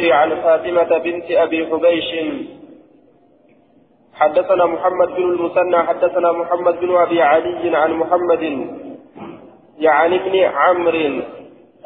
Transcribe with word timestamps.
الزبير 0.00 0.12
عن 0.12 0.42
فاطمة 0.42 0.98
بنت 0.98 1.30
أبي 1.30 1.66
حبيش. 1.66 2.10
حدثنا 4.14 4.66
محمد 4.66 5.08
بن 5.08 5.22
المثنى 5.22 5.78
حدثنا 5.78 6.32
محمد 6.32 6.80
بن 6.80 6.96
أبي 6.96 7.22
علي 7.22 7.76
عن 7.76 7.92
محمد 7.92 8.42
يعني 9.78 10.16
ابن 10.16 10.36
عمرو 10.36 11.22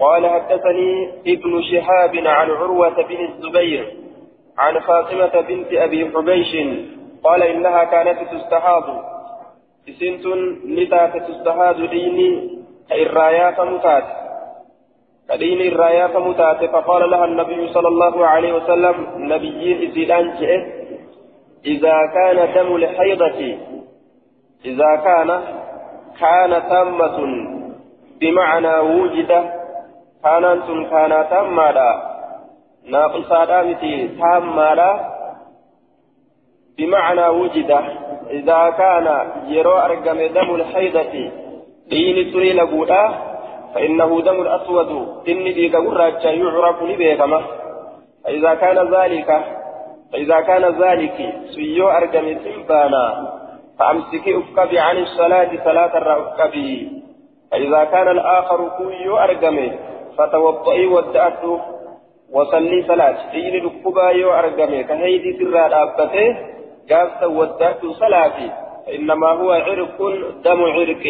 قال 0.00 0.26
حدثني 0.26 1.10
ابن 1.26 1.62
شهاب 1.62 2.16
عن 2.16 2.50
عروة 2.50 3.02
بن 3.02 3.20
الزبير 3.24 3.96
عن 4.58 4.80
فاطمة 4.80 5.40
بنت 5.40 5.72
أبي 5.72 6.10
حبيش 6.14 6.56
قال 7.24 7.42
إنها 7.42 7.84
كانت 7.84 8.18
تستحاض. 8.32 8.84
سنت 10.00 10.26
نتات 10.66 11.16
تستحاض 11.28 11.76
ديني 11.76 12.58
الرايات 12.92 13.60
متات 13.60 14.23
كدين 15.28 15.72
الرايات 15.72 16.16
متات 16.16 16.64
فقال 16.64 17.10
لها 17.10 17.24
النبي 17.24 17.72
صلى 17.72 17.88
الله 17.88 18.26
عليه 18.26 18.52
وسلم 18.52 19.06
نبيين 19.16 19.90
إزيلان 19.90 20.34
إذا 21.66 21.96
كان 22.14 22.54
دم 22.54 22.76
الحيضة 22.76 23.58
إذا 24.64 24.96
كان 24.96 25.40
كان 26.20 26.68
تامة 26.68 27.18
بمعنى 28.20 28.78
وجد 28.78 29.28
كانت 30.24 30.90
كان 30.90 31.26
تامة 31.30 32.02
ناقصا 32.86 33.62
متي 33.62 34.08
تامة 34.08 35.00
بمعنى 36.78 37.28
وجد 37.28 37.70
إذا 38.30 38.70
كان 38.78 39.30
يرو 39.46 39.72
أرقم 39.72 40.26
دم 40.26 40.54
الحيضة 40.54 41.30
دين 41.90 42.32
سري 42.32 42.52
لقودا 42.52 43.33
فإنه 43.74 44.20
دم 44.20 44.40
الأسود 44.40 45.08
إني 45.28 45.52
ديك 45.52 45.76
قراجة 45.76 46.28
يعرف 46.28 46.82
لبيكما 46.82 47.42
فإذا 48.24 48.54
كان 48.54 48.94
ذلك 48.94 49.30
فإذا 50.12 50.40
كان 50.40 50.64
ذلك 50.82 51.34
سيو 51.54 51.88
أرقم 51.88 52.38
سنبانا. 52.44 53.34
فأمسكي 53.78 54.38
أفكبي 54.38 54.78
عن 54.78 54.96
الصلاة 54.98 55.50
صلاة 55.64 55.98
الرأفكبي 55.98 57.02
فإذا 57.50 57.84
كان 57.84 58.08
الآخر 58.08 58.70
كيو 58.78 59.16
أرقم 59.16 59.70
فتوضئي 60.18 60.86
ودأته 60.86 61.60
وصلي 62.32 62.82
صلاة. 62.82 63.32
دين 63.32 63.64
ركبا 63.64 64.10
يو 64.10 64.30
أرقمي 64.32 64.84
كهيدي 64.84 65.32
سرى 65.38 65.68
دابته 65.68 66.14
قافت 66.90 67.24
ودأت 67.24 67.86
صلاتي 67.86 68.50
إنما 68.94 69.28
هو 69.28 69.50
عرق 69.52 69.98
دم 70.44 70.60
عرق. 70.62 71.04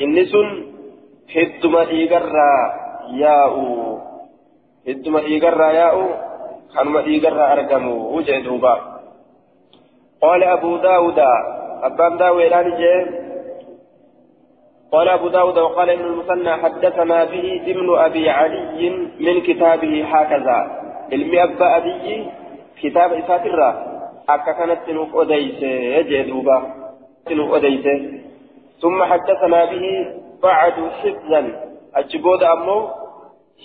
إنس 0.00 0.32
هدما 1.36 1.80
إيقرا 1.80 2.52
ياء 3.12 3.54
هدما 4.88 5.18
إيقرا 5.18 5.70
ياء 5.70 5.96
خنما 6.74 7.00
إيقرا 7.00 7.52
أرقمو 7.52 8.16
وجه 8.16 8.38
دوبا 8.38 8.74
قال 10.22 10.44
أبو 10.44 10.76
داود 10.76 11.18
أبان 11.82 12.16
داوي 12.16 12.48
قال 14.92 15.08
أبو 15.08 15.28
داود 15.28 15.58
وقال 15.58 15.90
ابن 15.90 16.04
المثنى 16.04 16.52
حدثنا 16.52 17.24
به 17.24 17.62
ابن 17.66 17.98
أبي 17.98 18.30
علي 18.30 18.90
من 19.20 19.40
كتابه 19.40 20.04
هكذا 20.04 20.58
علمي 21.12 21.42
أبا 21.42 21.76
أبي 21.76 22.26
كتاب 22.82 23.12
إساترة 23.12 23.70
أكا 24.28 24.74
تنوك 24.74 25.08
أديس 25.14 25.62
يجدوبا 25.62 26.62
تنوك 27.26 27.54
أديس 27.54 27.86
ثم 28.80 29.04
حدثنا 29.04 29.64
به 29.64 30.06
بعد 30.42 30.72
حفظا 30.72 31.42
أجبود 31.94 32.42
أمو 32.42 32.88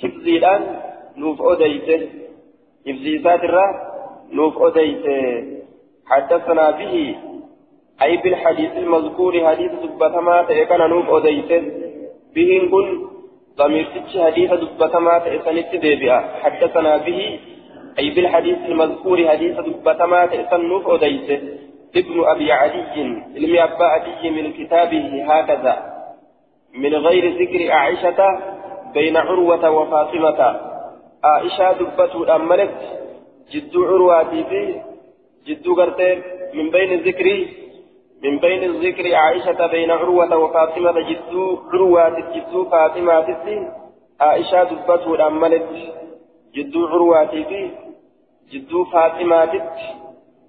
حفظي 0.01 0.37
الآن 0.37 0.81
نوف 1.17 1.41
أديس 1.41 2.09
حفظي 2.87 3.19
إساترة 3.21 3.65
نوف 4.31 4.61
أديس 4.61 5.05
حدثنا 6.05 6.71
به 6.71 7.15
أي 8.01 8.17
بالحديث 8.17 8.71
المذكور 8.71 9.47
حديث 9.47 9.71
دبتما 9.71 10.43
تأكن 10.43 10.89
نوف 10.89 11.09
أديته 11.09 11.61
بهن 12.35 12.69
كن 12.69 13.07
ضمير 13.57 13.87
حديث 14.25 14.51
دبتما 14.53 15.19
تأسنت 15.19 15.75
ديبئة 15.75 16.19
حدثنا 16.43 16.97
به 16.97 17.39
أي 17.99 18.09
بالحديث 18.09 18.57
المذكور 18.65 19.27
حديث 19.27 19.59
دبتما 19.59 20.25
تأسن 20.25 20.65
نوف 20.65 20.87
أديته 20.87 21.39
ابن 21.95 22.23
أبي 22.23 22.51
علي 22.51 22.83
علم 23.35 23.57
أبا 23.57 23.85
علي 23.85 24.29
من 24.29 24.53
كتابه 24.53 25.25
هكذا 25.29 25.94
من 26.77 26.95
غير 26.95 27.41
ذكر 27.41 27.71
عائشة 27.71 28.39
بين 28.93 29.17
عروة 29.17 29.69
وفاطمة. 29.69 30.39
عائشة 31.23 31.71
دبته 31.71 32.35
أملت 32.35 32.75
جد 33.51 33.77
عرواتي 33.77 34.43
في 34.43 34.81
جد 35.47 35.67
قرتين 35.67 36.23
من 36.53 36.69
بين 36.69 36.91
الذكر 36.93 37.47
من 38.23 38.37
بين 38.39 38.63
الذكر 38.63 39.15
عائشة 39.15 39.67
بين 39.67 39.91
عروة 39.91 40.37
وفاطمة 40.37 40.91
جدو 41.09 41.59
عروة 41.73 42.19
جدو 42.35 42.65
فاطمة 42.65 43.27
عائشة 44.21 44.63
دبته 44.63 45.13
الأمنت 45.15 45.69
جدو 46.55 46.87
عروة 46.87 47.25
في 47.25 47.69
جدو 48.51 48.85
فاطمة 48.85 49.61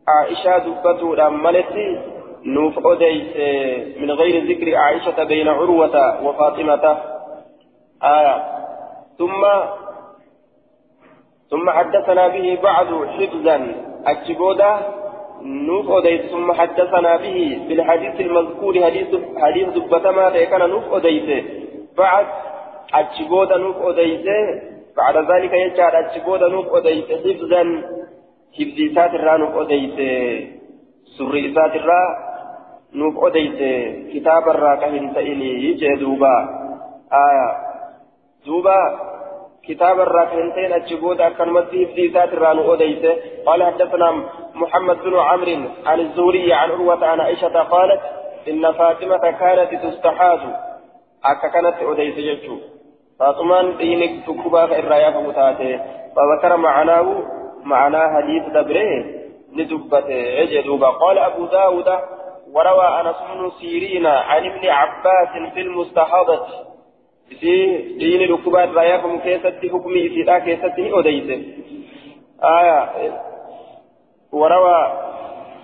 عائشة 0.08 0.58
دبته 0.58 1.12
الأمنت 1.14 1.72
نوف 2.46 2.86
أديس 2.86 3.36
من 3.98 4.10
غير 4.10 4.44
ذكر 4.44 4.76
عائشة 4.76 5.24
بين 5.24 5.48
عروة 5.48 6.24
وفاطمة. 6.26 6.98
آية. 8.02 8.44
ثم 9.18 9.42
ثم 11.50 11.70
حدثنا 11.70 12.28
به 12.28 12.58
بعد 12.62 12.86
حفظا. 12.86 13.74
أجبودا 14.06 14.78
نوف 15.42 15.90
أديت 15.90 16.22
ثم 16.22 16.52
حدثنا 16.52 17.16
به 17.16 17.60
بالحديث 17.68 18.20
المذكور 18.20 18.84
حديث 18.84 19.08
حديث 19.36 19.68
دبتما 19.68 20.44
كان 20.44 20.70
نوف 20.70 20.94
أديت 20.94 21.44
بعد 21.98 22.26
أجبود 22.94 23.52
نوف 23.52 23.76
أديت 23.76 24.26
بعد 24.96 25.16
ذلك 25.16 25.52
يجعل 25.52 25.94
أجبود 25.94 26.42
نوف 26.44 26.74
أديت 26.74 27.08
حفظا. 27.12 27.82
حفظ 28.58 28.94
سات 28.94 29.14
الرا 29.14 29.36
نوف 29.36 29.56
أديت 29.56 29.98
سر 31.18 31.52
سات 31.54 31.76
الرا. 31.76 32.25
نوف 32.96 33.24
أديت 33.24 33.60
كتاب 34.12 34.48
الرا 34.48 34.74
كهن 34.74 35.14
تئني 35.14 35.50
يجي 35.64 35.94
دوبا 35.94 36.36
آية 37.12 37.48
دوبا 38.46 38.80
كتاب 39.68 40.00
الراكنتين 40.00 40.72
أجبود 40.72 41.20
أكن 41.20 41.48
مسيح 41.52 41.94
في 41.94 42.06
ذات 42.06 42.32
الران 42.32 42.58
أوديته 42.58 43.16
قال 43.46 43.64
حدثنا 43.64 44.10
محمد 44.54 44.96
بن 44.96 45.16
عمرو 45.16 45.62
عن 45.86 46.00
الزهري 46.00 46.52
عن 46.52 46.70
عروة 46.70 47.06
عن 47.06 47.20
عائشة 47.20 47.62
قالت 47.62 48.00
إن 48.48 48.72
فاطمة 48.72 49.30
كانت 49.40 49.70
تستحاذ 49.84 50.40
أكا 51.24 51.48
كانت 51.48 51.76
أوديته 51.82 52.34
جتشو 52.34 52.56
فاطمان 53.18 53.76
دينك 53.76 54.26
تكبا 54.26 54.66
فإرايا 54.66 55.10
فمتاته 55.10 55.80
فذكر 56.16 56.56
معناه 56.56 57.22
معنى 57.64 57.98
حديث 58.14 58.42
دبره 58.54 59.04
ندبته 59.52 60.14
يجدوبا 60.14 60.88
قال 60.88 61.18
أبو 61.18 61.46
داود 61.46 61.88
وروى 62.56 63.00
أنس 63.00 63.16
بن 63.30 63.50
سيرين 63.60 64.06
عن 64.06 64.46
ابن 64.50 64.68
عباس 64.68 65.52
في 65.54 65.60
المستحاضة. 65.60 66.46
في 67.40 67.76
دين 67.98 68.30
ركوبات 68.32 68.68
رأيكم 68.68 69.18
كيستي 69.18 69.70
حكمي 69.70 70.08
في 70.08 70.22
ذا 70.22 70.38
كيستي 70.38 70.92
أوديت 70.92 71.46
آية. 72.44 72.80
وروى 74.32 74.80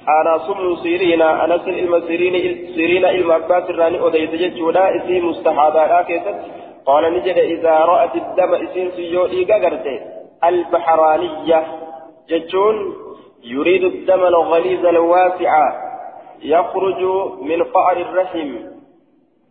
أنس 0.09 0.47
بن 0.51 0.77
سيرين 0.83 1.23
أنس 1.23 1.69
المسيرين 1.69 2.35
سيرين 2.75 3.05
إلما 3.05 3.35
عباس 3.35 3.71
الراني 3.71 4.01
أوديت 4.01 4.31
جدا 4.31 4.97
إسي 4.97 5.21
مستحاضة. 5.21 6.03
كيست 6.03 6.37
قال 6.87 7.15
نجد 7.15 7.39
إذا 7.39 7.75
رأت 7.79 8.15
الدم 8.17 8.55
إسين 8.55 8.91
سيو 8.91 9.27
إيقا 9.27 9.83
البحرانية. 10.45 11.67
جتون 12.29 12.77
يريد 13.45 13.85
الدم 13.85 14.25
الغليظ 14.25 14.87
الواسع. 14.87 15.82
يخرج 16.42 17.02
من 17.42 17.64
قعر 17.64 17.98
الرحم 17.98 18.56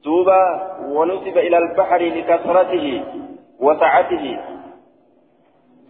دوبا 0.05 0.43
ونسب 0.89 1.39
إلى 1.39 1.59
البحر 1.59 2.03
لكثرته 2.03 3.05
وسعته 3.61 4.39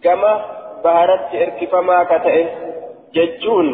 كما 0.03 0.45
بهرت 0.83 1.35
إركفما 1.35 2.03
كتئه 2.03 2.47
ججون 3.13 3.67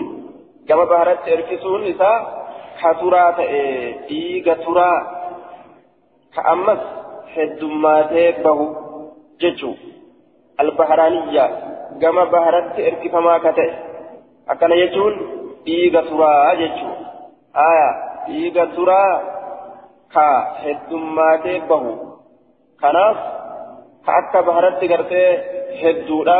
كما 0.69 0.83
بهرت 0.83 1.27
إركسون 1.27 1.83
نساء 1.83 2.43
كثرة 2.81 3.39
إيغا 4.11 4.53
ترى 4.53 4.91
كأمس 6.35 6.79
هدماتي 7.35 8.31
به 8.31 8.75
ججو 9.41 9.73
البهرانية 10.59 11.45
كما 12.01 12.23
بهرت 12.23 12.79
إركفما 12.79 13.37
كتئه 13.37 13.73
أكن 14.49 14.71
يجون 14.71 15.13
إيغا 15.67 16.01
ترى 16.01 16.55
ججو 16.59 16.89
آية 17.58 17.90
إيغا 18.28 18.64
ترى 18.64 19.02
heddummaatee 20.62 21.58
bahu 21.70 21.90
kanaaf 22.80 23.18
ka 24.06 24.12
akka 24.20 24.40
baharatti 24.48 24.88
gartee 24.88 25.28
hedduudha 25.80 26.38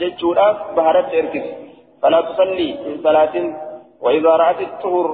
جتشوراف 0.00 0.56
بهرت 0.76 1.14
إركس 1.14 1.46
فلا 2.02 2.20
تصلي 2.20 2.70
من 2.86 2.94
صلاة 3.02 3.34
وإذا 4.00 4.32
رأت 4.42 4.60
الطهر 4.60 5.06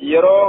يرو 0.00 0.40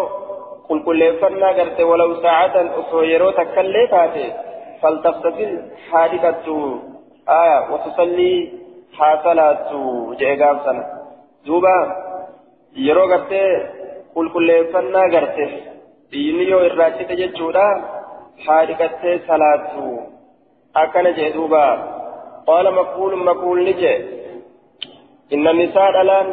قل 0.69 0.80
كل 0.84 1.01
فنا 1.22 1.48
قرت 1.48 1.81
ولو 1.81 2.22
ساعة 2.22 2.56
أخرى 2.80 3.13
يرو 3.13 3.30
تكلي 3.31 3.88
فاتي 3.88 4.34
فلتغتسل 4.81 5.51
حادثة 5.89 6.48
آية 7.42 7.60
وتصلي 7.72 8.34
حاصلات 8.98 9.69
جيغام 10.19 10.57
سنة 10.66 10.84
دوبا 11.45 11.75
يرو 12.75 13.06
قرت 13.12 13.34
فنا 14.74 15.04
قرت 15.13 15.38
dhiinni 16.13 16.46
yoo 16.52 16.63
irraachite 16.68 17.13
jechuudha 17.19 17.66
haadhiqattee 18.46 19.13
salaatu 19.28 19.84
akkana 20.75 21.12
jee 21.18 21.30
duuba 21.36 21.62
qaala 22.50 22.74
maqbuulun 22.80 23.24
maqbuulni 23.30 23.74
jee 23.81 23.98
inna 25.36 25.54
nisaa 25.60 25.88
dhalaan 25.98 26.30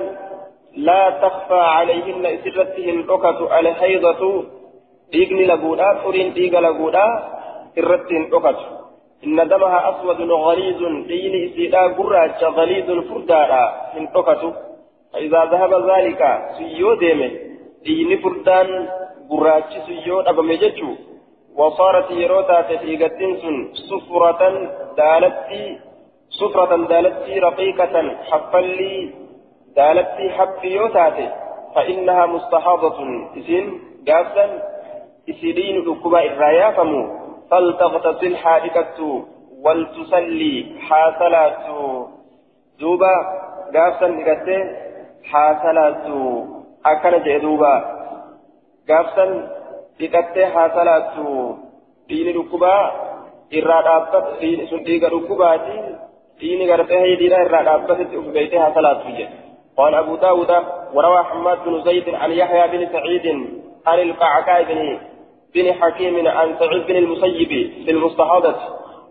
laa 0.89 1.07
takfaa 1.25 1.67
calayhinna 1.77 2.35
isirratti 2.37 2.87
hin 2.89 2.99
dhokatu 3.11 3.51
alhaydatu 3.59 4.31
dhiigni 5.13 5.51
laguudha 5.53 5.95
furiin 6.03 6.35
dhiiga 6.39 6.67
laguudha 6.69 7.07
irratti 7.83 8.19
hin 8.19 8.31
dhokatu 8.33 8.67
inna 9.23 9.51
damaha 9.53 9.85
aswadun 9.91 10.33
galiizun 10.47 10.97
dhiigni 11.11 11.45
isiidhaa 11.49 11.89
gurraacha 12.01 12.57
galiizun 12.59 13.07
furdaadha 13.11 13.63
hin 13.95 14.11
dhokatu 14.17 14.51
فإذا 15.13 15.45
ذهب 15.53 15.73
ذلك 15.91 16.23
سيو 16.57 16.95
ديمه 16.95 17.31
dhiigni 17.86 18.18
furdaan 18.24 18.70
gurraachisu 19.32 19.94
yoo 20.10 20.22
dhabame 20.28 20.58
jechuu 20.66 20.96
وصارت 21.56 22.12
يروتا 22.12 22.62
تفيقتين 22.62 23.38
سن 23.42 23.56
صفرة 23.90 24.42
دالتي 24.98 25.80
صفرة 26.40 26.72
دالتي 26.92 27.40
رقيقة 27.40 27.96
حفلي 28.30 29.14
دالتي 29.76 30.30
حب 30.30 30.64
يوتاتي 30.64 31.30
فإنها 31.76 32.26
مستحاضة 32.26 32.98
إسين 33.38 33.66
قافا 34.08 34.46
إسيرين 35.30 35.76
ركبا 35.88 36.20
إرايا 36.30 36.72
فمو 36.72 37.02
فلتغتسل 37.52 38.36
حادقة 38.38 38.98
ولتصلي 39.66 40.56
حاصلات 40.88 41.58
دوبا 42.80 43.16
قافا 43.76 44.08
نقته 44.08 44.60
حاصلات 45.32 46.06
أكن 46.87 47.23
جدوبا 47.25 47.99
gaafsan 48.89 49.31
dhiqattee 50.01 50.47
haa 50.55 50.69
salaattu 50.77 51.25
dhiini 52.09 52.33
dhukkubaa 52.37 52.83
irraa 53.59 53.83
dhaabbatu 53.89 54.53
sun 54.71 54.85
dhiiga 54.87 55.11
dhukkubaati 55.15 55.77
dhiini 56.41 56.69
gartee 56.71 57.01
haydiidha 57.05 57.43
irraa 57.47 57.67
dhaabbatetti 57.69 58.21
uf 58.21 58.31
beeytee 58.37 58.65
haa 58.65 58.75
salaattu 58.79 59.13
jedhe 59.19 59.37
قال 59.79 59.95
أبو 59.95 60.17
داود 60.17 60.53
وروى 60.95 61.25
حماد 61.25 61.59
بن 61.65 61.83
زيد 61.83 62.15
عن 62.15 62.31
يحيى 62.33 62.69
بن 62.69 62.83
سعيد 62.93 63.27
عن 63.87 63.99
القعقاع 63.99 64.63
بن 64.63 64.99
بن 65.55 65.67
حكيم 65.73 66.29
عن 66.29 66.49
سعيد 66.59 66.87
بن 66.87 66.97
المسيب 66.97 67.53
في 67.85 67.91
المستحاضة 67.91 68.55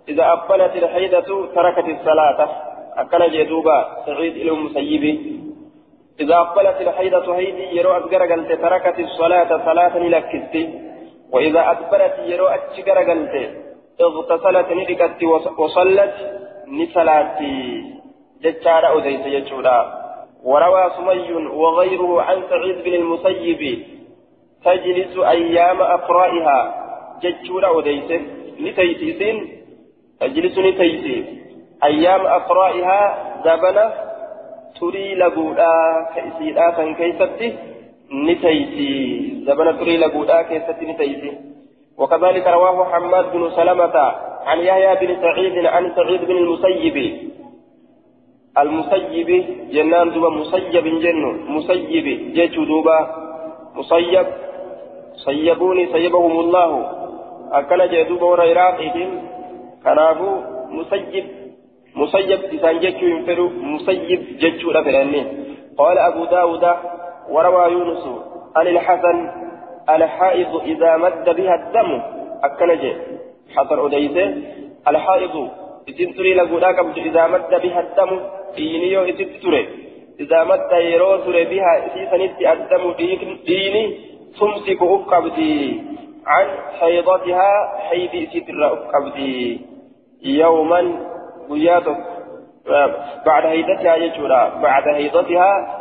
إذا 0.09 0.23
أقبلت 0.35 0.75
الحيدة 0.75 1.27
تركت 1.55 1.87
الصلاة 1.89 2.39
أكل 2.97 3.31
جدوبا 3.31 3.77
سعيد 4.05 4.33
إلى 4.41 4.51
المسيب 4.51 5.03
إذا 6.19 6.35
أقبلت 6.35 6.81
الحيضة 6.81 7.35
هيدي 7.35 7.77
يرو 7.77 7.97
أذكر 7.97 8.21
قلت 8.31 8.51
تركت 8.51 8.99
الصلاة 8.99 9.65
صلاة 9.65 9.97
لكت 9.97 10.69
وإذا 11.31 11.71
أدبرت 11.71 12.15
يرو 12.25 12.47
أتشكر 12.47 12.97
قلت 13.09 13.35
اغتسلت 14.01 14.71
ندكت 14.71 15.23
وصلت 15.57 16.15
نسلاتي. 16.67 17.83
جتشار 18.43 18.87
أوديت 18.87 19.27
جتشورا 19.27 19.79
وروى 20.43 20.91
سمي 20.97 21.33
وغيره 21.33 22.21
عن 22.21 22.37
سعيد 22.49 22.83
بن 22.83 22.93
المسيب 22.93 23.61
تجلس 24.65 25.17
أيام 25.17 25.81
أقرائها. 25.81 26.59
جتشورا 27.23 27.67
أوديت 27.67 28.21
نتيتيسين 28.61 29.37
تجلس 30.19 30.57
نتيتي 30.57 31.17
أيام 31.83 32.25
أقرائها 32.25 33.01
زبنة 33.45 34.06
turii 34.79 35.15
laguudhaa 35.15 35.91
ka 36.13 36.21
isiidhaa 36.29 36.71
kan 36.77 36.95
keeysatti 36.95 37.47
ni 38.25 38.35
tayti 38.45 38.89
zabana 39.45 39.73
turii 39.73 39.97
laguudhaa 40.05 40.43
keessatti 40.53 40.85
ni 40.85 40.97
tayti 41.03 41.31
وكذلك 41.97 42.47
رواه 42.47 42.77
حماد 42.91 43.25
بن 43.33 43.49
سلمة 43.57 43.95
عن 44.45 44.59
يحيى 44.59 44.95
بن 45.01 45.21
سعيد 45.21 45.65
عن 45.65 45.91
سعيد 45.95 46.21
بن 46.25 46.37
المسيب 46.37 46.97
المسيب 48.57 49.29
جنان 49.71 50.11
دوبا 50.13 50.29
مسيب 50.29 50.85
جن 51.03 51.23
مسيب 51.55 52.07
جيتو 52.33 52.63
دوبا 52.63 52.99
مسيب 53.75 54.27
صيبوني 55.25 55.83
صيبهم 55.93 56.39
الله 56.39 56.71
أكل 57.51 57.89
جدوبا 57.89 58.25
ورا 58.25 58.43
عراقهم 58.43 59.09
كنابو 59.83 60.31
مسيب 60.69 61.25
مسيب 61.97 62.39
إسان 62.55 62.79
جتشو 62.83 63.05
ينفرو 63.13 63.45
مسيب 63.73 64.21
جتشو 64.41 64.71
لفرني 64.71 65.21
قال 65.77 65.97
أبو 66.09 66.25
داود 66.25 66.65
وروى 67.33 67.71
يونس 67.73 68.03
عن 68.55 68.67
الحسن 68.67 69.17
الحائض 69.89 70.51
إذا 70.71 70.97
مد 70.97 71.25
بها 71.37 71.55
الدم 71.55 71.89
أكنجي 72.43 72.93
حسن 73.55 73.79
أديسه 73.85 74.27
الحائض 74.87 75.35
إذن 75.89 76.09
لقوداك 76.37 76.79
إذا 76.97 77.27
مد 77.27 77.51
بها 77.63 77.79
الدم 77.85 78.11
إينيو 78.57 79.03
إذن 79.03 79.39
تري 79.41 79.63
إذا 80.19 80.39
مد 80.43 80.71
يرو 80.71 81.17
بها 81.51 81.71
إسيسنت 81.85 82.37
الدم 82.53 82.83
ديني 83.47 83.83
تمسك 84.39 84.81
أفقبدي 84.81 85.81
عن 86.25 86.47
حيضتها 86.79 87.51
حيث 87.89 88.13
ستر 88.29 88.73
أفقبدي 88.73 89.61
يوما 90.23 90.81
قياتك 91.49 91.97
بعد 93.25 93.45
هيدتها 93.45 93.95
يجورا 93.95 94.49
بعد 94.61 94.87
هيدتها 94.87 95.77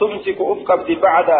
تمسك 0.00 0.36
أفقبت 0.40 0.90
بعد 1.02 1.30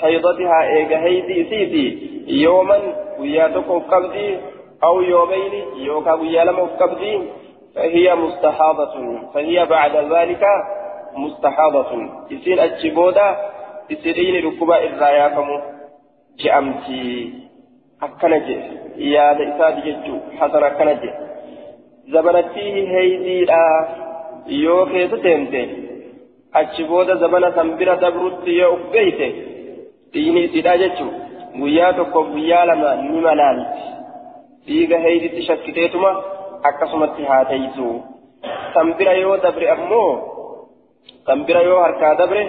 حيضتها 0.00 0.62
إيجا 0.62 0.98
هيدي 0.98 1.44
سيدي 1.50 2.12
يوما 2.42 2.78
قياتك 3.18 3.64
أفقبت 3.68 4.40
أو 4.84 5.00
يومين 5.02 5.52
يوكا 5.76 6.12
قيالم 6.12 6.60
أفقبت 6.60 7.28
فهي 7.74 8.14
مستحاضة 8.14 9.18
فهي 9.34 9.66
بعد 9.66 9.96
ذلك 9.96 10.44
مستحاضة 11.16 11.86
إسين 12.32 12.58
أجبودا 12.58 13.36
إسرين 13.92 14.46
ركبا 14.46 14.74
إرايافم 14.76 15.48
جأمتي 16.38 17.32
أكنجي 18.02 18.60
يا 18.96 19.32
لإساد 19.32 19.84
ججو 19.84 20.18
حسن 20.40 20.64
أكنجي 20.64 21.10
zabanattii 22.14 22.86
heydiidha 22.92 23.62
yoo 24.64 24.82
keessa 24.92 25.18
seente 25.24 25.60
achi 26.60 26.84
booda 26.90 27.14
zabana 27.22 27.48
san 27.56 27.68
bira 27.80 27.94
dabrutti 28.04 28.52
yoo 28.60 28.72
uf 28.76 28.82
beeyte 28.94 29.28
dhiini 30.14 30.40
isiidha 30.48 30.74
jechuun 30.82 31.12
guyyaa 31.60 31.92
tokko 31.98 32.20
guyyaa 32.32 32.64
lama 32.70 32.90
ni 33.02 33.20
malaalti 33.26 33.82
dhiiga 34.66 34.98
heyditti 35.06 35.42
shakkiteetuma 35.48 36.10
akkasumatti 36.70 37.22
haa 37.30 37.44
teeysu 37.52 37.88
san 38.74 38.88
bira 38.98 39.14
yoo 39.22 39.36
dabre 39.46 39.66
ammoo 39.76 40.10
san 41.26 41.44
bira 41.48 41.62
yoo 41.70 41.80
harkaa 41.86 42.14
dabre 42.22 42.42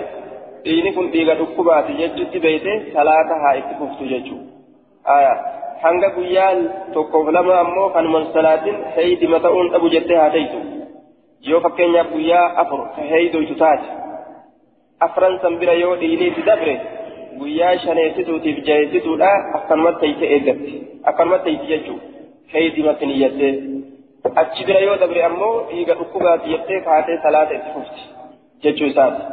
dhiini 0.66 0.92
kun 0.98 1.08
dhiiga 1.16 1.34
dhukkubaati 1.42 1.94
jechutti 2.02 2.40
beeyte 2.48 2.74
salaata 2.94 3.36
haa 3.44 3.56
itti 3.62 3.74
fuftu 3.80 4.04
jechuudha. 4.14 5.34
Hanga 5.84 6.10
guyyaan 6.18 6.60
tokkoof 6.94 7.28
lama 7.38 7.56
ammoo 7.64 7.90
kanuman 7.96 8.26
salaatin 8.36 8.78
heydima 8.96 9.40
ta'uun 9.46 9.72
dhabu 9.74 9.90
jettee 9.96 10.18
haa 10.22 10.30
teeysu 10.36 10.60
yoo 11.50 11.60
fakkeenyaaf 11.66 12.10
guyyaa 12.16 12.46
afur 12.64 12.82
ka 12.96 13.02
heydoytu 13.14 13.56
taate 13.62 13.88
afran 15.08 15.40
san 15.44 15.58
bira 15.62 15.74
yoo 15.84 15.96
dhiinii 16.02 16.30
itti 16.32 16.44
dabre 16.50 16.76
guyyaa 17.40 17.74
shaneessituutiif 17.86 18.58
jaheessituudha 18.68 19.30
akkanumatti 19.60 20.02
teeyse 20.06 20.26
eeggatti. 20.36 20.74
Akkanumatti 21.10 21.46
teeyti 21.50 21.68
jechuu 21.74 22.00
heydimatti 22.54 23.06
niyyattee 23.12 23.52
achi 24.42 24.62
bira 24.68 24.80
yoo 24.88 24.98
dabre 25.04 25.24
ammoo 25.30 25.54
dhiiga 25.72 25.94
dhukkubaati 26.02 26.48
jettee 26.54 26.80
kaatee 26.88 27.18
salaata 27.24 27.54
itti 27.60 27.72
fufti 27.76 28.02
jechuu 28.64 28.88
isaati. 28.94 29.24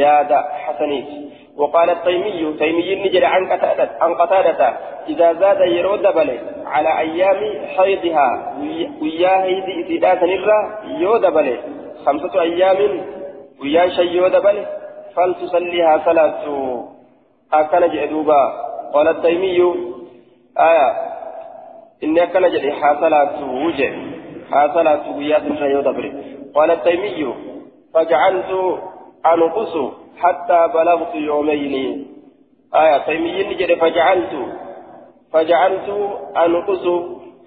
Yaada 0.00 0.38
hasaniiti 0.66 1.16
وقال 1.56 1.90
التيمي 1.90 2.52
تيمي 2.58 2.94
نجد 2.94 3.22
عن 3.22 3.52
قتادة 3.52 3.90
عن 4.00 4.14
قتادة. 4.14 4.76
إذا 5.08 5.32
زاد 5.32 5.60
يرود 5.60 6.02
بله 6.02 6.38
على 6.66 6.98
أيام 6.98 7.40
حيضها 7.76 8.54
ويا 9.02 9.42
هيدي 9.44 9.96
إذا 9.96 10.20
سنرى 10.20 10.78
يود 11.00 11.26
بله 11.26 11.58
خمسة 12.06 12.40
أيام 12.40 13.00
ويا 13.62 13.88
شيء 13.88 14.12
يود 14.12 14.36
بله 14.36 14.66
فلتصليها 15.16 16.02
صلاة 16.04 16.44
أكن 17.52 17.88
جدوبا 17.88 18.42
قال 18.94 19.08
التيمي 19.08 19.58
آية. 20.58 20.88
إني 22.04 22.22
أكن 22.22 22.48
جدها 22.48 23.00
صلاة 23.00 23.44
وجه 23.66 23.92
حاصلة 24.50 25.16
ويات 25.16 25.42
الريو 25.42 25.80
دبر 25.80 26.12
قال 26.54 26.70
التيمي 26.70 27.34
فجعلت 27.94 28.78
أنقص 29.34 29.76
حتى 30.18 30.68
بلغت 30.74 31.14
يومين. 31.14 32.06
آية 32.74 32.98
تيمي 32.98 33.42
نجد 33.44 33.78
فجعلت 33.78 34.32
فجعلت 35.32 35.88
أنقص 36.36 36.86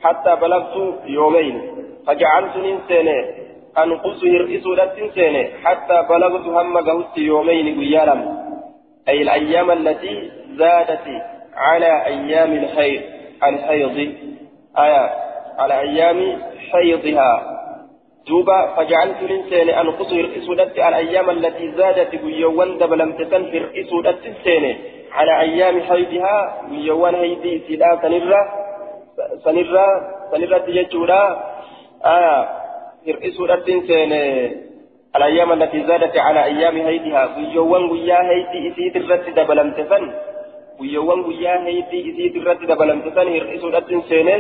حتى 0.03 0.36
بلغت 0.36 0.75
يومين. 1.05 1.62
فجعلت 2.07 2.57
ننسيني 2.57 3.19
أنقص 3.77 4.24
هرئس 4.24 4.65
لتنسيني 4.67 5.43
حتى 5.63 6.05
بلغت 6.09 6.45
هم 6.48 6.77
قهت 6.77 7.17
يومين 7.17 7.79
قيالا 7.79 8.17
أي 9.09 9.21
الأيام 9.21 9.71
التي 9.71 10.31
زادت 10.57 11.07
على 11.55 12.05
أيام 12.05 12.53
الحيض 12.53 13.01
الحيض. 13.43 14.13
آية 14.77 15.09
على 15.59 15.79
أيام 15.79 16.41
حيضها. 16.71 17.59
دوبا 18.27 18.75
فجعلت 18.75 19.19
الإنسان 19.21 19.69
أنقص 19.69 20.13
هرئس 20.13 20.47
على 20.77 20.99
الأيام 21.01 21.29
التي 21.29 21.71
زادت 21.71 22.11
قيوان 22.23 22.77
دبلم 22.77 23.11
تسن 23.19 23.43
هرئس 23.53 23.91
لتنسيني 24.05 24.71
على 25.11 25.39
أيام 25.39 25.81
حيضها 25.81 26.35
قيوان 26.69 27.15
هيدي 27.15 27.53
سلا 27.67 27.89
سنرة 28.01 28.41
سنرة 29.45 29.88
سنرة 30.31 30.57
تججورا 30.57 31.23
آية 32.05 32.35
هرئس 33.07 33.38
لتنسيني 33.49 34.23
الأيام 35.15 35.49
التي 35.57 35.79
زادت 35.89 36.17
على 36.17 36.43
أيام 36.43 36.75
هيدها 36.88 37.23
قيوان 37.35 37.83
قيا 37.89 38.19
هيدي 38.29 38.59
إسيد 38.69 38.95
الرد 38.95 39.25
دبلم 39.38 39.69
تسن 39.71 40.03
guyyoowwan 40.79 41.23
guyyaa 41.27 41.57
heetii 41.67 42.01
isiit 42.09 42.35
irratti 42.39 42.67
dabalamte 42.67 43.11
san 43.15 43.29
hir'isuudhatti 43.33 43.97
seene 44.09 44.35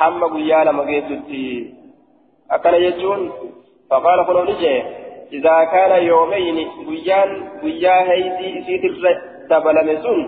hamma 0.00 0.26
guyyaa 0.34 0.64
lama 0.68 0.84
geessutti 0.90 1.40
jechuun 2.84 3.32
faqaala 3.88 4.24
kun 4.24 4.44
ni 4.46 4.54
jee. 4.64 4.82
إذا 5.32 5.64
كان 5.64 5.92
يومين 6.04 6.68
guyyaa 7.62 8.04
heetii 8.04 8.58
isiit 8.58 8.84
irra 8.84 9.12
dabalame 9.48 9.96
sun 10.02 10.20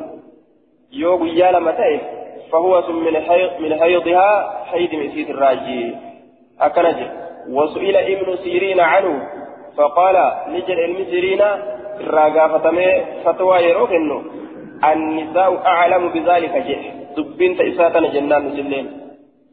yoo 0.91 1.19
guyyaa 1.19 1.53
lama 1.53 1.73
ta'e 1.73 2.01
فهو 2.53 2.83
من 2.89 3.17
حيض 3.21 3.51
من 3.61 3.81
حيضها 3.81 4.31
حيض 4.71 4.95
مسيت 4.95 5.31
الراجي 5.31 5.95
أكنج 6.61 6.99
وسئل 7.51 7.97
ابن 7.97 8.37
سيرين 8.37 8.81
عنه 8.81 9.29
فقال 9.77 10.17
نجل 10.49 10.81
علم 10.81 11.05
سيرين 11.11 11.43
الراجا 12.01 12.49
فتمي 12.49 13.05
فتوى 13.25 13.59
يروك 13.59 13.93
إنه 13.93 14.23
النساء 14.93 15.67
أعلم 15.67 16.09
بذلك 16.09 16.55
جه 16.69 16.81
دبين 17.17 17.57
تإساتنا 17.57 18.09
جنان 18.09 18.43
مسلين 18.45 19.04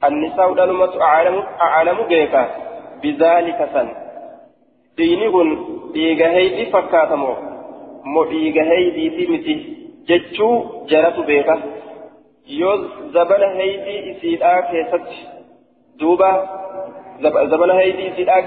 النساء 0.08 0.53
دلمة 0.53 1.01
أعلم 1.01 1.43
أعلم 1.62 1.98
بك 2.10 2.34
بذلك 3.03 3.70
سن. 3.74 3.88
دينهن 4.98 5.50
إيغا 5.96 6.27
هيدي 6.36 6.65
فكاتمو. 6.65 7.34
مو 8.13 8.24
إيغا 8.24 8.63
هيدي 8.72 9.10
تيمتي 9.10 9.55
جتشو 10.08 10.50
جرت 10.89 11.17
بك 11.27 11.50
يوز 12.48 12.81
زبل 13.13 13.43
هيدي 13.43 13.96
إسيدا 14.12 14.60
كيست 14.60 15.08
دوبا 16.00 16.31
زبل 17.51 17.72
هيدي 17.72 18.03
إسيدا 18.10 18.38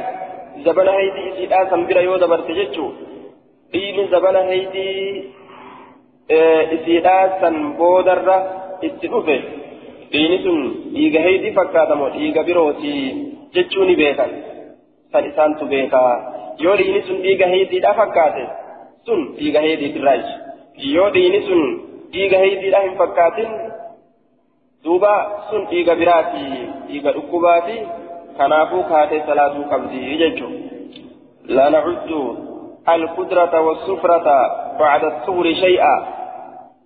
زبل 0.66 0.88
هيدي 0.88 1.22
إسيدا 1.32 1.70
سنبرا 1.70 2.00
يوز 2.00 2.24
برت 2.24 2.50
جتشو 2.50 2.86
دين 3.72 4.06
زبل 4.12 4.36
هيدي 4.36 4.90
isiidhaa 6.28 7.40
san 7.40 7.56
boodarra 7.78 8.36
itti 8.82 9.08
dhufe 9.12 9.36
dhiini 10.14 10.38
sun 10.46 10.58
dhiiga 10.96 11.20
heydii 11.26 11.52
fakkaatamoo 11.58 12.10
dhiiga 12.16 12.42
birooti 12.48 12.92
jechuu 13.56 13.84
ni 13.90 13.96
beekan 14.02 14.32
san 15.12 15.28
isaantu 15.30 15.70
beekaa 15.74 16.14
yoo 16.64 16.76
dhiini 16.82 17.02
sun 17.08 17.18
dhiiga 17.26 17.46
heydiidhaa 17.54 17.94
fakkaate 18.00 18.44
sun 19.06 19.20
dhiiga 19.38 19.60
heydiitirraaji 19.66 20.32
yoo 20.96 21.08
dhiini 21.16 21.40
sun 21.48 21.62
dhiiga 22.16 22.38
heydiidhaa 22.44 22.82
hin 22.86 22.96
fakkaatin 23.02 23.50
duuba 24.84 25.14
sun 25.50 25.62
dhiiga 25.72 25.94
biraati 26.02 26.44
dhiiga 26.88 27.10
dhukkubaati 27.18 27.76
kanaafuu 28.38 28.82
kaatee 28.92 29.22
salaatuu 29.30 29.66
qabdi 29.74 30.18
jechuun 30.24 30.54
لا 31.56 31.68
نعد 31.74 32.10
القدرة 32.96 33.54
والسفرة 33.66 34.26
بعد 34.78 35.02
الطهر 35.04 35.46
شيئا 35.64 35.94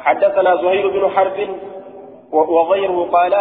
حدثنا 0.00 0.56
زهير 0.56 0.88
بن 0.88 1.10
حرب 1.10 1.48
وغيره 2.32 3.08
قال 3.12 3.34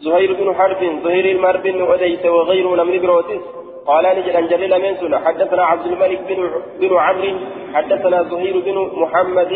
زهير 0.00 0.32
بن 0.32 0.54
حرب 0.54 1.00
زهير 1.04 1.36
المر 1.36 1.56
بن 1.56 1.92
أديس 1.92 2.26
وغيره 2.26 2.76
لم 2.76 3.02
بروتس 3.02 3.42
قال 3.86 4.04
نجد 4.04 4.34
أن 4.36 4.46
جليل 4.48 4.82
منسون 4.82 5.18
حدثنا 5.18 5.64
عبد 5.64 5.86
الملك 5.86 6.20
بن 6.28 6.50
بن 6.80 6.96
عمرو 6.96 7.38
حدثنا 7.74 8.22
زهير 8.22 8.60
بن 8.60 9.00
محمد 9.02 9.52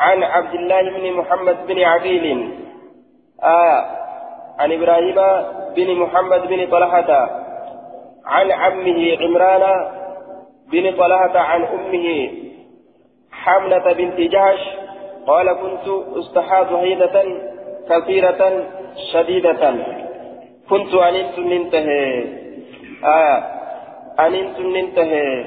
عن 0.00 0.22
عبد 0.22 0.54
الله 0.54 0.82
بن 0.82 1.12
محمد 1.12 1.66
بن 1.66 1.82
عقيل 1.82 2.50
آه 3.42 3.84
عن 4.58 4.72
إبراهيم 4.72 5.14
بن 5.76 5.94
محمد 5.94 6.46
بن 6.48 6.66
طلحة 6.70 7.30
عن 8.26 8.50
عمه 8.50 9.16
عمران 9.20 9.86
بن 10.72 10.96
طلحة 10.96 11.38
عن 11.38 11.64
أمه 11.64 12.30
حملة 13.44 13.92
بنت 13.92 14.20
جهش 14.20 14.62
قال 15.26 15.46
كنت 15.52 15.86
استحاض 16.18 16.72
هيدة 16.72 17.16
كثيرة 17.90 18.40
شديدة. 19.12 19.62
كنت 20.70 20.94
أننت 20.94 21.38
ننتهي 21.38 22.24
آه 23.04 23.38
أننت 24.20 24.60
ننتهي 24.60 25.44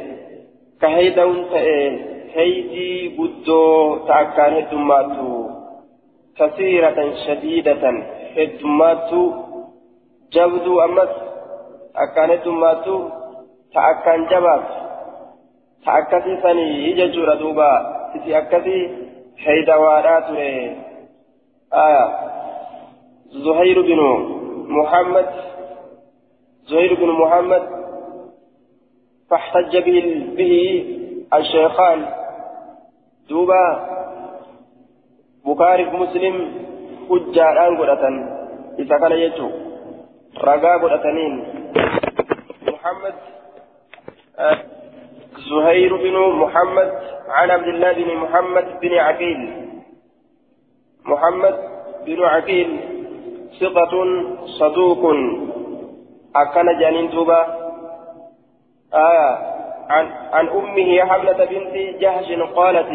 كهيدا 0.81 1.23
انتهي 1.23 1.99
هيدي 2.35 3.17
بدو 3.17 3.97
تأكان 4.07 4.53
هدماتو 4.53 5.49
كثيرة 6.39 7.13
شديدة 7.27 7.83
هدماتو 8.37 9.21
جبدو 10.33 10.81
أمس 10.81 11.13
أكان 11.95 12.29
هدماتو 12.31 13.09
تأكان 13.73 14.25
جبات 14.31 14.86
akkasii 15.87 16.41
sanii 16.41 16.93
jechuudha 16.93 17.35
duuba. 17.35 17.69
Isi 18.15 18.35
akkasii 18.35 18.89
haydawaadhaa 19.45 20.21
ture. 20.21 20.77
Aya. 21.71 22.05
Zuhayru 23.43 23.83
binu 23.83 24.09
muhammad. 24.67 25.47
زهير 26.67 26.93
بن 26.93 27.09
محمد 27.09 27.63
فاحتج 29.29 29.77
به, 29.77 30.25
به 30.37 30.53
الشيخان 31.33 32.05
دوبا 33.29 33.87
بخاري 35.45 35.85
مسلم 35.85 36.35
حجاران 37.09 37.77
قرأة 37.77 38.03
إذا 38.79 38.97
كان 38.97 39.11
يجو 39.11 39.49
رقا 40.43 40.77
قرأتنين 40.77 41.33
محمد 42.67 43.13
آه 44.39 44.76
زهير 45.37 45.95
بن 45.95 46.15
محمد 46.41 46.93
عن 47.29 47.51
عبد 47.51 47.67
الله 47.67 47.91
بن 47.93 48.15
محمد 48.17 48.79
بن 48.81 48.93
عقيل. 48.97 49.41
محمد 51.05 51.55
بن 52.05 52.23
عقيل 52.23 52.79
ثقة 53.59 53.93
صدوق. 54.59 55.03
أكن 56.35 56.79
جانين 56.79 57.11
توبا 57.11 57.41
آية 58.93 59.29
عن, 59.89 60.05
عن 60.33 60.47
أمه 60.47 61.05
حملة 61.05 61.45
بنت 61.45 61.75
جهش 62.01 62.31
قالت 62.55 62.89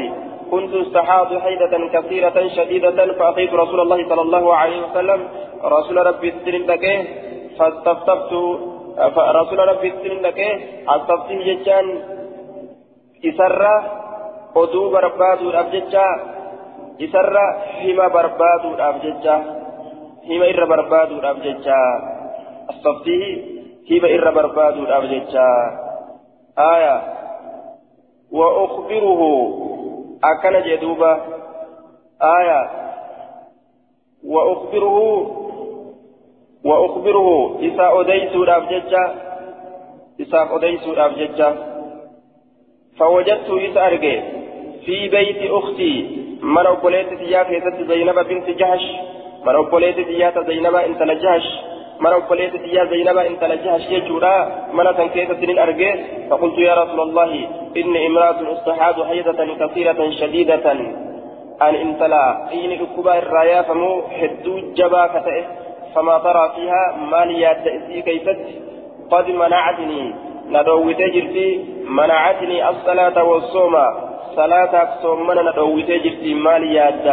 كنت 0.51 0.75
استحاض 0.75 1.39
حيدة 1.39 1.73
كثيرة 1.93 2.49
شديدة 2.49 3.13
فأتيت 3.19 3.53
رسول 3.55 3.81
الله 3.81 4.09
صلى 4.09 4.23
الله 4.23 4.57
عليه 4.57 4.87
وسلم. 4.87 5.29
رسول 5.65 6.07
ربي 6.07 6.29
السلم 6.29 6.63
لك 6.71 6.85
فاستفتبت 7.59 8.33
رسول 9.19 9.59
ربي 9.59 9.89
السلم 9.89 10.21
لك 10.27 10.41
استفتيه 10.89 11.55
جتان. 11.55 11.87
Isarra 13.31 13.75
oduu 14.63 14.91
barbaaduudhaaf 14.95 15.69
jecha 15.75 16.07
isarra 17.07 17.47
hima 17.81 18.07
barbaaduudhaaf 18.17 18.97
jecha 19.07 19.37
hima 20.29 20.47
irra 20.53 20.67
barbaaduudhaaf 20.75 21.39
jecha 21.47 21.81
astaftihi 22.75 23.53
هبة 23.91 24.15
إر 24.15 24.31
برباد 24.31 24.77
الأبججة 24.77 25.47
آية 26.59 27.03
وأخبره 28.33 29.23
أكن 30.25 30.63
جدوبة 30.63 31.13
آية 32.23 32.71
وأخبره 34.25 34.99
وأخبره 36.65 37.59
إساء 37.61 38.01
أديس 38.01 38.33
الأبججة 38.35 39.15
إساء 40.21 40.57
أديس 40.57 40.83
الأبججة 40.83 41.72
فوجدت 42.99 43.77
أرجع 43.77 44.21
في 44.85 45.09
بيت 45.09 45.51
أختي. 45.51 46.23
من 46.43 46.67
أقولت 46.67 47.09
تيا 47.21 47.43
كيست 47.43 47.77
زينب 47.89 48.19
بنت 48.29 48.51
جهش؟ 48.51 48.85
من 49.47 49.55
أقولت 49.55 49.97
تيا 50.01 50.33
زينب 50.49 50.75
إنت 50.75 51.03
لجهش 51.03 51.47
من 52.01 52.07
أقولت 52.07 52.57
تيا 52.57 52.85
زينب 52.85 53.19
إنت 53.19 53.45
لجهش 53.45 53.91
يجورا 53.91 54.37
من 54.73 54.97
تنكيت 54.97 55.33
سنين 55.33 55.59
أرجع؟ 55.59 55.95
فقلت 56.31 56.59
يا 56.59 56.75
رسول 56.75 57.01
الله 57.01 57.49
إني 57.77 58.07
امرأة 58.07 58.53
أستحاض 58.53 59.03
حيضة 59.03 59.67
كثيرة 59.67 60.11
شديدة. 60.11 60.73
أن 61.63 61.75
انتلا 61.75 62.53
إني 62.53 62.83
أكبا 62.83 63.19
الرايا 63.19 63.63
فمو 63.63 64.03
حدو 64.21 64.61
جبا 64.75 65.07
كتئه 65.07 65.45
فما 65.95 66.19
ترى 66.19 66.53
فيها 66.57 66.97
ماليات 67.11 67.57
تأسي 67.65 68.03
كيست 68.03 68.39
قد 69.11 69.31
منعتني. 69.31 70.32
ندوت 70.53 70.97
جرتي 70.97 71.65
منعتني 71.99 72.69
الصلاة 72.69 73.25
والصوم 73.25 73.75
صلاة 74.37 75.03
صومنا 75.03 75.43
ندوت 75.51 75.91
جرتي 76.05 76.35
ماليات 76.35 77.07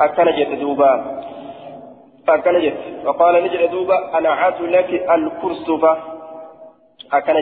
أكن 0.00 0.26
جت 0.36 0.52
دوبا 0.60 0.92
أكن 2.28 2.54
جت 2.64 2.76
نجد 3.44 3.70
دوبا 3.70 4.18
أنا 4.18 4.28
عات 4.28 4.60
لك 4.60 4.90
الكرسفة 5.14 5.92
أكن 7.12 7.36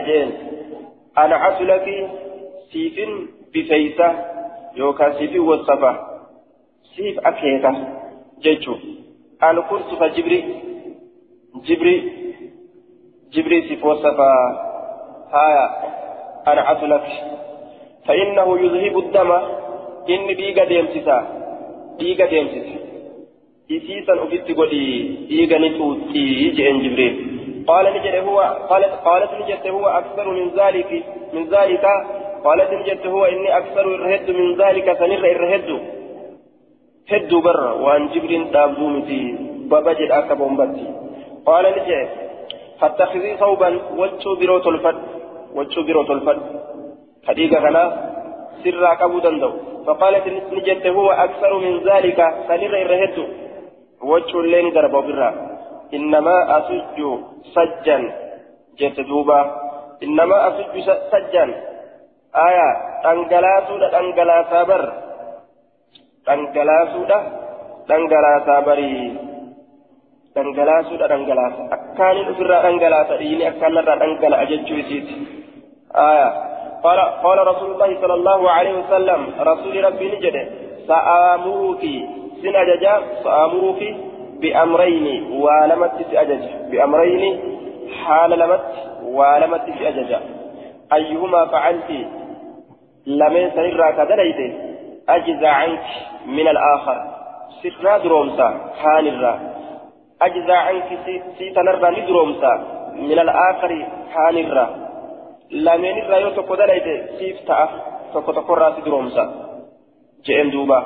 أنا 1.18 1.36
عات 1.36 1.60
لك 1.60 1.86
سيف 2.72 2.96
بفيسة 3.54 4.08
يوكا 4.76 5.12
سيف 5.18 5.40
والصفة 5.40 5.92
سيف 6.96 7.18
أكيتا 7.26 7.72
جيتشو 8.42 8.74
الكرسفة 9.42 10.06
جبري 10.06 10.40
جبري 11.66 11.96
جبري 13.32 13.68
سيف 13.68 13.84
والصفة 13.84 14.65
هايا 15.32 15.66
أنا 16.48 16.60
عات 16.60 16.82
لك. 16.82 17.06
فإنه 18.06 18.58
يذهب 18.60 18.98
الدم. 18.98 19.32
إن 20.10 20.26
بيقى 20.26 20.66
ديمسسا 20.66 21.18
بيقى 21.98 22.26
ديمسسا 22.26 22.78
إسيسا 23.70 24.14
أفت 24.22 24.48
قولي 24.58 25.16
بيقى 25.28 25.58
نتوتي 25.58 26.50
جئن 26.56 26.78
جبريل. 26.82 27.14
قال 27.68 27.84
نجد 27.94 28.14
هو 28.28 28.38
قالت 28.70 28.92
قالت 29.04 29.30
نجد 29.40 29.66
هو 29.66 29.86
أكثر 29.86 30.30
من 30.30 30.46
ذلك 30.60 30.90
من 31.32 31.44
ذلك. 31.54 31.84
قالت 32.44 32.70
نجد 32.72 33.06
هو 33.06 33.24
إني 33.24 33.56
أكثر 33.56 33.94
الرهد 33.94 34.30
من 34.30 34.56
ذلك 34.62 34.98
سنر 34.98 35.24
الرهد 35.36 35.68
هد 37.10 37.34
برا 37.34 37.72
وأن 37.72 38.08
جبريل 38.08 38.50
تابدومتي 38.52 39.22
بابجد 39.70 40.10
أكبر 40.10 40.48
قال 41.46 41.64
نجد 41.76 42.08
فاتخذي 42.80 43.36
ثوبا 43.36 43.70
وجو 43.98 44.34
بروت 44.40 44.66
الفد 44.66 45.15
وجو 45.56 45.82
بروت 45.86 46.10
الفد 46.10 46.42
حديقة 47.28 47.56
كنا 47.64 47.82
سرا 48.62 48.92
كبو 49.00 49.18
دندو 49.24 49.50
فقالت 49.86 50.26
نجت 50.56 50.84
هو 50.96 51.08
أكثر 51.26 51.52
من 51.64 51.74
ذلك 51.88 52.18
سنر 52.48 52.74
الرهد 52.84 53.16
وجه 54.10 54.34
اللين 54.40 54.66
درب 54.76 54.94
برا 55.06 55.30
إنما 55.96 56.36
أسج 56.58 56.98
سجا 57.54 57.98
جت 58.78 58.98
دوبا 59.08 59.40
إنما 60.04 60.36
أسج 60.48 60.74
سجا 61.12 61.44
آية 62.46 62.68
تنقلاسو 63.04 63.74
تنقلاسا 63.94 64.60
بر 64.68 64.84
تنقلاسو 66.26 67.00
تنقلاسا 67.88 68.56
بري 68.66 68.92
dhangalaasuudha 70.36 71.08
dhangalaasa 71.12 71.62
akkaaniin 71.76 72.30
ofirraa 72.32 72.62
dhangalaasa 72.64 73.18
dhiini 73.20 73.46
akkaanarraa 73.50 74.00
dhangalaa 74.02 74.44
jechuu 74.50 74.80
isiiti. 74.82 75.14
Aya 75.94 76.46
قال 76.84 77.00
قال 77.00 77.46
رسول 77.46 77.70
الله 77.72 78.00
صلى 78.00 78.14
الله 78.14 78.50
عليه 78.50 78.74
وسلم 78.78 79.20
رسول 79.40 79.84
ربي 79.84 80.06
نجده 80.16 80.48
سآمرك 80.86 81.82
سن 82.42 82.56
أججا 82.56 82.94
سآمرك 83.24 83.96
بأمرين 84.40 85.06
ولمت 85.32 86.14
أجج 86.14 86.44
بأمرين 86.70 87.40
حال 88.04 88.30
لمت 88.38 88.64
ولمت 89.02 89.66
أججا 89.80 90.20
أيهما 90.92 91.46
فعلت؟ 91.46 91.90
لمن 93.06 93.50
سنرى 93.50 93.92
كدليت 93.92 94.40
أجزى 95.08 95.46
عنك 95.46 95.84
من 96.26 96.48
الآخر. 96.48 96.96
سرنا 97.62 97.98
درومسا 97.98 98.48
حال 98.82 99.08
الرا 99.08 99.40
أجزى 100.22 100.52
عنك 100.52 100.88
سيتنرى 101.38 102.00
ندرومسا 102.00 102.52
من 102.94 103.18
الآخر 103.18 103.86
حال 104.14 104.38
الرا 104.38 104.85
ta'a 107.46 107.66
tokko 108.12 108.32
tokkorraa 108.32 108.74
si 108.76 108.84
duroomsa 108.86 109.24
je'en 110.26 110.50
duuba 110.52 110.78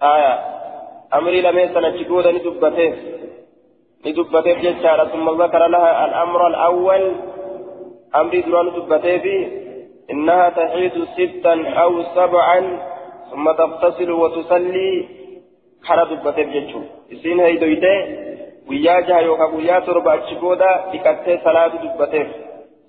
aya 0.00 0.32
amrii 1.10 1.42
lameen 1.42 1.72
sana 1.74 1.88
achi 1.88 2.04
booda 2.04 2.32
ni 2.32 2.40
dubbateef 2.46 2.96
ni 4.04 4.12
dubbateef 4.18 4.60
jechaadha 4.66 5.10
summa 5.12 5.36
zakara 5.42 5.68
laha 5.68 5.90
al'amru 6.04 6.44
al'awwal 6.50 7.06
amrii 8.20 8.42
duraa 8.42 8.62
ni 8.62 8.76
dubbateefi 8.80 9.38
إنها 10.10 10.48
تحيد 10.48 11.04
ستا 11.16 11.54
أو 11.68 12.02
سبعا 12.02 12.60
ثم 13.30 13.52
تغتسل 13.52 14.10
وتصلي 14.10 15.08
حرى 15.84 16.04
دبتيف 16.10 16.48
جتشو 16.48 16.80
إسين 17.12 17.40
هي 17.40 17.56
دويته 17.56 17.96
وياجها 18.68 19.20
يوكا 19.20 19.44
ويا 19.44 19.78
تربع 19.78 20.16
تشبودا 20.16 20.84
لكتة 20.94 21.44
صلاة 21.44 21.72
دبتيف 21.84 22.28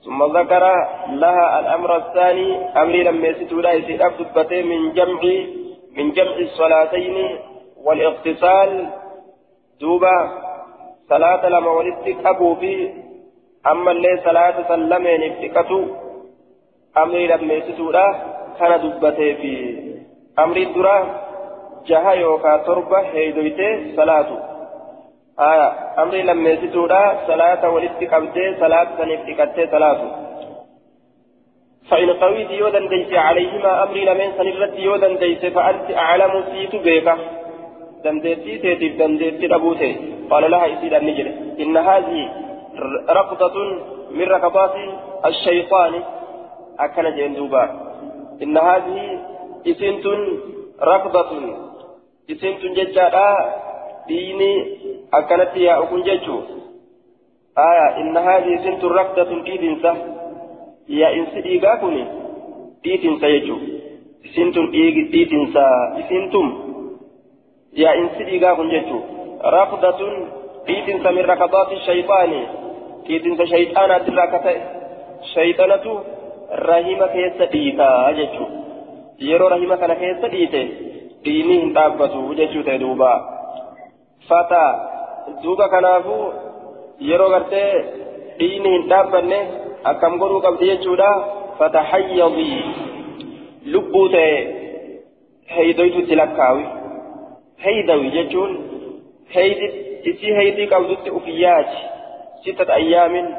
ثم 0.06 0.38
ذكر 0.38 0.64
لها 1.10 1.60
الأمر 1.60 1.96
الثاني 1.98 2.48
أمر 2.82 2.96
لما 2.96 3.28
يستولا 3.28 3.72
يسير 3.74 4.64
من 4.64 4.94
جمع 4.94 5.22
من 5.98 6.12
جمع 6.12 6.36
الصلاتين 6.48 7.16
والاغتسال. 7.84 8.90
دوبا 9.82 10.18
صلاة 11.10 11.50
لما 11.50 11.72
ولدتك 11.72 12.26
أبو 12.26 12.56
في 12.56 12.94
أما 13.72 13.92
اللي 13.92 14.22
صلاة 14.26 14.68
سلمين 14.68 15.22
افتكتو. 15.32 15.82
أمر 16.98 17.18
لما 17.18 17.54
يستولا 17.54 18.08
كان 18.60 18.82
دبته 18.82 19.34
في 19.42 19.54
أمر 20.40 20.58
الدرا 20.58 20.98
جها 21.88 22.12
يوكا 22.12 22.58
تربة 22.58 23.00
هيدويته 23.00 23.96
صلاته 23.96 24.49
آية 25.40 25.68
أمري 26.04 26.22
لما 26.22 26.50
يسيتودا 26.50 27.18
صلاة 27.28 27.62
قبدي 28.12 28.56
صلاة 28.60 28.88
سنفتكتي 28.98 29.68
صلاة 29.72 30.00
فإن 31.90 32.10
قويت 32.10 32.52
يودا 32.52 32.80
ديس 32.88 33.14
عليهما 33.14 33.84
أمري 33.84 34.06
لمن 34.06 34.32
سنرت 34.38 34.80
يودا 34.80 35.14
ديس 35.14 35.46
فأنت 35.46 35.92
أعلم 35.92 36.44
سيت 36.52 36.76
بيكا 36.76 37.16
دندتي 38.04 38.58
تيتي 38.58 38.88
دندتي 38.90 39.56
أبوتي 39.56 39.92
قال 40.32 40.52
لها 40.52 40.66
يسيد 40.66 40.94
النجر 40.94 41.28
إن 41.60 41.78
هذه 41.78 42.20
رقضة 43.10 43.56
من 44.12 44.24
ركضات 44.24 44.76
الشيطان 45.26 46.04
أكن 46.80 47.16
جندوبا 47.16 47.64
إن 48.44 48.58
هذه 48.58 49.20
إسنت 49.68 50.06
ركضة 50.82 51.32
إسنت 52.32 52.62
ججالا 52.78 53.56
ديني 54.08 54.79
akkanatti 55.12 55.64
yaa'u 55.64 56.02
jechuun 56.06 56.46
aya 57.56 57.86
inna 58.02 58.22
haadhi 58.28 58.54
isintu 58.54 58.90
rakdatun 58.90 59.44
dhiitinsa 59.46 59.96
yaa'insi 61.00 61.44
dhiigaa 61.48 61.78
kun 61.84 61.96
dhiitinsa 62.84 63.32
jechuun 63.36 63.64
isintun 64.30 64.72
dhiitinsa 64.74 65.66
isintum 66.04 66.48
yaa'insi 67.84 68.28
dhiigaa 68.30 68.56
kun 68.56 68.72
jechuun 68.76 69.04
rakdatun 69.58 70.14
dhiitinsa 70.68 71.12
min 71.18 71.26
rakabaati 71.32 71.82
shayxaani 71.88 72.42
dhiitinsa 73.08 73.50
shayxaanaatti 73.54 74.12
irraa 74.14 74.28
akka 74.30 74.40
ta'e 74.46 74.62
shayxanatu 75.34 75.98
rahima 76.70 77.08
keessa 77.16 77.52
dhiitaa 77.56 78.14
jechuun 78.22 78.52
yeroo 79.30 79.50
rahima 79.56 79.78
kana 79.78 79.96
keessa 80.04 80.32
dhiite 80.36 80.62
dhiini 81.26 81.60
hin 81.62 81.76
dhaabbatu 81.80 82.24
jechuu 82.42 82.64
ta'e 82.70 82.80
duubaa 82.86 83.18
fataa 84.30 84.72
duuba 85.44 85.70
kanaafuu 85.74 86.26
yeroo 87.10 87.30
gartee 87.30 87.72
dhiini 88.40 88.70
hin 88.76 88.88
dhaabbanne 88.94 89.40
akkam 89.92 90.18
godhuu 90.24 90.42
qabdi 90.48 90.72
jechuudha 90.72 91.10
fatahayyadii 91.60 92.64
lubbuu 93.76 94.08
ta'e 94.16 94.34
heydoytutti 95.58 96.20
lakkaawi 96.22 96.66
heydawi 97.68 98.16
jechuun 98.18 98.58
heydi 99.36 99.70
isii 100.14 100.40
heydii 100.40 100.72
qabdutti 100.74 101.16
ufiyyaati 101.22 101.86
sittata 102.44 102.74
ayyaamin 102.82 103.30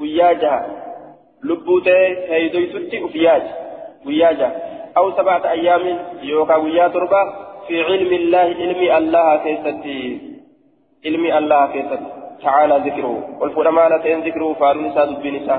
قياجا 0.00 0.66
لبوتي 1.44 2.00
هيدويتتي 2.30 3.04
أفياج 3.04 3.42
قياجا 4.06 4.50
أو 4.96 5.10
سبعة 5.10 5.50
أيام 5.50 5.98
يوكا 6.22 6.54
قيا 6.54 6.88
تربة 6.88 7.22
في 7.68 7.82
علم 7.82 8.12
الله 8.12 8.38
علم 8.38 8.96
الله 8.96 9.36
كيستي 9.36 10.35
علم 11.06 11.24
الله 11.38 11.66
كيستي 11.72 11.98
تعالى 12.42 12.76
ذكره 12.90 13.14
والفرمانة 13.40 14.04
إن 14.14 14.20
ذكره 14.28 14.52
فارنسا 14.60 15.04
دبنسا 15.04 15.56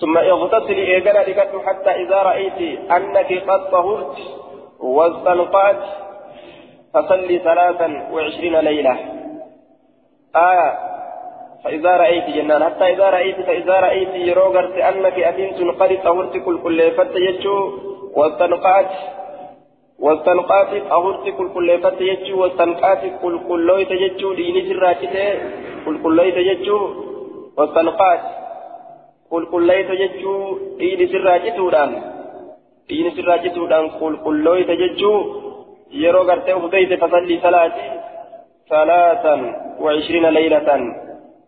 ثم 0.00 0.18
اغتسلي 0.18 0.82
إيقنا 0.94 1.18
لكتم 1.18 1.60
حتى 1.66 1.90
إذا 1.90 2.18
رأيت 2.22 2.60
أنك 2.96 3.30
قد 3.48 3.70
طهرت 3.70 4.16
واستنقعت 4.80 5.82
فصلي 6.94 7.38
ثلاثا 7.38 8.08
وعشرين 8.12 8.56
ليلة 8.56 8.96
آية 10.36 10.78
فإذا 11.64 11.96
رأيت 11.96 12.26
جنان 12.36 12.64
حتى 12.64 12.84
إذا 12.84 13.10
رأيت 13.10 13.40
فإذا 13.40 13.80
رأيت 13.80 14.14
يروغرت 14.14 14.76
أنك 14.78 15.18
أتمت 15.18 15.60
قد 15.60 15.96
طهرت 15.96 16.36
كل 16.36 16.62
كل 16.62 16.80
واستنقعت 16.80 17.72
واستنقعت 18.16 18.90
طهرت 20.90 21.28
كل 21.38 21.48
كل 21.54 21.78
فتيجو 21.82 22.42
واستنقعت 22.42 23.02
كل 23.22 23.40
كل 23.48 23.70
يتججو 23.80 24.32
ديني 24.34 24.68
سراجته 24.68 25.26
كل 25.84 26.02
كل 26.02 26.18
يتججو 26.18 26.78
واستنقعت 27.56 28.20
كل 29.30 29.46
كل 29.46 29.70
يتججو 29.70 30.58
ديني 30.78 31.06
سراجته 31.06 31.70
دان 31.70 32.02
ديني 32.88 33.10
سراجته 33.10 33.68
دان 33.68 33.90
كل 34.00 34.16
كل 34.24 34.46
يتججو 34.60 35.14
يروغرت 35.90 36.48
أهديت 36.48 37.04
فصلي 37.04 37.40
صلاتي 37.42 38.00
ثلاثا 38.70 39.36
وعشرين 39.80 40.26
ليلة. 40.26 40.68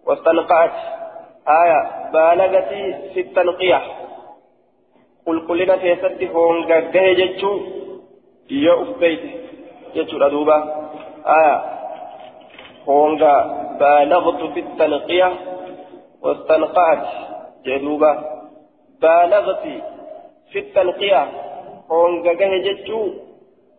واستنقعت 0.07 0.73
آية 1.49 2.11
بالغت 2.13 2.69
في 3.15 3.21
التنقية 3.21 3.83
قل 5.27 5.47
قلنا 5.49 5.77
في 5.77 5.97
سد 5.97 6.31
هونغا 6.35 6.81
جيجتشو 8.49 8.65
يا 8.65 8.83
أفبيت 8.83 9.21
يجو 9.95 10.19
ردوبا 10.19 10.59
آية 11.27 11.57
هونغا 12.89 13.37
بالغت 13.81 14.53
في 14.53 14.61
التنقية 14.61 15.33
واستنقعت 16.23 17.07
جدوبا 17.67 18.13
بالغت 19.03 19.63
في 20.53 20.59
التنقية 20.59 21.29
هونغا 21.91 22.33
جيجتشو 22.33 23.01
قل 23.03 23.13
قل 23.13 23.24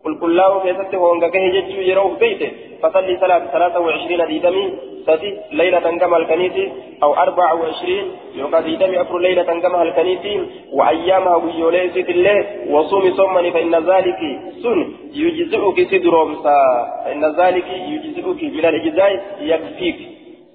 لا 0.06 0.60
كيست 0.64 0.96
هونغا 0.96 1.28
جيجتشو 1.28 1.82
يرو 1.82 2.08
أفبيت 2.08 2.42
فصلي 2.82 3.18
صلاة 3.22 3.44
ثلاثة 3.54 3.80
وعشرين 3.80 4.28
ديدمي 4.28 4.74
سدي 5.08 5.30
ليلة 5.52 5.98
كما 6.02 6.18
الكنيتي 6.18 6.72
أو 7.04 7.14
أربعة 7.14 7.54
وعشرين 7.56 8.06
يوكا 8.36 8.60
ديدمي 8.60 9.02
أفر 9.02 9.18
ليلة 9.18 9.60
كما 9.64 9.82
الكنيتي 9.82 10.34
وأيامها 10.74 11.36
ويولي 11.36 11.90
سيد 11.90 12.10
الله 12.10 12.46
وصومي 12.70 13.12
صومني 13.12 13.52
فإن 13.52 13.76
ذلك 13.76 14.20
سن 14.64 14.80
يجزئك 15.14 15.78
سدرومسا 15.92 16.58
فإن 17.06 17.24
ذلك 17.42 17.68
يجزئك 17.92 18.44
من 18.58 18.66
الإجزاء 18.66 19.12
يكفيك 19.42 19.98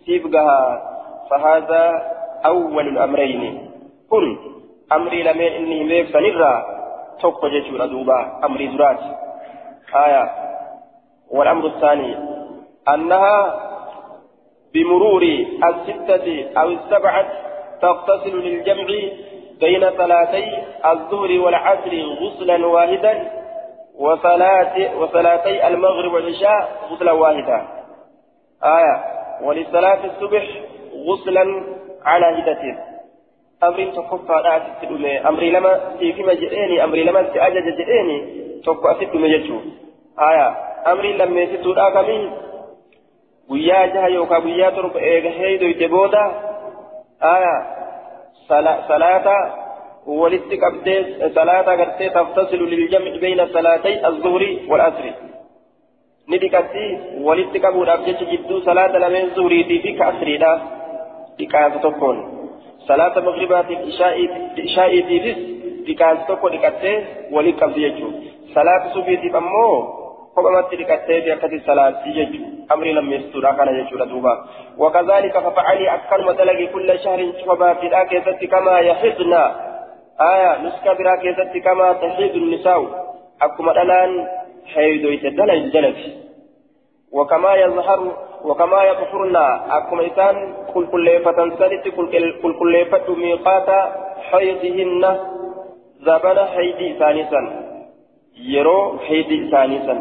سيبقها 0.07 0.61
فهذا 1.31 1.85
أول 2.47 2.89
الأمرين 2.89 3.43
كن 4.11 4.27
أمري 4.93 5.23
لمن 5.23 5.51
إني 5.59 5.85
ميف 5.85 6.09
سنرى 6.09 6.55
جيشورا 7.53 7.87
دوبا 7.87 8.19
أمري 8.45 8.67
درات 8.67 9.01
آية 9.95 10.31
والأمر 11.31 11.67
الثاني 11.67 12.17
أنها 12.89 13.61
بمرور 14.75 15.23
الستة 15.65 16.47
أو 16.57 16.69
السبعة 16.69 17.29
تغتسل 17.83 18.37
للجمع 18.37 18.87
بين 19.61 19.91
صلاتي 19.99 20.59
الظهر 20.87 21.41
والعصر 21.41 21.95
غسلا 22.21 22.67
واحدا 22.67 23.31
وصلاتي 24.99 25.67
المغرب 25.67 26.13
والعشاء 26.13 26.69
غسلا 26.91 27.13
واحدا. 27.13 27.69
آية 28.65 29.05
ولصلاة 29.43 30.05
الصبح 30.05 30.49
غسلا 31.09 31.65
على 32.05 32.27
هدته 32.27 32.79
أمر 33.63 33.85
تكفى 33.85 35.29
أمري 35.29 35.51
لما 35.51 35.81
تيكما 35.99 36.35
جئيني. 36.35 36.85
أمري 36.85 37.05
لما 37.05 37.23
تأجج 37.23 37.77
جئيني. 37.77 38.50
تكفى 38.67 39.07
تتلمي 39.07 39.29
جتشو 39.39 39.59
آية 40.29 40.49
أمري 40.93 41.13
لما 41.13 41.41
يستوى 41.41 41.91
كمين 41.95 42.31
guyyaa 43.51 43.87
jaha 43.95 44.09
yookaan 44.15 44.43
guyyaa 44.43 44.71
torba 44.75 45.01
eega 45.13 45.31
heedoyte 45.39 45.87
booda 45.95 46.21
aya 47.31 47.55
salaata 48.89 49.35
walitti 50.21 50.59
qabdee 50.65 50.99
salaata 51.39 51.77
gartee 51.81 52.11
taftasilu 52.19 52.69
liljamci 52.75 53.19
bayna 53.25 53.47
salaatay 53.57 53.97
azzuhri 54.11 54.51
walasri 54.71 55.13
ni 56.29 56.41
dhiqatti 56.45 56.85
walitti 57.29 57.63
qabuudhaaf 57.65 58.07
jecha 58.09 58.31
jidduu 58.33 58.61
salaata 58.69 59.03
lameen 59.05 59.35
zuhriitii 59.39 59.81
fi 59.87 59.97
ka 60.01 60.11
asriidha 60.13 60.53
dhiqaansa 61.39 61.83
tokkoon 61.87 62.19
salaata 62.89 63.27
magribaatiif 63.29 63.81
ishaa'iitiifis 64.67 65.39
dhiqaansa 65.89 66.29
tokko 66.31 66.55
dhiqattee 66.55 66.97
walitti 67.37 67.61
qabdi 67.65 67.87
jechuudha 67.87 68.30
salaata 68.55 68.95
subiitiif 68.95 69.35
ammoo 69.43 69.75
kophamatti 70.35 70.81
dhiqattee 70.81 71.23
fi 71.23 71.33
akkasi 71.37 71.67
salaattii 71.67 72.17
jechuudha 72.19 72.61
أمري 72.73 72.93
لم 72.93 73.13
يستر 73.13 73.53
كان 73.57 73.69
يجور 73.69 74.05
دوبا 74.05 74.45
وكذلك 74.79 75.39
ففعلي 75.39 75.95
أكل 75.95 76.25
مدلقي 76.25 76.67
كل 76.67 76.99
شهر 76.99 77.33
شفبا 77.41 77.75
في 77.75 77.87
الآكيزة 77.87 78.47
كما 78.47 78.79
يحضنا 78.79 79.45
آية 80.21 80.63
نسكا 80.63 80.93
براكيزة 80.93 81.61
كما 81.65 81.93
تحيد 81.93 82.35
النساء 82.35 82.81
أكما 83.43 83.83
الآن 83.83 84.29
حيد 84.75 85.05
يتدلى 85.05 85.53
الجلد 85.53 85.97
وكما 87.13 87.55
يظهر 87.55 88.01
وكما 88.45 88.85
يظهرنا 88.85 89.77
أكما 89.79 90.07
إسان 90.07 90.55
كل 90.75 90.87
كل 90.87 91.21
فتنسلت 91.25 91.89
كل 91.89 92.59
كل 92.59 92.87
فت 92.91 93.11
ميقات 93.11 93.69
حيضهن 94.31 95.19
زبن 96.01 96.39
حيدي 96.55 96.99
ثانيسا 96.99 97.70
يرو 98.41 98.99
حيدي 98.99 99.51
ثانيسا 99.51 99.95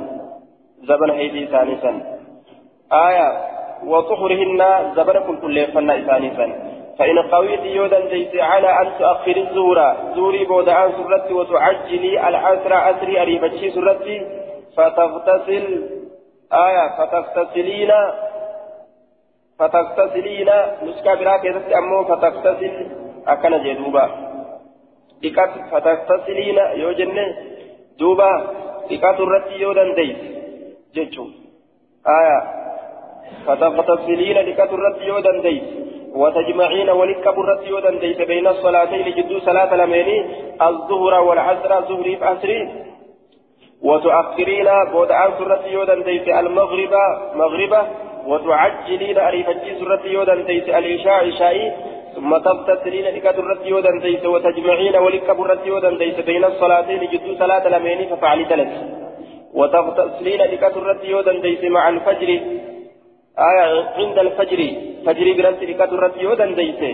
زبن 0.84 1.12
حيدي 1.12 1.46
ثانيسا 1.46 2.20
آية 2.94 3.28
وطهرهن 3.86 4.94
زبر 4.96 5.20
كل 5.20 5.38
كل 5.42 5.68
فن 5.74 5.90
إسانيفا 5.90 6.70
فإن 7.00 7.20
قويت 7.20 7.64
يودا 7.64 8.00
ليس 8.00 8.36
على 8.36 8.68
أن 8.82 8.88
تؤخر 9.00 9.38
الزور 9.38 9.94
زوري 10.16 10.46
بود 10.46 10.70
سرتي 10.70 11.34
وتعجلي 11.34 12.28
العسر 12.30 12.74
أسري 12.90 13.22
أريبتشي 13.22 13.72
سرتي 13.72 14.28
فتغتسل 14.78 15.66
آية 16.54 16.86
فتغتسلين 16.98 17.92
فتغتسلين 19.60 20.50
نسكا 20.84 21.16
براك 21.16 21.46
يزت 21.46 21.72
أمو 21.74 22.04
فتغتسل 22.04 22.88
أكن 23.28 23.64
جدوبا 23.64 24.06
إكات 25.26 25.50
فتغتسلين 25.72 26.58
يوجن 26.76 27.18
دوبا 28.00 28.32
إكات 28.92 29.20
الرتي 29.20 29.56
يودا 29.62 29.84
ليس 29.84 30.18
جتشو 30.96 31.26
آية 32.20 32.40
فتغتسلين 33.46 34.38
لكت 34.38 34.72
الرد 34.74 35.02
يودا 35.02 35.42
ديس 35.42 35.64
وتجمعين 36.14 36.90
ولكب 36.90 37.40
الرد 37.40 37.64
يودا 37.68 37.92
ديس 38.00 38.18
بين 38.18 38.48
الصلاتين 38.48 39.16
جدو 39.16 39.40
صلاة 39.40 39.74
الأمين 39.76 40.08
الظهر 40.62 41.14
والعصر 41.28 41.82
ظهري 41.90 42.16
فأسري 42.16 42.62
وتؤخرين 43.82 44.70
بود 44.92 45.12
عن 45.12 45.30
سرة 45.40 45.66
يودا 45.68 45.96
ديس 46.04 46.28
المغرب 46.28 46.94
مغربة 47.36 47.82
وتعجلين 48.28 49.18
أريفتي 49.18 49.76
سرة 49.80 50.02
يودا 50.06 50.36
ديس 50.36 50.64
العشاء 50.64 51.28
عشائي 51.28 51.72
ثم 52.20 52.38
تغتسلين 52.38 53.06
لكت 53.16 53.40
الرد 53.40 53.66
يودا 53.66 53.92
ديس 54.02 54.26
وتجمعين 54.26 54.96
ولكب 54.96 55.42
الرد 55.42 55.66
يودا 55.66 55.98
ديس 55.98 56.20
بين 56.20 56.44
الصلاتين 56.44 57.02
جدو 57.12 57.36
صلاة 57.40 57.68
الأمين 57.68 58.00
ففعل 58.10 58.40
ثلاث. 58.48 58.74
وتغتسلين 59.54 60.42
لكت 60.42 60.78
الرد 60.78 61.04
يودا 61.04 61.34
ديس 61.40 61.64
مع 61.64 61.90
الفجر. 61.90 62.30
آية 63.50 63.66
عند 64.00 64.18
الفجر. 64.20 64.60
فجر 65.06 65.28
برنت 65.38 65.64
لكاد 65.64 65.94
الرد 65.94 66.18
يودا 66.18 66.46
ديسي 66.46 66.92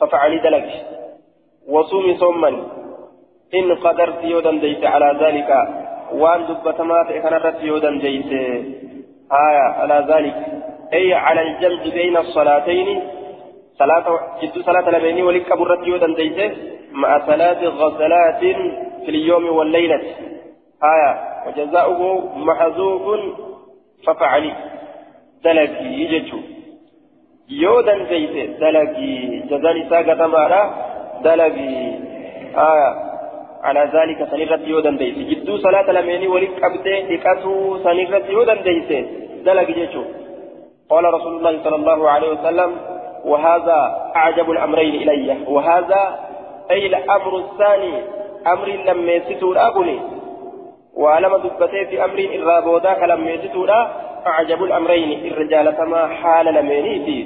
ففعلي 0.00 0.38
دلك 0.38 0.68
وصومي 1.68 2.14
صوما. 2.16 2.48
إن 3.54 3.74
قدرت 3.74 4.24
يودا 4.24 4.50
ديسي 4.50 4.86
على 4.86 5.08
ذلك. 5.22 5.50
وأن 6.20 6.40
دبت 6.48 6.80
مات 6.80 7.08
إخنا 7.18 7.36
الرد 7.36 7.62
يودا 7.62 7.90
ديسي 7.90 8.44
آية 9.46 9.64
على 9.80 10.06
ذلك. 10.10 10.36
أي 10.92 11.14
على 11.14 11.40
الجمع 11.42 11.82
بين 11.94 12.16
الصلاتين 12.16 12.88
صلاة 13.80 14.06
جد 14.40 14.56
صلاة 14.68 14.86
لبيني 14.94 15.22
ولك 15.28 15.48
الرد 15.52 15.86
يودا 15.86 16.08
ديسي 16.18 16.46
مع 17.02 17.10
ثلاث 17.28 17.60
غزلات 17.80 18.42
في 19.04 19.10
اليوم 19.14 19.44
والليلة. 19.56 20.02
آية. 20.94 21.12
وجزاؤه 21.46 22.00
محذوف 22.48 23.04
ففعلي. 24.04 24.52
دلقي 25.44 25.88
يجتو 26.02 26.40
yoo 27.50 27.82
dandeeyse 27.86 28.42
dalagii 28.60 29.42
jazaan 29.50 29.78
isaa 29.82 30.02
gatamaadha 30.08 30.60
dalagii 31.24 31.86
aya 32.70 32.90
على 33.68 33.82
ذلك 33.94 34.18
سنرت 34.30 34.62
يودن 34.68 34.96
ديس 34.96 35.16
جدو 35.30 35.56
صلاة 35.56 35.92
لميني 35.92 36.28
ولك 36.28 36.64
أبدي 36.64 36.94
لكتو 37.10 37.78
سنرت 37.84 38.26
يودن 38.30 38.58
ديس 38.66 38.90
دلق 39.46 39.68
جيشو 39.78 40.02
قال 40.90 41.04
رسول 41.16 41.32
الله 41.36 41.54
صلى 41.64 41.76
الله 41.76 42.00
عليه 42.10 42.30
وسلم 42.34 42.70
وهذا 43.24 44.10
أعجب 44.16 44.50
الأمرين 44.50 44.94
إلي. 44.94 45.36
وهذا 45.48 46.18
أي 46.70 46.86
الأمر 46.86 47.38
الثاني 47.38 48.02
أمر 48.46 48.68
لم 48.68 49.08
يستور 49.08 49.66
أبني 49.68 50.00
وعلم 50.96 51.36
دبتي 51.36 51.86
في 51.86 52.04
أمر 52.04 52.18
الرابودا 52.18 53.06
لم 53.06 53.28
يستور 53.28 53.70
أعجب 54.26 54.62
الأمرين. 54.64 55.32
الرجال 55.32 55.70
كما 55.70 56.06
حال 56.08 56.46
لمينيتي 56.54 57.18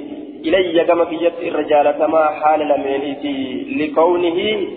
إلي 0.45 0.83
كما 0.83 1.05
في 1.05 1.15
جد 1.15 1.33
الرجال 1.41 1.91
كما 1.91 2.25
حال 2.25 2.59
لمينيتي 2.59 3.65
لكونه 3.79 4.67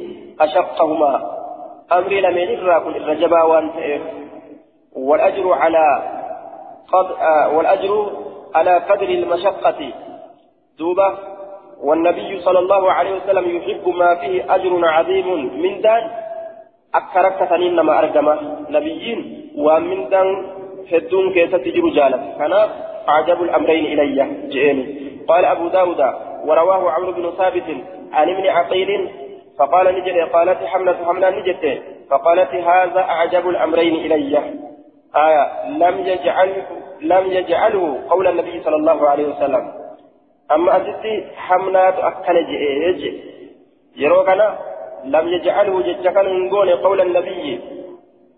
أشقهما. 0.40 1.38
أمري 1.92 2.20
لمن 2.20 2.48
الراكن 2.54 2.90
الرجبا 2.90 3.42
وانت. 3.42 3.74
والأجر 4.96 5.52
على 5.52 6.02
قد 6.92 7.06
آه 7.20 7.56
والأجر 7.56 8.10
على 8.54 8.74
قدر 8.74 9.08
المشقة. 9.08 9.92
دوبة 10.78 11.18
والنبي 11.82 12.40
صلى 12.40 12.58
الله 12.58 12.92
عليه 12.92 13.12
وسلم 13.16 13.56
يحب 13.56 13.88
ما 13.88 14.14
فيه 14.14 14.54
أجر 14.54 14.72
عظيم 14.86 15.28
من 15.62 15.80
دان. 15.80 16.10
أكثر 16.94 17.28
كثنين 17.28 17.80
ما 17.80 17.98
أرجمه 17.98 18.38
نبيين 18.70 19.50
ومن 19.56 20.08
دان 20.08 20.46
هدون 20.92 21.32
كيسة 21.32 21.58
تجر 21.58 21.88
جالة 21.88 22.18
كان 22.38 22.52
أعجب 23.08 23.42
الأمرين 23.42 23.84
إلي 24.00 24.18
جئني. 24.48 24.84
قال 25.28 25.44
أبو 25.44 25.68
داود 25.68 26.00
ورواه 26.44 26.90
عمرو 26.90 27.12
بن 27.12 27.30
ثابت 27.38 27.68
عن 28.12 28.28
ابن 28.28 28.46
عقيل 28.46 29.08
فقال 29.58 29.86
نجد 29.94 30.16
قالت 30.32 30.64
حملة 30.64 30.96
حملة 31.06 31.30
نجد 31.30 31.82
فقالت 32.10 32.54
هذا 32.54 33.00
أعجب 33.00 33.48
الأمرين 33.48 33.94
إلي. 33.94 34.38
آية 35.16 35.44
لم 35.68 35.94
يجعل 36.06 36.50
لم 37.00 37.24
يجعله 37.32 37.98
قول 38.10 38.26
النبي 38.26 38.60
صلى 38.64 38.76
الله 38.76 39.08
عليه 39.08 39.26
وسلم. 39.28 39.77
أما 40.54 40.76
أتتي 40.76 41.26
حملات 41.36 41.94
أكل 41.94 42.46
جئ 42.46 43.14
يروغنا 43.96 44.58
لم 45.04 45.28
يجعله 45.28 45.82
ججكن 45.82 46.50
قول 46.82 47.00
النبي 47.00 47.60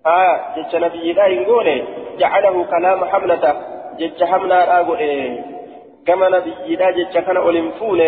آه 0.07 0.40
جج 0.57 0.77
نبي 0.77 1.12
لا 1.12 1.27
يقول 1.27 1.83
جعله 2.18 2.64
كلام 2.64 3.05
حملة 3.05 3.62
جج 3.99 4.25
حملة 4.25 4.81
أقول 4.81 4.99
إيه 4.99 5.44
كما 6.07 6.29
نبي 6.29 6.77
لا 6.77 6.90
ججكن 6.90 7.37
أولنفون 7.37 8.01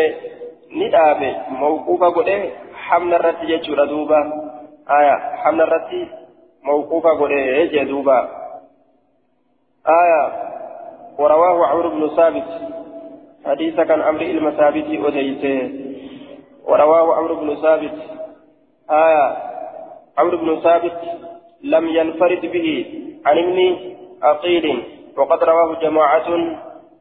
ندابه 0.73 1.37
موقوفة 1.49 2.15
قول 2.15 2.27
إيه 2.27 2.51
حمل 2.75 3.15
الرد 3.15 3.47
ججور 3.47 3.85
دوبا 3.85 4.33
آية 4.91 5.37
حمل 5.37 5.61
الرد 5.61 6.09
موقوفة 6.63 7.11
قول 7.19 7.33
إيه 7.33 7.83
دوبا 7.85 8.29
آية 9.89 10.33
ورواه 11.19 11.67
عمرو 11.67 11.91
بن 11.91 12.17
ثابت 12.17 12.45
حديث 13.47 13.75
كان 13.75 14.01
أمر 14.01 14.21
المثابت 14.21 14.87
أديته 15.07 15.71
ورواه 16.65 17.17
عمرو 17.17 17.35
بن 17.35 17.57
ثابت. 17.63 17.95
آية 18.91 19.37
عمرو 20.19 20.37
بن 20.37 20.61
ثابت 20.61 20.99
لم 21.63 21.89
ينفرد 21.89 22.41
به 22.41 22.69
عن 23.27 23.39
ابن 23.39 23.77
عقيل 24.23 24.83
وقد 25.17 25.45
رواه 25.45 25.81
جماعة 25.81 26.29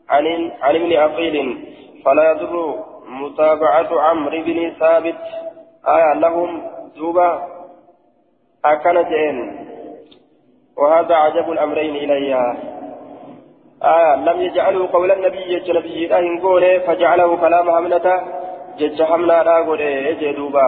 عن 0.09 0.51
عن 0.61 0.75
ابن 0.75 0.93
عقيل 0.93 1.57
فلا 2.05 2.31
يضر 2.31 2.83
متابعة 3.07 4.01
عمرو 4.01 4.41
بن 4.41 4.71
ثابت. 4.79 5.21
آية 5.87 6.13
لهم 6.13 6.61
دوبا 6.95 7.47
أكنتين. 8.65 9.67
وهذا 10.77 11.15
عجب 11.15 11.51
الأمرين 11.51 11.95
إليها 11.95 12.57
آية 13.83 14.15
لم 14.15 14.41
يجعله 14.41 14.87
قول 14.93 15.11
النبي 15.11 15.59
جج 15.59 15.71
نبي 15.71 16.17
الله 16.17 16.79
فجعله 16.79 17.37
كلام 17.37 17.69
همنته 17.69 18.21
جج 18.77 19.03
حمنا 19.03 19.43
لا 19.43 19.57
قوله 19.65 20.31
دوبا. 20.37 20.67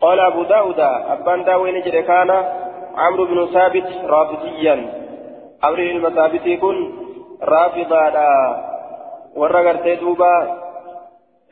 قال 0.00 0.20
أبو 0.20 0.42
داود 0.42 0.80
أبان 0.80 1.44
داوين 1.44 1.74
نجد 1.74 1.96
كان 1.96 2.30
عمرو 2.96 3.24
بن 3.24 3.46
ثابت 3.46 3.88
رافضيا. 4.04 4.76
أمر 5.64 5.78
المثابت 5.78 6.48
كن 6.48 6.76
رافضا 7.42 8.04
ورغرت 9.36 9.88
دوبا 10.00 10.34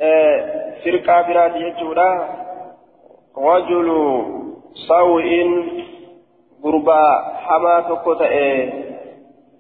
آه 0.01 0.75
فرقة 0.85 1.23
برات 1.23 1.57
يجودا 1.57 2.11
رجل 3.39 3.89
سوء 4.89 5.29
غربا 6.65 7.03
حما 7.45 7.81
تكوتا 7.81 8.29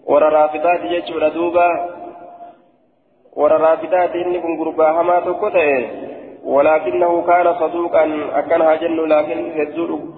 ورا 0.08 0.28
رافضات 0.28 0.80
يجودا 0.84 1.28
دوبا 1.28 1.68
ورا 3.36 3.56
رافضات 3.56 4.10
إني 4.16 4.38
كن 4.40 4.58
غربا 4.60 4.92
حما 4.92 5.20
تكوتا 5.20 5.58
آه 5.58 5.84
ولكنه 6.44 7.22
كان 7.22 7.54
صدوقا 7.60 8.04
أكنها 8.34 8.74
جن 8.74 8.96
لكن 8.96 9.38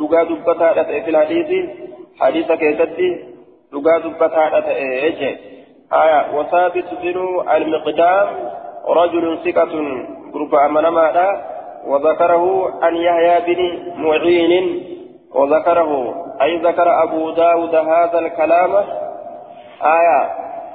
دقا 0.01 0.23
دبتا 0.23 0.83
في 0.83 1.11
الحديث 1.11 1.71
حديث 2.21 2.53
كيستي 2.53 3.11
دقا 3.73 3.99
دبتا 3.99 4.67
إيجي 5.05 5.37
آية 5.93 6.39
وثابت 6.39 6.85
بن 7.03 7.17
المقدام 7.57 8.27
رجل 8.89 9.39
ثقة 9.45 9.73
جروب 10.33 10.55
أمنما 10.55 11.43
وذكره 11.87 12.75
عن 12.83 12.97
يحيى 12.97 13.55
بن 13.55 13.61
معين 14.03 14.83
وذكره 15.35 16.15
أي 16.43 16.57
ذكر 16.57 17.03
أبو 17.03 17.31
داود 17.31 17.75
هذا 17.75 18.19
الكلام 18.19 18.71
آية 19.83 20.31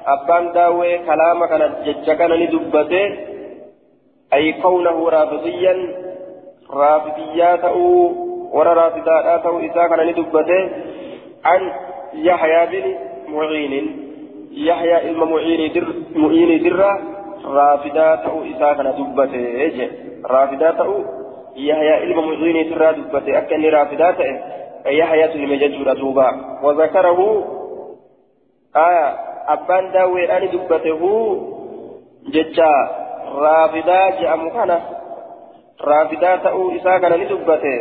أبان 0.07 0.51
داوي 0.51 0.97
كلام 0.97 1.45
كانت 1.45 1.73
ججكنا 1.85 2.33
لدبته 2.33 3.17
أي 4.33 4.53
كونه 4.53 5.09
رافضيا 5.09 5.75
رافضيا 6.73 7.55
تأو 7.55 8.13
ورا 8.53 8.73
رافضا 8.73 9.37
تأو 9.37 9.59
إذا 9.59 9.87
كان 9.87 10.07
ندبته 10.07 10.69
عن 11.45 11.71
يحيى 12.13 12.65
بن 12.65 12.95
معين 13.33 13.73
يحيى 14.51 15.09
إلما 15.09 15.25
معين 15.25 15.73
در 15.73 15.85
معين 16.15 16.63
درة 16.63 16.99
رافضا 17.45 18.15
تأو 18.15 18.41
إذا 18.41 18.73
كان 18.73 18.87
دبته 18.97 19.89
رافضا 20.25 20.71
تأو 20.71 21.03
يحيى 21.55 22.03
إلما 22.03 22.21
معين 22.21 22.69
درة 22.69 22.91
دبته 22.91 23.37
أكن 23.37 23.65
رافضا 23.65 24.11
تأو 24.11 24.35
يحيى 24.85 25.27
تلمجد 25.27 25.97
دوبا 25.99 26.29
وذكره 26.63 27.19
آية 28.75 29.07
أبان 29.47 29.91
داوي 29.91 30.37
أن 30.37 30.49
دبته 30.51 31.01
ججا 32.27 32.73
ta'uu 36.43 36.71
isaa 36.71 36.99
kana 36.99 37.17
ni 37.17 37.25
dubbate 37.25 37.73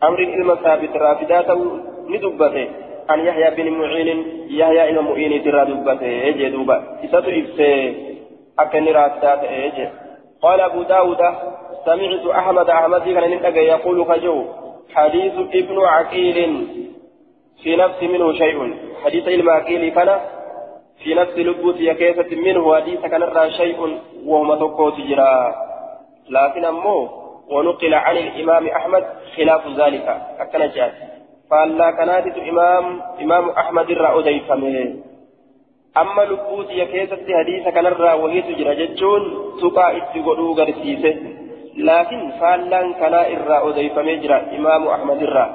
amriin 0.00 0.34
ilma 0.34 0.56
saabit 0.62 0.94
raafidaa 0.94 1.42
ta'uu 1.42 1.70
ni 2.10 2.18
dubbate 2.18 2.64
an 3.08 3.24
yahyaa 3.24 3.54
bin 3.56 3.70
muciinin 3.78 4.20
yahyaa 4.50 4.88
ilma 4.90 5.02
mu'iiniit 5.02 5.46
irraa 5.46 5.68
dubbate 5.70 6.10
jee 6.38 6.50
duuba 6.50 6.76
isatu 7.06 7.30
ibsee 7.30 7.78
akka 8.56 8.78
inni 8.78 8.92
raafidaa 8.92 9.36
ta'e 9.44 9.70
jee 9.76 9.90
قال 10.42 10.60
أبو 10.60 10.82
داود 10.82 11.22
سمعت 11.86 12.26
أحمد 12.26 12.70
أحمد 12.70 13.02
كان 13.42 13.56
يقول 13.56 14.06
خجو 14.06 14.44
حديث 14.94 15.32
ابن 15.54 15.78
عقيل 15.78 16.38
في 17.62 17.76
نفس 17.76 18.02
منه 18.02 18.32
شيء. 18.32 18.74
حديث 19.04 19.28
المعقيل 19.28 19.94
كان 19.94 20.20
في 21.02 21.14
نفس 21.14 21.38
لبوت 21.38 21.76
يكيسة 21.80 22.36
منه 22.36 22.74
حديث 22.76 23.00
كان 23.00 23.22
الرا 23.22 23.48
شيء 23.48 23.98
وهما 24.26 24.54
تقوت 24.56 24.94
جرا 24.94 25.54
لكن 26.30 26.64
أمه 26.64 27.08
ونقل 27.48 27.94
عن 27.94 28.16
الإمام 28.16 28.66
أحمد 28.66 29.04
خلاف 29.36 29.62
ذلك. 29.80 30.06
أكن 30.38 30.58
جاء 30.58 30.92
فألا 31.50 31.90
كانت 31.90 32.38
إمام 32.38 33.02
إمام 33.22 33.50
أحمد 33.50 33.90
الرا 33.90 34.18
أديفمه 34.18 34.94
أما 35.96 36.22
لبوت 36.22 36.70
يكيسة 36.70 37.26
حديث 37.38 37.68
كان 37.68 37.86
الرا 37.86 38.12
وهي 38.12 38.42
تجرى 38.42 38.86
ججون 38.86 39.22
تقع 39.62 39.96
اتقلوا 39.96 40.54
غرسيسة. 40.54 41.16
لكن 41.76 42.30
فألا 42.40 42.92
كان 42.92 43.14
الرا 43.14 43.68
أديفمه 43.68 44.56
إمام 44.56 44.88
أحمد 44.88 45.22
الرا. 45.22 45.46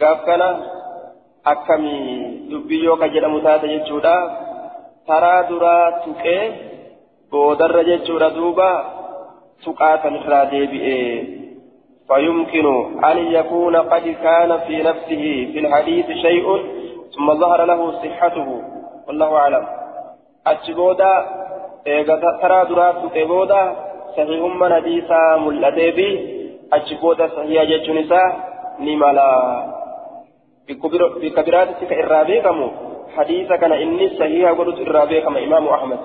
قاف 0.00 0.24
كان 0.26 0.42
akkamii 1.52 2.48
dubbii 2.50 2.84
yoo 2.84 2.96
ka 2.96 3.08
jedhamu 3.14 3.40
taate 3.46 3.68
jechuudha 3.68 4.14
taraa 5.06 5.42
duraa 5.48 5.92
tuqee 6.04 6.42
boodarra 7.30 7.84
jechuudha 7.90 8.30
duuba 8.36 8.68
tuqaa 9.64 9.96
sanirraa 10.02 10.44
deebi'ee 10.52 11.08
فيمكن 12.08 12.66
أن 13.04 13.18
يكون 13.18 13.76
قد 13.76 14.16
كان 14.22 14.58
في 14.66 14.82
نفسه 14.82 15.24
في 15.52 15.58
الحديث 15.58 16.06
شيء 16.06 16.46
ثم 17.14 17.34
ظهر 17.34 17.64
له 17.64 17.92
صحته 18.02 18.62
والله 19.06 19.36
أعلم 19.36 19.66
أتشبودا 20.46 21.14
eega 21.86 22.16
taraa 22.40 22.64
duraa 22.64 22.92
tuqe 22.92 23.24
booda 23.24 23.60
sahihumman 24.16 24.72
hadiisaa 24.72 25.38
mul'atee 25.38 25.92
fi 25.92 26.08
achi 26.70 26.94
booda 27.00 27.28
kana 33.62 33.76
inni 33.84 34.06
sahiha 34.18 34.56
godhutu 34.58 34.82
irraa 34.86 35.06
beekama 35.12 35.44
imaamu 35.46 35.70
ahmad 35.76 36.00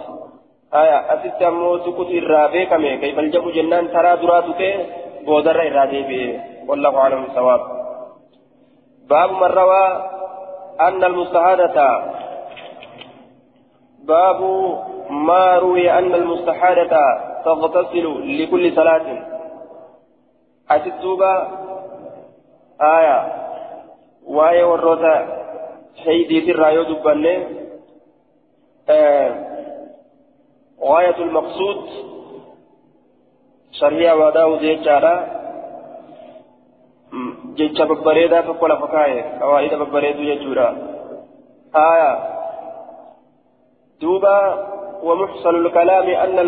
aya 0.81 0.97
asitti 1.15 1.43
ammoo 1.51 1.77
tuqutu 1.85 2.13
irraa 2.21 2.47
beekame 2.55 2.97
kayfal 3.01 3.29
jabu 3.35 3.51
jennaan 3.57 3.89
taraa 3.95 4.21
duraa 4.21 4.41
tuqe 4.47 4.69
boodarra 5.25 5.67
irraa 5.69 5.87
deebi'e 5.93 6.29
wallahu 6.69 6.97
aclam 7.05 7.27
sawaab 7.37 7.63
باب 9.09 9.31
من 9.41 9.51
روى 9.61 9.85
أن 10.81 11.03
المستحادة 11.03 11.77
باب 14.05 14.39
ما 15.09 15.57
روي 15.57 15.91
أن 15.91 16.13
المستحادة 16.15 16.93
تغتسل 17.45 18.05
لكل 18.41 18.75
صلاة 18.75 19.07
أتتوبة 20.71 21.33
آية 22.81 23.48
شيدي 26.03 26.41
في 26.41 26.51
الرايو 26.51 26.83
دباني 26.83 27.45
آه 28.89 29.49
غاية 30.81 31.17
المقصود 31.17 31.89
شريعة 33.71 34.15
وداو 34.15 34.57
جيتشارا 34.57 35.39
جيتشا 37.55 37.85
ببريدا 37.85 38.41
فقولا 38.41 38.75
فكاية 38.75 39.39
قواعد 39.41 39.73
ببريدو 39.73 40.19
جيتشورا 40.19 40.77
آية 41.75 42.11
دوبا 44.01 44.67
ومحصل 45.03 45.55
الكلام 45.65 46.09
أن. 46.09 46.39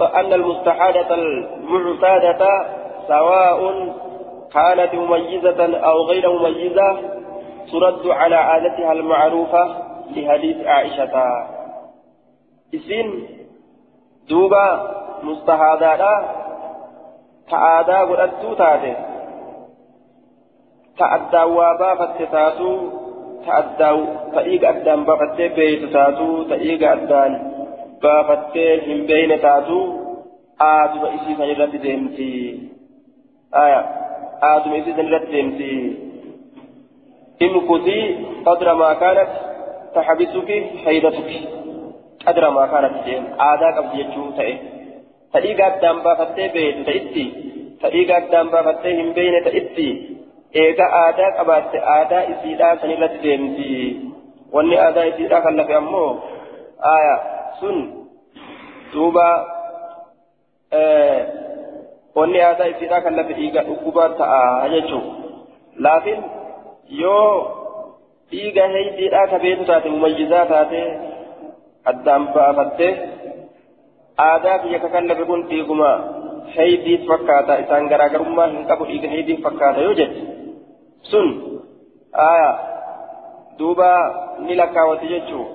أن 0.00 0.32
المستحادة 0.32 1.14
المعتادة 1.14 2.48
سواء 3.08 3.60
كانت 4.52 4.94
مميزة 4.94 5.76
أو 5.78 6.02
غير 6.02 6.32
مميزة 6.32 7.19
ترد 7.72 8.06
على 8.06 8.36
عادتها 8.36 8.92
المعروفة 8.92 9.64
لحديث 10.16 10.66
عائشة. 10.66 11.14
إسين 12.74 13.26
دوبا 14.28 14.66
مستحادة 15.22 16.02
تعادا 17.50 17.98
قدرتو 17.98 18.54
تاتي 18.54 18.94
تعدى 20.98 21.42
وابافت 21.56 22.22
تاتو 22.32 22.72
تعدى 23.46 23.90
تأيق 24.34 24.68
أدان 24.68 25.04
بافت 25.04 25.36
بيت 25.56 25.92
تاتو 25.92 26.42
تأيق 26.42 26.90
أدان 26.92 27.32
بافت 28.02 28.56
هم 28.86 29.06
بين 29.06 29.40
تاتو 29.40 30.00
آدم 30.60 31.04
إسي 31.06 31.34
سنرد 31.38 31.76
ديمتي. 31.76 32.68
آية. 33.54 33.80
آدم 34.42 34.72
إسي 34.72 34.92
سنرد 34.92 35.30
ديمتي. 35.30 36.09
امكثي 37.42 38.00
قدر 38.46 38.74
ما 38.74 38.94
كانت 38.94 39.30
تحبسك 39.94 40.50
حيدتك 40.84 41.30
قدر 42.26 42.50
ما 42.50 42.66
كانت 42.66 42.94
جين 43.04 43.24
آداء 43.40 43.72
قبل 43.76 44.00
يجو 44.00 44.30
تأي. 44.36 44.58
تأيق 45.32 45.66
أدام 45.66 45.98
بافتي 46.04 46.48
بيت 46.48 46.86
تأتي. 46.86 47.26
تأيق 47.82 48.16
أدام 48.16 48.48
بافتي 48.50 49.02
هم 49.02 49.12
بين 49.12 49.44
تأتي. 49.44 49.90
إيقا 50.56 50.86
آداء 51.08 51.30
قبات 51.38 51.74
آداء 51.74 52.24
إسيدا 52.32 52.76
سنلت 52.82 53.12
ديمتي 53.22 54.00
واني 54.52 54.88
آداء 54.88 55.08
إسيدا 55.08 55.38
كان 55.40 55.60
أمو. 55.60 56.18
آية. 56.96 57.16
سن. 57.60 57.76
دوبا. 58.92 59.30
آه. 60.72 61.26
isiidhaa 62.16 63.00
kan 63.00 63.16
lafa 63.16 63.32
dhiiga 63.32 63.62
dhukkubaa 63.64 64.08
ta'a 64.18 64.68
jechuun 64.68 65.04
laafin 65.78 66.18
yoo 67.02 67.34
dhiiga 68.30 68.64
heydiidhaa 68.74 69.26
ka 69.32 69.38
beeku 69.44 69.64
taate 69.70 69.88
mumayyizaa 69.94 70.46
taate 70.52 70.80
addaan 71.92 72.24
baafattee 72.34 72.92
aadaa 74.28 74.56
biyya 74.64 74.78
kakan 74.84 75.08
lafe 75.10 75.24
kun 75.30 75.42
dhiiguma 75.50 75.90
heydiit 76.56 77.02
fakkaata 77.10 77.54
isaan 77.62 77.88
garaagarummaa 77.92 78.48
hin 78.54 78.66
qabu 78.72 78.84
dhiiga 78.90 79.08
heydiin 79.14 79.42
fakkaata 79.46 79.80
yoo 79.86 79.94
jette 80.00 80.20
sun 81.12 81.28
aya 82.28 82.50
duuba 83.58 83.90
ni 84.46 84.54
lakkaawwati 84.60 85.06
jechuu 85.14 85.46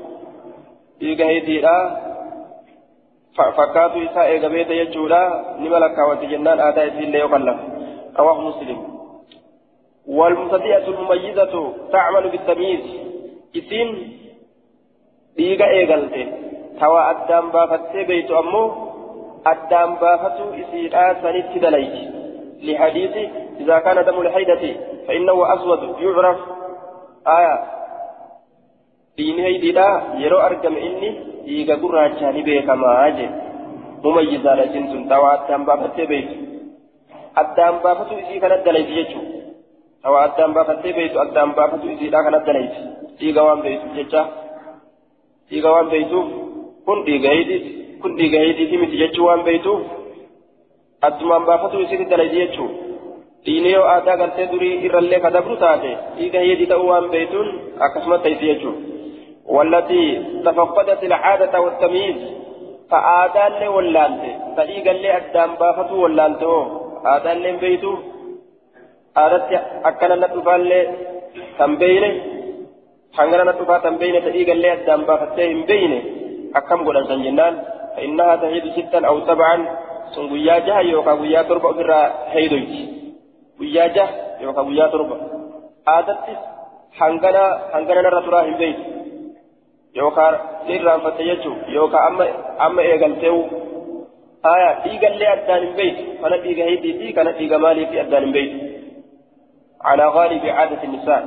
dhiiga 0.99 1.25
heydiidhaa 1.31 1.83
fakkaatu 3.59 3.97
isaa 4.07 4.25
eegabeeta 4.33 4.73
jechuudha 4.81 5.21
nima 5.61 5.79
lakkaawwati 5.85 6.27
jennaan 6.33 6.59
aadaa 6.67 6.85
isiillee 6.91 7.21
yoo 7.23 7.31
kallafu 7.35 7.65
rawaahu 8.17 8.41
muslim 8.49 8.79
والمبتدئة 10.07 10.87
المميزة 10.87 11.73
تعمل 11.91 12.29
بالتمييز. 12.29 12.81
إسين 13.57 14.17
ديغا 15.37 15.67
إيغالتي 15.67 16.25
توا 16.79 17.11
أدام 17.11 17.49
بافتي 17.51 18.03
بيت 18.03 18.31
أمو 18.31 18.63
أدام 19.47 19.95
بافتو 19.95 20.45
إسيرا 20.61 21.13
سنت 21.21 21.57
دليت 21.63 21.95
لحديث 22.63 23.15
إذا 23.59 23.79
كان 23.79 24.05
دم 24.05 24.21
الحيدة 24.21 24.63
فإنه 25.07 25.53
أسود 25.53 25.99
يعرف. 26.01 26.39
آية. 27.27 27.55
دين 29.17 29.39
هيدي 29.39 29.79
يرو 30.23 30.37
أرقم 30.37 30.75
إني 30.75 31.09
ديغا 31.45 31.75
قراتشاني 31.75 32.41
بيكما 32.41 33.07
أجي. 33.07 33.29
مميزة 34.03 34.55
لجنس 34.55 35.09
توا 35.09 35.33
أدام 35.33 35.65
بافتي 35.65 36.05
بيت 36.05 36.29
أدام 37.37 37.75
بافتو 37.83 38.15
إسي 38.19 38.39
كانت 38.39 38.65
دليت 38.65 39.11
hawa 40.05 40.19
addaan 40.27 40.53
baafattee 40.57 40.93
beeytu 40.97 41.17
addaan 41.25 41.51
baafatu 41.59 41.85
isiidhaa 41.95 42.23
kan 42.27 42.37
addanayti 42.39 42.81
dhiiga 43.19 43.41
waan 43.47 43.61
beeytuuf 43.65 43.93
jecha 43.99 44.23
dhiiga 45.49 45.69
waan 45.75 45.89
beeytuuf 45.93 46.27
kun 46.87 46.99
dhiiga 47.07 47.29
heetiiti 47.35 47.69
kun 48.01 48.17
dhiiga 48.19 48.39
heetiiti 48.45 48.81
miti 48.83 49.01
jechuu 49.03 49.27
waan 49.29 49.43
beeytuuf 49.49 49.81
addumaan 51.07 51.45
baafatu 51.51 51.83
isiitti 51.85 52.09
dalayti 52.11 52.41
jechuu 52.43 52.69
dhiini 53.45 53.71
yoo 53.75 53.85
aadaa 53.93 54.17
galtee 54.21 54.47
durii 54.53 54.73
irrallee 54.87 55.19
ka 55.25 55.29
dabru 55.37 55.55
taate 55.63 55.91
dhiiga 56.17 56.39
heetii 56.47 56.69
ta'uu 56.73 56.87
waan 56.93 57.07
beeytuun 57.15 57.49
akkasumas 57.87 58.21
tayti 58.27 58.51
jechuu 58.51 58.75
والتي 59.55 60.03
تفقدت 60.45 61.01
العادة 61.09 61.53
والتمييز 61.63 62.17
فآدان 62.91 63.51
لي 63.59 63.67
ولانته 63.75 64.31
فإيقا 64.57 64.93
لي 65.01 65.09
أدام 65.17 65.51
بافتو 65.59 65.95
ولانته 66.03 66.53
آدان 67.15 67.37
لي 67.43 67.51
بيتو 67.63 67.91
kan 71.59 71.71
beeyne 71.81 72.09
hangana 73.17 73.43
na 73.47 73.53
dhufaa 73.59 73.79
kan 73.85 73.95
beeyne 74.01 74.19
ta'ii 74.27 74.45
gallee 74.49 74.71
addaan 74.77 75.07
baafattee 75.09 75.47
hin 75.53 75.63
beeyne 75.71 75.99
akkam 76.59 76.85
godhan 76.89 77.07
san 77.13 77.23
jennaan 77.27 77.55
فإنها 77.95 78.35
تهيد 78.35 78.65
ستا 78.75 79.07
أو 79.07 79.19
سبعا 79.27 79.55
yookaan 80.91 81.17
guyyaa 81.21 81.43
torba 81.49 81.67
ofirraa 81.73 82.05
heedoyti 82.33 82.81
guyyaa 83.59 83.87
jaha 83.95 84.13
yookaan 84.43 84.67
guyyaa 84.69 84.89
torba 84.93 85.15
aadattis 85.93 86.39
hangana 86.99 87.43
hangana 87.73 88.01
narra 88.05 88.21
turaa 88.27 88.43
hin 88.47 88.57
beeytu 88.61 88.83
yookaan 89.99 90.35
ni 90.67 90.75
irraanfatte 90.77 91.27
jechuun 91.29 91.57
yookaan 91.77 92.05
amma 92.09 92.25
amma 92.67 92.81
eegalteewu 92.91 93.41
haya 94.47 94.69
dhiigallee 94.83 95.29
addaan 95.35 95.61
hin 95.65 95.73
beeytu 95.79 96.03
kana 96.21 96.37
dhiiga 96.45 96.69
heetii 96.69 96.93
fi 96.99 97.13
kana 97.17 97.31
dhiiga 97.39 97.57
maalii 97.65 97.87
fi 97.91 98.03
addaan 98.03 98.23
hin 98.27 98.33
beeytu 98.37 98.57
على 99.87 100.05
غالب 100.17 100.43
عادة 100.45 100.83
النساء. 100.83 101.21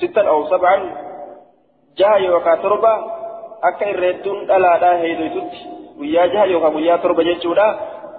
ستا 0.00 0.22
أو 0.28 0.46
سبعا 0.52 0.76
جاء 1.98 2.22
يوكا 2.22 2.54
تربة 2.54 2.94
أكا 3.68 3.90
إرهدون 3.90 4.38
ألا 4.50 4.72
لا 4.82 4.92
هيدوتت 5.00 5.52
ويا 5.98 6.26
جاء 6.26 6.46
يوكا 6.48 6.68
ويا 6.76 6.96
تربة 6.96 7.22
جتشودا 7.22 7.68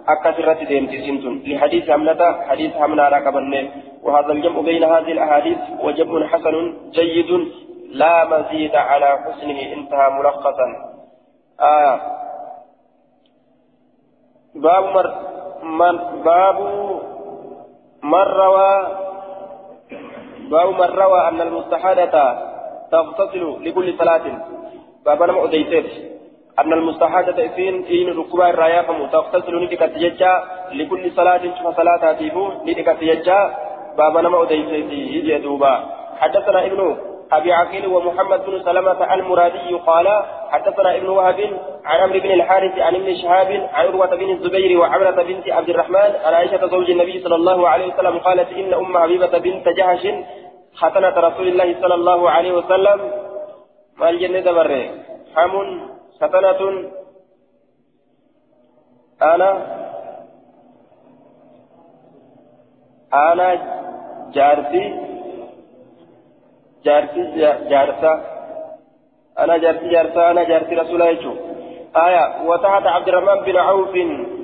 أكا 0.08 0.32
سرت 0.38 0.64
ديمتي 0.70 0.98
سنتون 1.06 1.36
لحديث 1.48 1.90
حملة 1.92 2.22
حديث 2.50 2.72
حملة 2.82 3.10
راكبني 3.10 3.62
وهذا 4.04 4.32
الجمع 4.32 4.62
بين 4.62 4.84
هذه 4.84 5.12
الأحاديث 5.12 5.58
وجمع 5.84 6.28
حسن 6.28 6.56
جيد 6.98 7.32
لا 7.92 8.16
مزيد 8.32 8.76
على 8.76 9.10
حسنه 9.24 9.60
انتهى 9.74 10.10
ملخصا. 10.10 10.68
آه. 11.60 12.00
باب 14.56 14.84
مر 14.96 15.08
من 15.64 15.96
باب 16.24 16.60
من 18.04 18.26
روى 18.42 18.74
باب 20.52 20.70
من 20.70 20.90
روى 21.02 21.28
أن 21.28 21.42
المستحادة 21.42 22.38
تغتسل 22.92 23.44
لكل 23.66 23.98
صلاة 23.98 24.26
باب 25.06 25.22
أنا 25.22 25.44
أديتت 25.44 25.90
أن 26.60 26.74
المستحادة 26.74 27.46
إثين 27.46 27.86
إن 27.86 28.18
ركوع 28.18 28.50
الرايا 28.50 28.82
تغتسل 29.12 29.64
ندكت 29.64 29.94
يجا 29.96 30.44
لكل 30.72 31.12
صلاة 31.12 31.42
شوف 31.58 31.78
صلاة 31.78 32.14
تيفو 32.14 32.52
ندكت 32.66 33.02
يجا 33.02 33.56
باب 33.98 34.18
أنا 34.18 34.42
أديتت 34.44 34.92
يجي 34.92 35.38
دوبا 35.38 35.74
حدثنا 36.20 36.66
ابن 36.66 36.98
أبي 37.32 37.54
عقيل 37.54 37.88
ومحمد 37.88 38.46
بن 38.46 38.64
سلمة 38.64 39.14
المرادي 39.14 39.74
قال 39.74 40.24
حدثنا 40.50 40.96
ابن 40.96 41.10
وهب 41.10 41.40
عن 41.86 42.00
عمرو 42.00 42.20
بن 42.20 42.32
الحارث 42.32 42.80
عن 42.80 42.96
ابن 42.96 43.16
شهاب 43.16 43.70
عن 43.74 43.86
عروة 43.86 44.16
بن 44.16 44.30
الزبير 44.30 44.80
وعمرة 44.80 45.24
بنت 45.24 45.50
عبد 45.50 45.70
الرحمن 45.70 46.12
عن 46.26 46.34
عائشة 46.34 46.68
زوج 46.68 46.90
النبي 46.90 47.24
صلى 47.24 47.36
الله 47.36 47.70
عليه 47.70 47.94
وسلم 47.94 48.18
قالت 48.18 48.52
إن 48.52 48.74
أم 48.74 48.98
حبيبة 48.98 49.38
بنت 49.38 49.68
جهش 49.70 50.08
ختنة 50.76 51.16
رسول 51.28 51.48
الله 51.48 51.76
صلى 51.82 51.96
الله 51.96 52.30
عليه 52.30 52.52
وسلم. 52.52 53.12
ما 53.98 54.10
الجنة 54.10 54.52
بره 54.52 54.84
حم 55.36 55.54
ختنة 56.22 56.92
أنا 59.22 59.52
أنا 63.14 63.48
جارتي 64.34 65.12
جارتي 66.86 67.22
جارتا 67.70 68.14
أنا 69.40 69.58
جارتي 69.58 69.90
جارتا 69.90 70.32
أنا 70.32 70.44
جارتي 70.44 70.76
رسول 70.76 71.02
الله 71.02 71.36
آية 71.96 72.24
وتحت 72.48 72.86
عبد 72.88 73.08
الرحمن 73.08 73.44
بن 73.46 73.58
عوف 73.58 73.96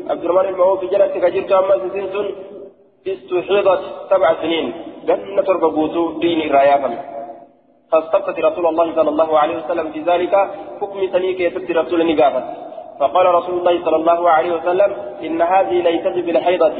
عبد 0.10 0.24
الرحمن 0.26 0.52
بن 0.52 0.62
عوف 0.62 0.82
جلت 0.92 1.14
كجرت 1.24 1.52
أما 1.52 1.76
سنسن 1.94 2.28
استحيضت 3.08 3.82
سبع 4.10 4.34
سنين 4.42 4.74
جنة 5.08 5.48
ربوتو 5.50 6.20
دين 6.20 6.52
رايافا 6.52 6.90
فاستفتت 7.92 8.40
رسول 8.40 8.66
الله 8.66 8.96
صلى 8.96 9.10
الله 9.10 9.40
عليه 9.40 9.56
وسلم 9.58 9.92
في 9.92 10.00
ذلك 10.00 10.34
حكم 10.82 11.00
سنيك 11.14 11.40
يتبت 11.40 11.72
رسول 11.72 12.16
نقافة 12.16 12.44
فقال 13.00 13.26
رسول 13.26 13.56
الله 13.60 13.86
صلى 13.86 13.96
الله 13.96 14.30
عليه 14.30 14.52
وسلم 14.56 14.92
إن 15.24 15.42
هذه 15.42 15.82
ليست 15.88 16.26
بالحيضة 16.26 16.78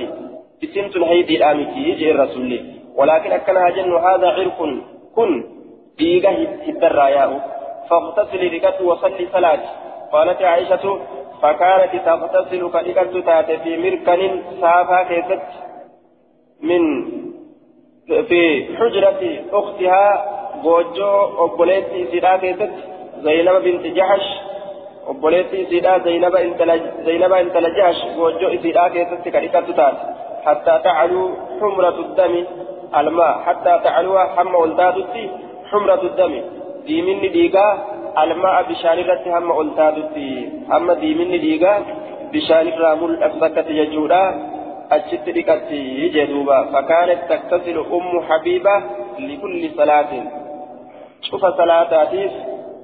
بسنت 0.64 0.96
الهيد 0.96 1.30
الآمتي 1.30 1.80
يجي 1.90 2.12
الرسول 2.12 2.52
ولكن 2.96 3.32
أكنها 3.32 3.70
جن 3.70 3.94
هذا 3.96 4.28
عرق 4.28 4.60
كن 5.18 5.32
ديغا 5.98 6.32
الدراياء 6.72 7.32
فاغتسل 7.90 8.42
ركت 8.54 8.82
وصلي 8.82 9.28
صلاة 9.34 9.60
قالت 10.14 10.42
عائشة 10.42 10.86
فكانت 11.42 11.94
تغتسل 12.06 12.62
كركت 12.74 13.16
تات 13.28 13.50
في 13.64 13.72
مركن 13.84 14.22
سافا 14.62 15.00
كيست 15.10 15.42
من 16.62 16.84
في 18.30 18.42
حجرة 18.78 19.22
أختها 19.60 20.04
بوجو 20.64 21.12
أبوليتي 21.46 22.00
سيدا 22.12 22.38
كيست 22.38 22.74
زينب 23.26 23.56
بنت 23.66 23.86
جحش 23.98 24.26
أبوليتي 25.08 25.66
سيدا 25.70 25.94
زينب 26.06 26.36
زينب 27.06 27.34
انت 27.34 27.58
لجحش 27.58 28.00
بوجو 28.16 28.50
سيدا 28.64 28.88
كيست 28.88 29.24
كركت 29.34 29.68
تات 29.78 29.98
حتى 30.46 30.74
تعلو 30.84 31.24
حمرة 31.60 31.98
الدم 32.06 32.34
الماء 32.98 33.40
حتى 33.46 33.80
تعلو 33.84 34.20
حم 34.20 34.56
ولدادتي 34.56 35.30
حمرة 35.72 36.02
الدم 36.04 36.34
ديمن 36.88 37.22
ديغا 37.32 37.68
الماء 38.24 38.64
بشان 38.70 38.98
رت 39.10 39.28
هم 39.28 39.52
ولدادتي 39.52 40.50
أما 40.76 40.94
ديمن 40.94 41.32
ديغا 41.42 41.76
بشان 42.34 42.68
رامل 42.80 43.24
أفسكت 43.24 43.68
يجودا 43.70 44.24
أجت 44.92 45.30
ديكتي 45.30 46.10
جدوبا 46.10 46.60
فكانت 46.74 47.20
تغتسل 47.30 47.78
أم 47.80 48.22
حبيبة 48.30 48.76
لكل 49.20 49.70
صلاة 49.78 50.12
شوف 51.22 51.46
صلاتاتيس 51.46 52.32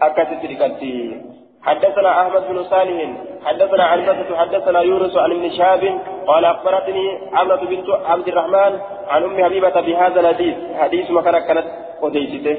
أكتت 0.01 0.41
ديكتي 0.45 1.21
حدثنا 1.66 2.22
أحمد 2.22 2.47
بن 2.49 2.64
صالح 2.64 3.09
حدثنا 3.45 3.84
عنبسة 3.84 4.38
حدثنا 4.38 4.80
يونس 4.82 5.18
عن 5.18 5.32
ابن 5.32 5.49
شهاب 5.49 5.99
قال 6.28 6.45
أخبرتني 6.45 7.20
عمرة 7.34 7.55
بنت 7.66 7.89
عبد 8.05 8.28
الرحمن 8.28 8.80
عن 9.07 9.24
أم 9.24 9.43
حبيبة 9.43 9.82
بهذا 9.82 10.20
الحديث. 10.20 10.55
حديث 10.80 11.11
مكان 11.11 11.39
كانت 11.39 11.66
وديته 12.01 12.57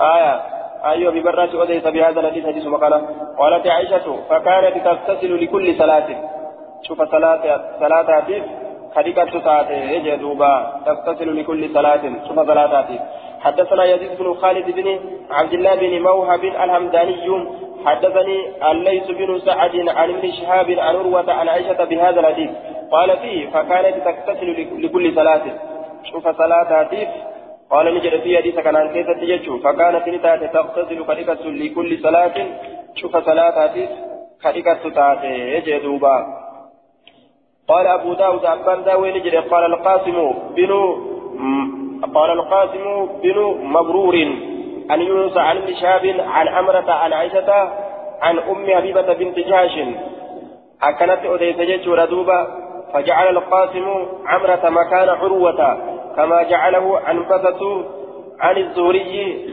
آية 0.00 0.40
أيوة 0.84 1.12
ببرات 1.12 1.54
أديت 1.54 1.88
بهذا 1.88 2.20
الحديث 2.20 2.46
حديث 2.46 2.66
مكان 2.66 2.92
قالت 3.38 3.66
عائشة 3.66 4.16
فكانت 4.30 4.84
تغتسل 4.84 5.44
لكل 5.44 5.74
صلاة. 5.74 6.08
شوف 6.82 7.02
صلاة 7.02 7.60
صلاة 7.80 8.22
حديث 8.96 9.18
خديقة 9.18 9.44
ساعته 9.44 9.74
يجدوبا 9.74 10.82
تغتسل 10.86 11.40
لكل 11.40 11.74
صلاة 11.74 12.02
صلاة 12.26 12.82
حديث 12.82 13.00
حدثنا 13.40 13.84
يزيد 13.84 14.18
بن 14.18 14.34
خالد 14.34 14.70
بن 14.70 15.00
عبد 15.30 15.52
الله 15.52 15.74
بن 15.74 16.02
موهب 16.02 16.44
الهمداني 16.44 17.46
حدثني 17.84 18.38
الليث 18.70 19.10
بن 19.10 19.38
سعد 19.38 19.88
عن 19.88 20.10
ابن 20.10 20.32
شهاب 20.32 20.70
عن 20.70 20.96
عروة 20.96 21.32
عن 21.32 21.48
عائشة 21.48 21.84
بهذا 21.84 22.20
الحديث. 22.20 22.50
قال 22.90 23.16
فيه 23.16 23.46
فكانت 23.46 23.96
تغتسل 24.04 24.48
لكل 24.84 25.14
صلاة. 25.14 25.42
شوف 26.04 26.28
صلاة 26.28 26.80
هاتيف 26.80 27.08
قال 27.70 27.94
نجد 27.94 28.20
في 28.20 28.36
حديث 28.36 28.54
كان 28.54 28.76
عن 28.76 28.88
كيف 28.92 29.06
تججو 29.06 29.58
فكانت 29.58 30.08
نتات 30.08 30.52
تغتسل 30.52 31.04
كريكة 31.04 31.44
لكل 31.44 31.98
صلاة. 32.02 32.34
شوف 32.94 33.16
صلاة 33.16 33.64
هاتيف 33.64 33.90
كريكة 34.42 34.88
تاتي 34.88 35.34
يجدوبا 35.54 36.41
قال 37.72 37.86
أبو 37.86 38.14
داود 38.14 38.44
أبان 38.44 38.84
داوي 38.84 39.12
نجد 39.12 39.34
قال 39.34 39.64
القاسم 39.64 40.32
بن 40.56 40.72
قال 42.14 42.30
القاسم 42.30 43.08
بن 43.22 43.38
مبرور 43.62 44.14
عن 44.90 45.00
يونس 45.00 45.36
عن 45.36 45.56
ابن 45.56 46.20
عن 46.20 46.48
أمرة 46.48 46.92
عن 46.92 47.12
عائشة 47.12 47.50
عن 48.22 48.38
أم 48.38 48.66
حبيبة 48.76 49.12
بنت 49.12 49.38
جهش. 49.38 49.74
أكنت 50.82 51.24
أديت 51.24 51.60
جيش 51.60 51.88
دوبا 52.10 52.46
فجعل 52.92 53.36
القاسم 53.36 53.86
عمرة 54.26 54.68
مكان 54.68 55.08
عروة 55.08 55.78
كما 56.16 56.42
جعله 56.42 57.10
أنفسة 57.10 57.84
عن 58.40 58.56
الزهري. 58.56 59.48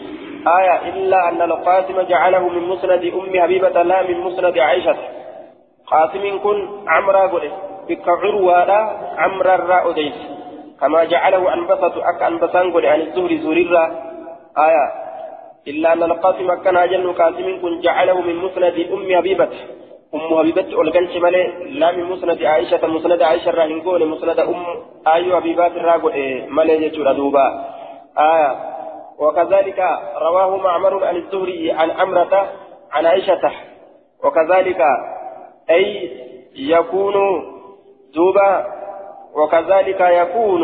آية 0.59 0.89
إلا 0.89 1.29
أن 1.29 1.41
القاسم 1.41 2.01
جعله 2.01 2.49
من 2.49 2.63
مسند 2.67 3.03
أم 3.03 3.41
حبيبة 3.41 3.83
لا 3.83 4.03
من 4.03 4.19
مسند 4.19 4.57
عائشة. 4.57 4.97
قاسم 5.87 6.39
كن 6.43 6.67
عمرة 6.87 7.27
قل. 7.27 7.51
بك 7.89 8.07
عروة 8.07 8.63
لا 8.65 8.79
عمرة 9.17 9.55
را 9.55 9.89
أديت 9.89 10.13
كما 10.81 11.03
جعله 11.03 11.53
أنبسة 11.53 11.95
أك 12.09 12.21
أنبسان 12.23 12.71
قل 12.73 12.85
عن 12.85 13.01
الزهري 13.01 13.37
زهري 13.37 13.65
آية. 14.57 14.85
إلا 15.67 15.93
أن 15.93 16.03
القاسم 16.03 16.53
كان 16.53 16.77
أجل 16.77 17.13
قاسم 17.13 17.61
كن 17.61 17.79
جعله 17.81 18.21
من 18.21 18.35
مسند 18.35 18.75
أم 18.93 19.15
حبيبة 19.15 19.49
أم 20.15 20.37
حبيبة 20.39 20.81
ألقنش 20.81 21.17
مالي 21.17 21.43
لا 21.79 21.91
من 21.91 22.03
مسند 22.03 22.43
عائشة. 22.43 22.87
مسند 22.87 23.21
عائشة 23.21 23.51
راهنقون 23.51 24.05
مسند 24.05 24.39
أم 24.39 24.65
آيو 25.07 25.35
حبيبات 25.35 25.71
الراقو 25.71 26.09
إيه 26.09 26.45
مالي 26.47 26.85
يجور 26.85 27.11
دوبا. 27.11 27.47
آية. 28.17 28.51
وكذلك 29.19 29.79
رواه 30.21 30.57
معمر 30.57 31.05
عن 31.05 31.15
الزهري 31.15 31.71
عن 31.71 31.91
أمرة 31.91 32.33
عن 32.91 33.05
عائشة. 33.05 33.51
وكذلك 34.23 34.81
أي 35.69 36.11
يكون 36.55 37.15
دوبا 38.13 38.65
وكذلك 39.35 40.01
يكون 40.01 40.63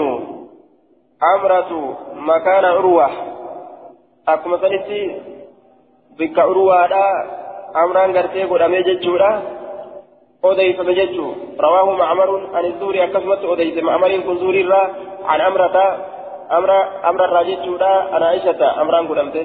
أمرة 1.36 1.98
مكان 2.16 2.66
عروة 2.66 3.10
akkuma 4.26 4.58
sanitti 4.58 5.00
bikka 6.18 6.50
urwaadha 6.50 7.06
amraan 7.78 8.14
gartee 8.14 8.48
godhamee 8.50 8.82
jechuudha 8.88 9.30
odeyfame 10.42 10.94
jechuu 10.98 11.30
rawaahu 11.66 11.94
macmarun 12.02 12.50
an 12.58 12.66
zuuri 12.80 13.06
akkasumatti 13.06 13.46
odeyse 13.54 13.86
macmariin 13.86 14.26
kun 14.26 14.42
zuuriirraa 14.42 14.90
an 15.30 15.42
amrata 15.48 15.86
amra 16.58 16.78
amrarraa 17.10 17.46
jechuudha 17.50 17.92
an 18.16 18.24
aishata 18.32 18.68
amraan 18.82 19.08
godhamte 19.10 19.42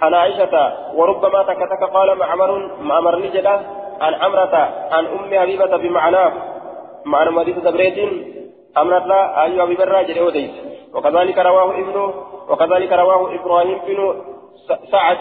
an 0.00 0.14
aishata 0.24 0.64
وربما 0.98 1.42
تك 1.42 1.60
تك 1.72 1.82
قال 1.96 2.08
معمر 2.18 2.50
معمر 2.80 3.14
نجدا 3.18 3.54
عن 4.00 4.14
أمرة 4.14 4.54
عن 4.92 5.04
أم 5.06 5.30
حبيبة 5.40 5.76
بمعناه 5.76 6.32
معنى 7.04 7.30
مدينة 7.30 7.58
دبريت 7.58 7.98
أمرة 8.78 9.14
أيها 9.44 9.64
حبيب 9.64 9.80
الراجل 9.80 10.18
أوديس 10.18 10.50
وكذلك 10.94 11.38
رواه 11.38 11.70
ابن 11.70 12.12
وكذلك 12.48 12.92
رواه 12.92 13.34
إبراهيم 13.34 13.78
بن 13.86 14.22
سعد 14.90 15.18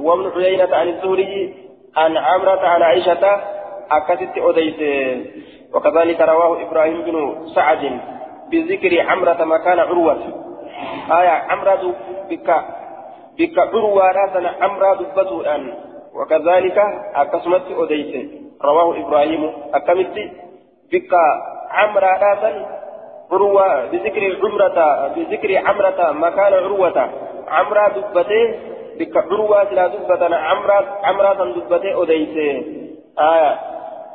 وابن 0.00 0.42
عيينة 0.42 0.76
عن 0.76 0.88
الزهري 0.88 1.54
عن 1.96 2.16
عمرة 2.16 2.60
عن 2.60 2.82
عائشة 2.82 3.40
أكست 3.90 4.38
أديت 4.38 4.80
وكذلك 5.74 6.20
رواه 6.20 6.62
إبراهيم 6.62 7.02
بن 7.02 7.46
سعد 7.54 8.00
بذكر 8.50 9.00
عمرة 9.00 9.44
مكان 9.44 9.78
عروة. 9.78 10.18
آية 11.10 11.28
عمرة 11.28 11.94
بك 12.30 12.64
بك 13.38 13.58
عروة 13.58 14.04
راسنا 14.12 14.54
عمرة 14.60 14.94
دبته 14.94 15.40
الآن. 15.40 15.74
وكذلك 16.14 16.78
أكسمت 17.14 17.62
أديت 17.70 18.30
رواه 18.62 19.00
إبراهيم 19.00 19.52
أكمت 19.74 20.30
بك 20.92 21.12
عمرة 21.70 22.06
راسنا 22.06 22.66
عروة 23.32 23.86
بذكر 23.86 24.36
عمرة 24.44 25.08
بذكر 25.16 25.56
عمرة 25.56 26.12
مكان 26.12 26.52
عروة. 26.52 27.10
عمرة 27.48 27.88
دبته 27.88 28.54
بك 28.98 29.16
عروة 29.16 29.72
لا 29.72 29.86
دبة 29.86 30.36
عمرة 30.36 30.98
عمرة 31.02 31.44
دبته 31.44 32.02
أديته. 32.02 32.64
آية. 33.18 33.58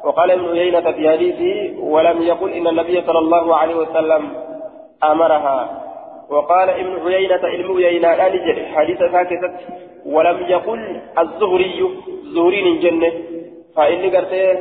وقال 0.03 0.31
ابن 0.31 0.49
عيينة 0.49 0.91
في 0.91 1.09
حديثه 1.09 1.79
ولم 1.83 2.21
يقل 2.21 2.51
إن 2.53 2.67
النبي 2.67 3.01
صلى 3.01 3.19
الله 3.19 3.55
عليه 3.55 3.75
وسلم 3.75 4.33
أمرها. 5.03 5.81
وقال 6.29 6.69
ابن 6.69 7.13
عيينة 7.13 7.41
علم 7.43 7.77
عيينة 7.77 8.15
لا 8.15 8.23
حديث 8.75 8.97
ساكتة. 8.97 9.51
ولم 10.05 10.45
يقل 10.47 11.01
الزهري 11.19 11.89
زهرين 12.35 12.79
جنة. 12.79 13.11
فإني 13.75 14.17
قرت 14.17 14.59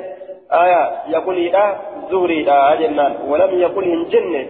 آية 0.53 1.03
يقول 1.09 1.36
إذا 1.36 1.80
زهري 2.11 2.42
لا 2.42 2.74
جنان 2.74 3.16
ولم 3.28 3.61
يقل 3.61 3.84
إن 3.84 4.05
جنة 4.09 4.46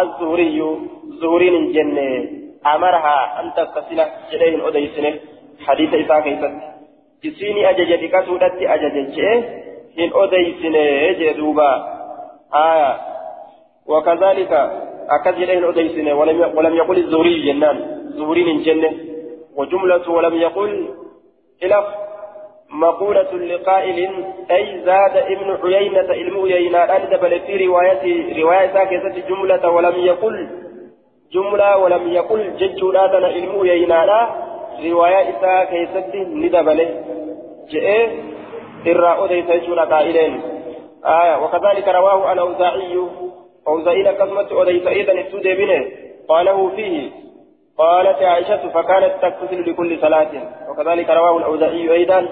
الزهري 0.00 0.76
زهرين 1.20 1.72
جنة 1.72 2.28
أمرها 2.74 3.40
أن 3.40 3.52
تتصل 3.56 4.00
إليه 4.32 4.68
أديسنه 4.68 5.14
حديث 5.66 5.94
إساء 5.94 6.20
كيست 6.20 6.52
إسيني 7.26 7.70
أجج 7.70 8.04
بكتودت 8.04 8.62
أجج 8.62 8.96
إن 9.98 10.10
أديسنه 10.14 11.12
جدوبا 11.18 11.72
آية. 12.54 13.00
وكذلك 13.86 14.52
أكد 15.10 15.34
إليه 15.42 15.68
أديسنه 15.68 16.14
ولم 16.14 16.52
ولم 16.56 16.76
يقل 16.76 16.96
الزهري 16.98 17.52
جنان. 17.52 17.76
زهرين 18.16 18.62
جنة 18.62 18.92
وجملة 19.56 20.10
ولم 20.10 20.34
يقل 20.34 20.88
إلى 21.62 21.84
مقولة 22.72 23.32
لقائل 23.32 24.24
أي 24.50 24.80
زاد 24.84 25.16
ابن 25.16 25.58
عيينة 25.64 26.08
علم 26.08 26.42
عيينة 26.44 26.78
أن 26.78 27.10
دبل 27.10 27.40
في 27.40 27.66
رواية 27.66 28.42
رواية 28.42 28.72
ساكتة 28.72 29.28
جملة 29.28 29.70
ولم 29.70 29.96
يقل 29.96 30.48
جملة 31.32 31.76
ولم 31.76 32.12
يقل 32.12 32.56
ججولاتنا 32.56 33.26
علم 33.26 33.60
عيينة 33.60 34.28
رواية 34.84 35.40
ساكتة 35.40 36.18
ندبل. 36.18 36.88
جاء 37.70 38.10
إرى 38.86 39.24
أديس 39.24 39.48
يجول 39.48 39.80
قائلين. 39.80 40.40
آية 41.04 41.44
وكذلك 41.44 41.88
رواه 41.88 42.32
الأوزاعي. 42.32 42.98
أوزاعي 43.68 44.14
كلمة 44.14 44.62
أديس 44.62 44.86
أيضا 44.86 45.12
السودة 45.12 45.54
منه. 45.54 45.86
قاله 46.28 46.70
فيه 46.76 47.10
قالت 47.78 48.22
عائشة 48.22 48.68
فكانت 48.68 49.12
تغتسل 49.22 49.70
لكل 49.70 49.98
صلاة. 50.00 50.30
وكذلك 50.70 51.10
رواه 51.10 51.38
الأوزاعي 51.38 51.92
أيضا. 51.92 52.28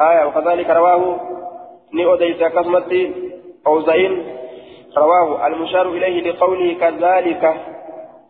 آية 0.00 0.24
وكذلك 0.26 0.70
رواه 0.70 1.20
نيوديس 1.94 2.36
كسمت 2.36 3.14
أوزعين 3.66 4.36
رواه 4.96 5.46
المشار 5.46 5.88
إليه 5.88 6.30
لقوله 6.30 6.74
كذلك 6.74 7.60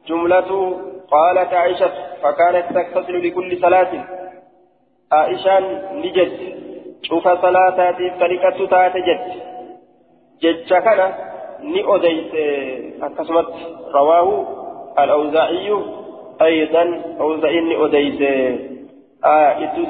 جملة 0.07 0.77
قالت 1.11 1.53
عائشة 1.53 1.91
فكانت 2.23 2.73
تغتسل 2.73 3.27
لكل 3.27 3.59
صلاة. 3.61 4.05
عائشة 5.13 5.61
نجد 5.93 6.55
شوف 7.03 7.29
صلاتاتي 7.29 8.11
طريقة 8.21 8.67
تاتجد 8.67 9.21
جد 10.43 10.69
كان 10.69 11.13
نيوديس 11.63 12.33
كسمت 13.19 13.49
رواه 13.95 14.47
الأوزاعي 14.99 15.83
أيضا 16.43 17.03
أوزعين 17.21 17.69
نيوديس 17.69 18.23
آه 19.25 19.65
إتو 19.65 19.85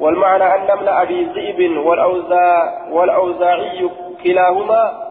والمعنى 0.00 0.54
أن 0.54 0.60
نمل 0.60 0.88
أبي 0.88 1.24
ذئب 1.24 1.76
والأوزاع 1.86 2.88
والأوزاعي 2.90 3.90
كلاهما 4.24 5.04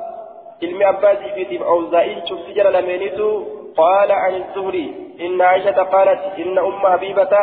علم 0.63 0.83
أباسي 0.83 1.45
في 1.45 1.63
أوزاعي 1.63 2.27
شوف 2.27 2.39
سجل 2.39 2.73
لمينيتو 2.73 3.43
قال 3.77 4.11
عن 4.11 4.35
الزهري 4.35 4.93
إن 5.21 5.41
عائشة 5.41 5.83
قالت 5.83 6.19
إن 6.39 6.57
أم 6.57 6.87
حبيبة 6.87 7.37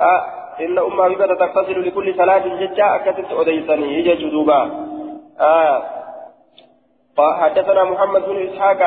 آه 0.00 0.24
إن 0.60 0.78
أم 0.78 1.02
حبيبة 1.02 1.26
تغتسل 1.26 1.86
لكل 1.88 2.14
صلاة 2.14 2.38
ججا 2.38 2.94
أكتت 2.94 3.32
أديسني 3.32 3.96
هي 3.96 4.16
جدوبا 4.16 4.70
آه 5.40 5.82
حدثنا 7.18 7.84
محمد 7.84 8.22
بن 8.28 8.48
إسحاق 8.48 8.80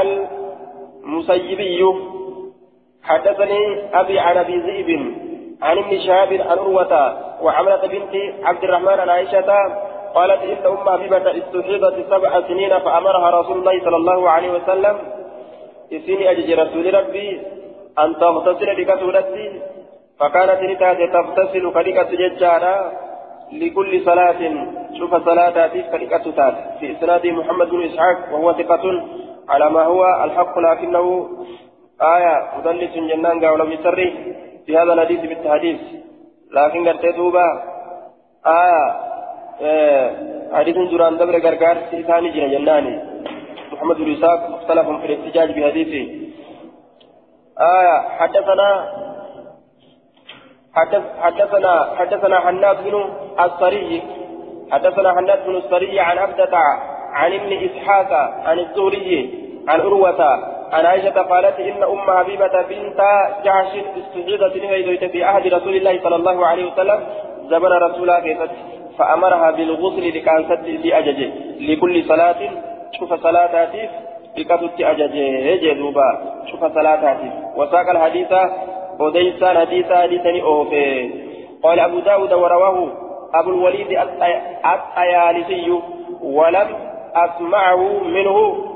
المسيبي 0.00 1.84
حدثني 3.02 3.90
أبي 3.94 4.18
عن 4.18 4.36
أبي 4.36 4.56
ذئب. 4.56 5.14
عن 5.62 5.78
ابن 5.78 5.98
شهاب 5.98 6.32
عن 6.32 6.58
عروة 6.58 7.16
وعمرة 7.42 7.86
بنت 7.86 8.14
عبد 8.44 8.64
الرحمن 8.64 9.00
عن 9.00 9.08
عائشة 9.08 9.50
قالت 10.14 10.42
إن 10.42 10.66
أم 10.66 10.88
حبيبة 10.88 11.38
استحيضت 11.38 12.06
سبع 12.10 12.40
سنين 12.48 12.78
فأمرها 12.78 13.40
رسول 13.40 13.58
الله 13.58 13.80
صلى 13.84 13.96
الله 13.96 14.30
عليه 14.30 14.50
وسلم 14.52 14.98
إسيني 15.92 16.30
أجج 16.30 16.52
رسول 16.52 16.94
ربي 16.94 17.40
أن 17.98 18.16
تغتسل 18.20 18.74
بكتولتي 18.76 19.62
فكانت 20.20 20.62
نتات 20.62 20.98
تغتسل 21.12 21.72
كلكة 21.72 22.10
ججارا 22.10 22.92
لكل 23.52 24.02
صلاة 24.04 24.40
شوف 24.98 25.14
صلاة 25.24 25.68
في 25.68 25.82
كلكة 25.82 26.30
تات 26.30 26.54
في 26.80 26.92
إسناد 26.92 27.26
محمد 27.26 27.70
بن 27.70 27.82
إسحاق 27.82 28.18
وهو 28.32 28.52
ثقة 28.52 28.84
على 29.48 29.70
ما 29.70 29.82
هو 29.84 30.24
الحق 30.24 30.58
لكنه 30.58 31.28
آية 32.02 32.34
مدلس 32.58 32.94
جنان 32.94 33.44
قال 33.44 33.72
يسري 33.72 34.08
في 34.66 34.78
هذا 34.78 34.92
الحديث 34.92 35.20
بالتحديث 35.20 35.80
لكن 36.52 36.88
قلت 36.88 37.06
دوبا. 37.16 37.62
آه 38.46 38.96
حديث 40.52 40.76
دران 40.76 41.16
دبر 41.16 41.36
غرغار 41.44 41.76
ثاني 42.08 42.28
جرى 42.34 42.48
جناني. 42.54 42.94
محمد 43.72 43.96
بن 43.96 44.12
إسحاق 44.14 44.50
مختلف 44.50 44.86
في 44.88 45.06
الاحتجاج 45.06 45.48
بحديثه. 45.60 46.02
آه 47.60 47.98
حدثنا 48.18 48.68
حدث 50.74 51.02
حدثنا 51.20 51.72
حدثنا 51.98 52.40
حناد 52.40 52.84
بن 52.84 52.94
الصري. 53.40 54.02
حدثنا 54.72 55.08
حناد 55.16 55.46
بن 55.46 55.56
الصري 55.56 56.00
عن 56.00 56.18
عبدة 56.18 56.54
عن 57.12 57.32
ابن 57.32 57.52
إسحاق 57.66 58.12
عن 58.46 58.58
الزهري 58.58 59.34
عن 59.68 59.80
عروة 59.80 60.22
عن 60.72 60.86
عائشة 60.86 61.22
قالت 61.22 61.60
إن 61.60 61.82
أم 61.82 62.10
حبيبة 62.18 62.62
بنت 62.62 63.00
جعش 63.44 63.72
استجيدت 64.00 64.56
نهيدت 64.56 65.04
في 65.04 65.24
عهد 65.24 65.54
رسول 65.54 65.76
الله 65.76 66.00
صلى 66.02 66.16
الله 66.16 66.46
عليه 66.46 66.72
وسلم 66.72 67.00
زمن 67.50 67.72
رسول 67.86 68.10
الله 68.10 68.48
فأمرها 68.98 69.50
بالغسل 69.50 70.08
لكانت 70.16 70.60
بأجج 70.82 71.30
لكل 71.60 72.04
صلاة 72.04 72.40
شوف 72.98 73.14
صلاتاتيف 73.14 73.90
بكتت 74.36 74.80
أجج. 74.80 75.14
جدوبا 75.62 76.08
شوف 76.50 76.64
صلاتاتيف 76.64 77.32
وساق 77.56 77.90
الحديث 77.90 78.32
وديسان 79.00 79.58
حديث 79.58 79.92
حديثني 79.92 80.42
أوفي. 80.42 81.10
قال 81.62 81.80
أبو 81.80 81.98
داود 81.98 82.32
ورواه 82.32 82.88
أبو 83.34 83.50
الوليد 83.50 83.98
الطيالسي 84.64 85.80
ولم 86.22 86.68
أسمعه 87.14 87.82
منه. 88.04 88.68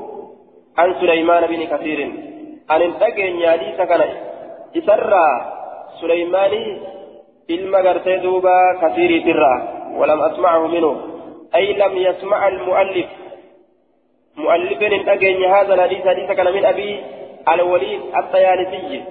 عن 0.77 0.93
سليمان 1.01 1.47
بن 1.47 1.63
كثير. 1.63 1.99
عن 2.69 2.81
الدقين 2.81 3.39
يالي 3.39 3.73
سكن 3.77 4.01
إسرى 4.77 5.27
سليمان 6.01 6.53
إلما 7.49 7.77
قرتي 7.77 8.17
دوبا 8.17 8.57
كثير 8.81 9.11
ترى 9.21 9.53
ولم 9.97 10.21
أسمعه 10.21 10.67
منه. 10.67 11.01
أي 11.55 11.73
لم 11.73 11.97
يسمع 11.97 12.47
المؤلف. 12.47 13.05
مؤلف 14.37 14.81
الدقين 14.81 15.45
هذا 15.45 15.73
الحديث 15.73 16.07
حديث 16.07 16.31
كان 16.31 16.53
من 16.53 16.65
أبي 16.65 16.99
الوليد 17.53 18.01
الطيالسي. 18.15 19.03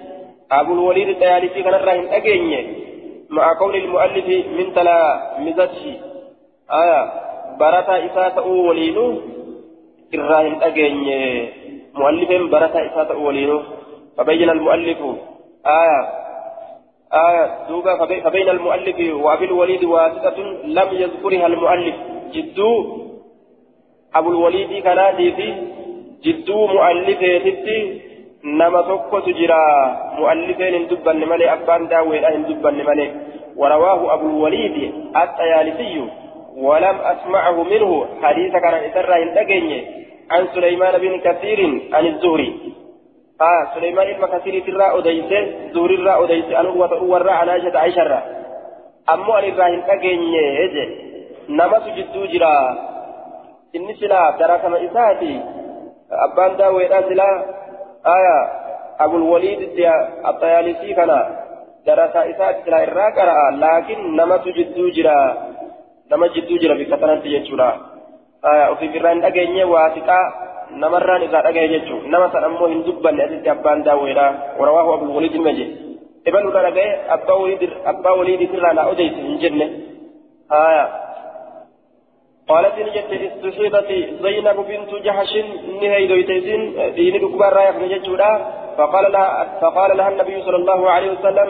أبو 0.52 0.72
الوليد 0.72 1.08
الطيالسي 1.08 1.62
كان 1.62 1.74
الرحيم 1.74 2.04
الدقين 2.04 2.86
مع 3.30 3.58
قول 3.58 3.76
المؤلف 3.76 4.26
من 4.58 4.74
تلا 4.74 5.00
مزتشي 5.38 5.94
آية 6.72 7.12
برتا 7.58 8.06
إساءة 8.06 8.46
ولينه 8.46 9.20
dhageenye 10.12 11.18
mu'allifeen 11.98 12.48
barataa 12.50 12.86
isaa 12.90 13.08
ta'u 13.10 13.26
waliinuu 13.26 13.62
فبين 14.16 14.50
المؤلف 14.50 14.98
آية 15.66 16.00
آية 17.12 17.68
دوبا 17.68 18.06
فبين 18.24 18.48
المؤلف 18.48 19.14
وأبي 19.24 19.44
الوليد 19.44 19.84
واسطة 19.84 20.38
لم 20.64 20.88
يذكرها 20.92 21.46
المؤلف 21.46 21.94
جدو 22.32 22.70
أبو 24.14 24.28
الوليد 24.30 24.82
كان 24.82 25.32
في 25.36 25.54
جدو 26.24 26.66
مؤلفه 26.66 27.46
نما 28.44 28.82
tokko 28.82 29.16
تجرى 29.26 29.62
مؤلفين 30.18 30.74
هندبا 30.74 31.12
ملي 31.12 31.52
أبان 31.52 31.88
داوين 31.88 32.24
هندبا 32.24 32.70
ملي 32.70 33.06
ورواه 33.56 34.14
أبو 34.14 34.26
الوليد 34.26 34.76
الطيالسي 35.16 35.94
ولم 36.56 36.96
أسمعه 37.00 37.62
منه. 37.62 38.06
حديث 38.22 38.52
كان 38.52 38.74
إسرى 38.74 39.14
هندقيني 39.22 40.06
عن 40.30 40.46
سليمان 40.54 40.98
بن 40.98 41.20
كثير 41.20 41.60
عن 41.92 42.06
الزهري. 42.06 42.50
آه 43.40 43.62
سليمان 43.74 44.06
بن 44.12 44.26
كثير 44.26 44.54
ترى 44.66 44.98
أديس 44.98 45.32
زهري 45.74 45.94
الرا 45.94 46.24
أديس 46.24 46.44
أن 46.44 46.66
هو 46.66 46.86
تأور 46.86 47.30
عن 47.30 47.48
عائشة 47.48 47.78
عائشة 47.78 48.02
الرا 48.02 48.22
أمو 49.12 49.32
أن 49.38 49.44
الراهن 49.44 49.82
أجيني 49.88 50.34
هجي 50.58 50.84
نما 51.48 51.78
سجدو 51.84 52.24
جرا. 52.32 52.56
إني 53.76 53.94
سلا 53.94 54.34
ترى 54.38 54.58
كما 54.58 54.78
إساتي. 54.84 55.40
أبان 56.10 56.56
داوي 56.56 56.88
سلا. 56.88 57.30
آية 58.16 58.38
أبو 59.00 59.16
الوليد 59.16 59.60
الطيالسي 60.24 60.94
كان. 60.94 61.10
درس 61.86 62.16
إساتي 62.16 62.60
سلا 62.64 62.84
الراكرا 62.84 63.50
لكن 63.50 64.16
نما 64.16 64.36
سجدو 64.44 64.88
جرا. 64.96 65.20
نما 66.10 66.26
جدو 66.34 66.56
جرا 66.62 66.74
بكتنان 66.74 67.22
تججورا 67.22 67.70
ofii 68.72 68.92
birraan 68.94 69.20
dhageenye 69.24 69.64
waa 69.72 69.88
xiqqaa 69.94 70.24
namarraan 70.82 71.24
irraa 71.26 71.42
dhagaye 71.46 71.68
jechuun 71.72 72.04
nama 72.12 72.28
san 72.32 72.44
ammoo 72.48 72.68
hin 72.72 72.84
dubbanne 72.86 73.22
asitti 73.24 73.50
abbaan 73.54 73.82
daawweedha. 73.86 74.26
Warawaahu 74.58 74.94
abul 74.96 75.14
waliid 75.16 75.34
ilma 75.38 75.52
je 75.58 75.66
وليد 77.32 77.70
أبا 77.86 78.10
وليد 78.10 78.52
ترى 78.52 78.74
لا 78.74 78.90
أديت 78.90 79.14
من 79.14 79.38
جنة 79.38 79.66
آية 80.52 80.84
قالت 82.48 82.74
نجت 82.78 83.10
استشهدت 83.26 83.90
زينب 84.22 84.58
بنت 84.68 84.90
جحش 85.06 85.32
نهي 85.80 86.06
دويتيسين 86.06 86.62
دين 86.94 87.14
كبار 87.18 87.52
رايح 87.52 87.76
فقال 88.78 89.12
لها 89.12 89.58
فقال 89.60 89.96
لها 89.96 90.08
النبي 90.08 90.42
صلى 90.42 90.56
الله 90.56 90.90
عليه 90.90 91.10
وسلم 91.10 91.48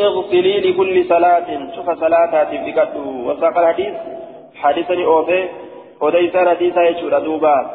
اغسلي 0.00 0.60
لكل 0.60 1.04
صلاة. 1.08 1.74
شوف 1.76 1.90
صلاة 1.90 2.44
بقد 2.52 2.96
وساق 2.96 3.58
الحديث. 3.58 3.94
حديثني 4.56 5.04
أوفي. 5.04 5.48
وديسان 6.00 6.48
حديثا 6.48 6.82
يشور 6.82 7.18
دوبا. 7.18 7.70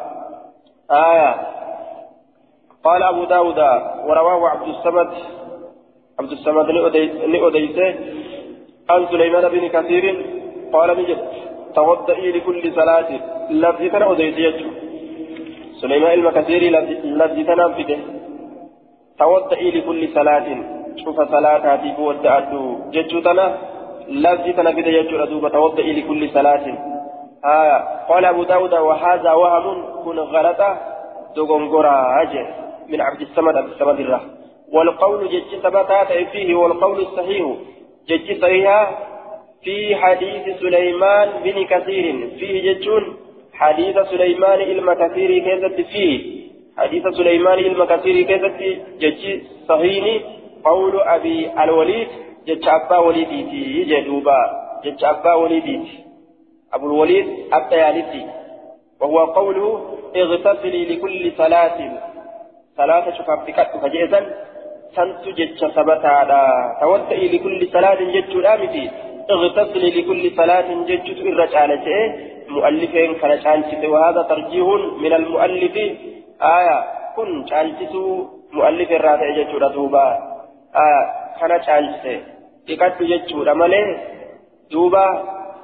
آية. 0.90 1.36
قال 2.84 3.02
أبو 3.02 3.24
داود. 3.24 3.58
ورواه 4.06 4.48
عبد 4.48 4.68
الصمد. 4.68 5.10
عبد 6.20 6.30
الصمد 6.30 6.66
لأديسه 7.32 7.94
عن 8.90 9.06
سليمان 9.06 9.48
بن 9.48 9.68
كثير. 9.68 10.26
قال 10.72 10.98
نجد. 10.98 11.28
توضئي 11.74 12.32
لكل 12.32 12.72
صلاة. 12.72 13.10
لفظي 13.50 13.88
كان 13.88 14.02
أديسه 14.02 14.66
سليمان 15.80 16.12
المكثير 16.12 16.62
لفظي 17.04 17.44
كان 17.44 17.60
أنفده. 17.60 17.98
توضئي 19.18 19.70
لكل 19.70 20.08
صلاة. 20.14 20.73
شوف 20.96 21.16
صلاة 21.16 21.72
هاتي 21.72 21.92
بود 21.98 22.16
جتشوتنا 22.94 23.58
لفظي 24.08 24.52
بده 24.52 24.90
يجور 24.90 25.22
أدوب 25.22 25.48
توضئي 25.48 25.92
لكل 25.92 26.30
صلاة 26.30 26.64
آية 27.44 27.78
قال 28.08 28.24
أبو 28.24 28.44
داود 28.44 28.74
وهذا 28.74 29.32
وهم 29.32 29.84
كن 30.04 30.18
غلطة 30.18 30.78
دغنغرا 31.36 32.22
أجل 32.22 32.46
من 32.88 33.00
عبد 33.00 33.20
الصمد 33.20 33.56
عبد 33.56 33.68
الصمد 33.68 34.00
الرح 34.00 34.20
والقول 34.72 35.28
جج 35.28 35.60
ثبتات 35.62 36.12
فيه 36.32 36.54
والقول 36.54 37.00
الصحيح 37.00 37.46
جج 38.08 38.40
صحيح 38.40 38.90
في 39.64 39.96
حديث 39.96 40.60
سليمان 40.60 41.28
بن 41.44 41.64
كثير 41.64 42.30
فيه 42.38 42.72
ججون 42.72 43.16
حديث 43.52 43.98
سليمان 43.98 44.60
علم 44.60 44.92
كثير 44.92 45.38
كذت 45.44 45.80
فيه 45.80 46.44
حديث 46.78 47.08
سليمان 47.08 47.58
علم 47.58 47.84
كثير 47.84 48.22
كذت 48.22 48.60
جج 49.00 49.40
صحيح 49.68 50.22
قول 50.64 51.00
أبي 51.00 51.50
الوليد 51.64 52.08
جج 52.46 52.68
أبا 52.68 52.98
وليدي 52.98 53.84
جدوبا 53.84 54.40
جج 54.84 55.04
أبا 55.04 55.34
وليدي 55.34 55.80
أبو 56.74 56.86
الوليد 56.86 57.26
الطيالسي 57.54 58.26
وهو 59.00 59.18
قوله 59.24 59.94
اغتسلي 60.16 60.84
لكل 60.84 61.32
صلاة 61.38 61.78
صلاة 62.76 63.10
شفاف 63.18 63.46
بكت 63.46 63.70
فجئزا 63.82 64.20
سنت 64.96 65.28
جتش 65.38 65.60
سبتادا 65.76 66.42
توضئي 66.80 67.28
لكل 67.32 67.68
صلاة 67.72 68.00
جتش 68.14 68.34
الآمتي 68.36 68.90
اغتسلي 69.30 69.90
لكل 69.96 70.36
صلاة 70.36 70.68
جتش 70.88 71.10
الرجال 71.10 71.70
مؤلفين 72.48 73.14
كان 73.14 73.90
وهذا 73.90 74.22
ترجيح 74.22 74.66
من 75.02 75.12
المؤلف 75.12 75.76
آية 76.42 76.78
كن 77.16 77.46
شانسسو 77.50 78.26
مؤلف 78.52 78.90
الرافع 78.92 79.28
جتش 79.38 79.54
دوبا 79.74 80.33
رمالي 83.48 83.84
دوبا 84.70 85.06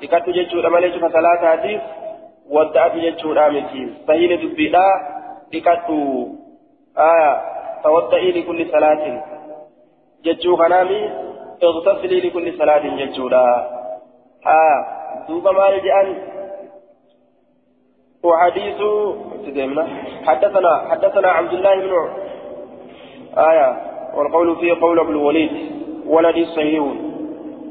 بكت 0.00 0.28
جتش 0.36 0.54
رمالي 0.54 0.92
شفا 0.92 1.08
صلاة 1.08 1.52
هاتيف 1.52 1.82
ودأت 2.50 2.94
جتش 2.96 3.24
الآمتي 3.24 3.82
سهيل 4.06 4.30
دبيدا 4.42 4.86
بكت 5.52 5.88
آية 6.98 7.32
توضئي 7.84 8.30
لكل 8.32 8.70
صلاة 8.70 9.04
جتشو 10.24 10.56
خنامي 10.56 11.10
اغتسلي 11.62 12.20
لكل 12.20 12.58
صلاة 12.58 12.84
جتشو 12.98 13.28
لا 13.28 13.44
آية 14.46 14.78
دوبا 15.28 15.52
ما 15.52 15.66
رجعن 15.68 16.08
وحديث 18.22 18.80
حدثنا 20.26 20.72
حدثنا 20.90 21.28
عبد 21.28 21.52
الله 21.52 21.74
بن 21.74 21.92
آية 23.38 23.89
والقول 24.14 24.56
فيه 24.56 24.72
قول 24.72 24.98
ابن 25.00 25.10
الوليد 25.10 25.50
ولدي 26.06 26.44
صحيح 26.44 26.84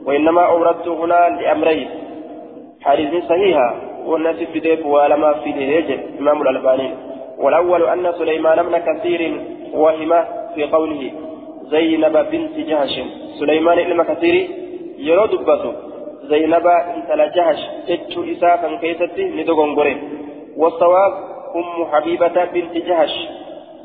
وإنما 0.06 0.42
أوردت 0.46 0.88
هنا 0.88 1.40
لأمرين. 1.42 1.90
حديث 2.82 3.24
صحيحة 3.24 3.76
والناس 4.06 4.36
في 4.36 4.60
ديك 4.60 4.86
ولما 4.86 5.34
في 5.34 5.52
ديك 5.52 6.00
إمام 6.20 6.42
الألباني. 6.42 6.90
والأول 7.38 7.84
أن 7.84 8.14
سليمان 8.18 8.64
بن 8.64 8.78
كثير 8.78 9.42
وهم 9.74 10.24
في 10.56 10.64
قوله 10.64 11.12
زينب 11.64 12.18
بنت 12.32 12.56
جهش. 12.58 13.02
سليمان 13.40 13.78
بن 13.84 14.04
كثير 14.04 14.50
يرو 14.98 15.26
دبته 15.26 15.74
زينب 16.24 16.68
انت 16.68 17.12
لجهش 17.12 17.60
اتشو 17.90 18.24
إسافا 18.32 18.76
كيستي 18.76 19.24
ندغنغري 19.24 19.98
والصواب 20.58 21.14
أم 21.56 21.86
حبيبة 21.92 22.46
بنت 22.54 22.78
جهش. 22.78 23.28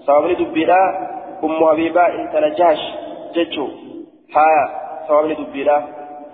صواب 0.07 0.31
دبيرا 0.31 1.14
أم 1.45 1.69
حبيبة 1.69 2.07
انت 2.07 2.35
لجهش 2.37 2.83
جتشو. 3.35 3.69
ها 4.37 4.51
صواب 5.09 5.33
دبيرا. 5.33 5.79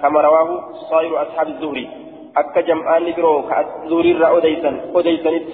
كما 0.03 0.21
رواه 0.21 0.73
صائر 0.91 1.23
أصحاب 1.23 1.47
الزهري. 1.47 1.89
أكا 2.37 2.61
جمعان 2.61 3.13
برو 3.17 3.43
كالزهري 3.43 4.13
را 4.13 4.39
أديسن 4.39 4.75
أديسنت. 4.95 5.49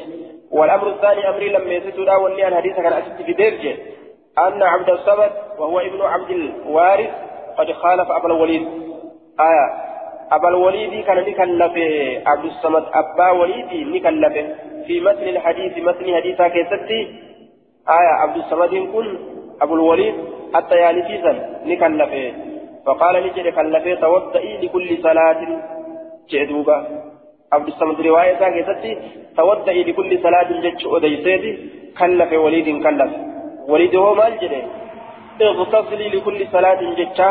والأمر 0.52 0.88
الثاني 0.88 1.28
أمري 1.28 1.48
لما 1.48 1.72
يسدوا 1.72 2.16
واللي 2.16 2.48
الحديث 2.48 2.76
كان 2.76 2.92
أسد 2.92 3.22
في 3.26 3.32
درجة 3.32 3.76
أن 4.38 4.62
عبد 4.62 4.90
الصمد 4.90 5.30
وهو 5.58 5.80
ابن 5.80 6.00
عبد 6.02 6.30
الوارث 6.30 7.10
قد 7.58 7.72
خالف 7.72 8.10
أبا 8.10 8.26
الوليد. 8.26 8.68
آية 9.40 9.66
أبا 10.32 10.48
الوليد 10.48 11.04
كان 11.04 11.16
نكلف 11.16 11.74
عبد 12.26 12.44
الصمد 12.44 12.84
أبا 12.94 13.30
وليد 13.30 13.88
نكلف 13.94 14.34
في 14.86 15.00
متن 15.00 15.28
الحديث 15.28 15.78
متن 15.78 16.14
حديثا 16.16 16.48
كيستي. 16.48 17.00
آية 17.88 18.12
عبد 18.22 18.36
الصمد 18.36 18.68
كن 18.68 19.18
أبو 19.62 19.74
الوليد 19.74 20.14
حتى 20.54 20.74
يالفيزا 20.74 21.32
نكلف 21.64 22.12
فقال 22.86 23.14
نجد 23.26 23.46
كلف 23.54 24.00
توضئي 24.00 24.56
لكل 24.62 24.88
صلاة. 25.02 25.40
جدوبا 26.30 26.76
عبد 27.52 27.68
الصمد 27.68 28.00
رواية 28.00 28.34
كيستي 28.34 28.98
توضئي 29.36 29.84
لكل 29.84 30.18
صلاة 30.22 30.48
أديسيتي 30.96 31.70
كلف 31.98 32.32
وليد 32.32 32.82
كلف 32.84 33.10
وليد 33.68 33.96
هو 33.96 34.14
مال 34.14 34.38
جده 34.38 34.62
اغتسلي 35.42 36.08
لكل 36.08 36.46
صلاة 36.52 36.80
جتشا 36.98 37.30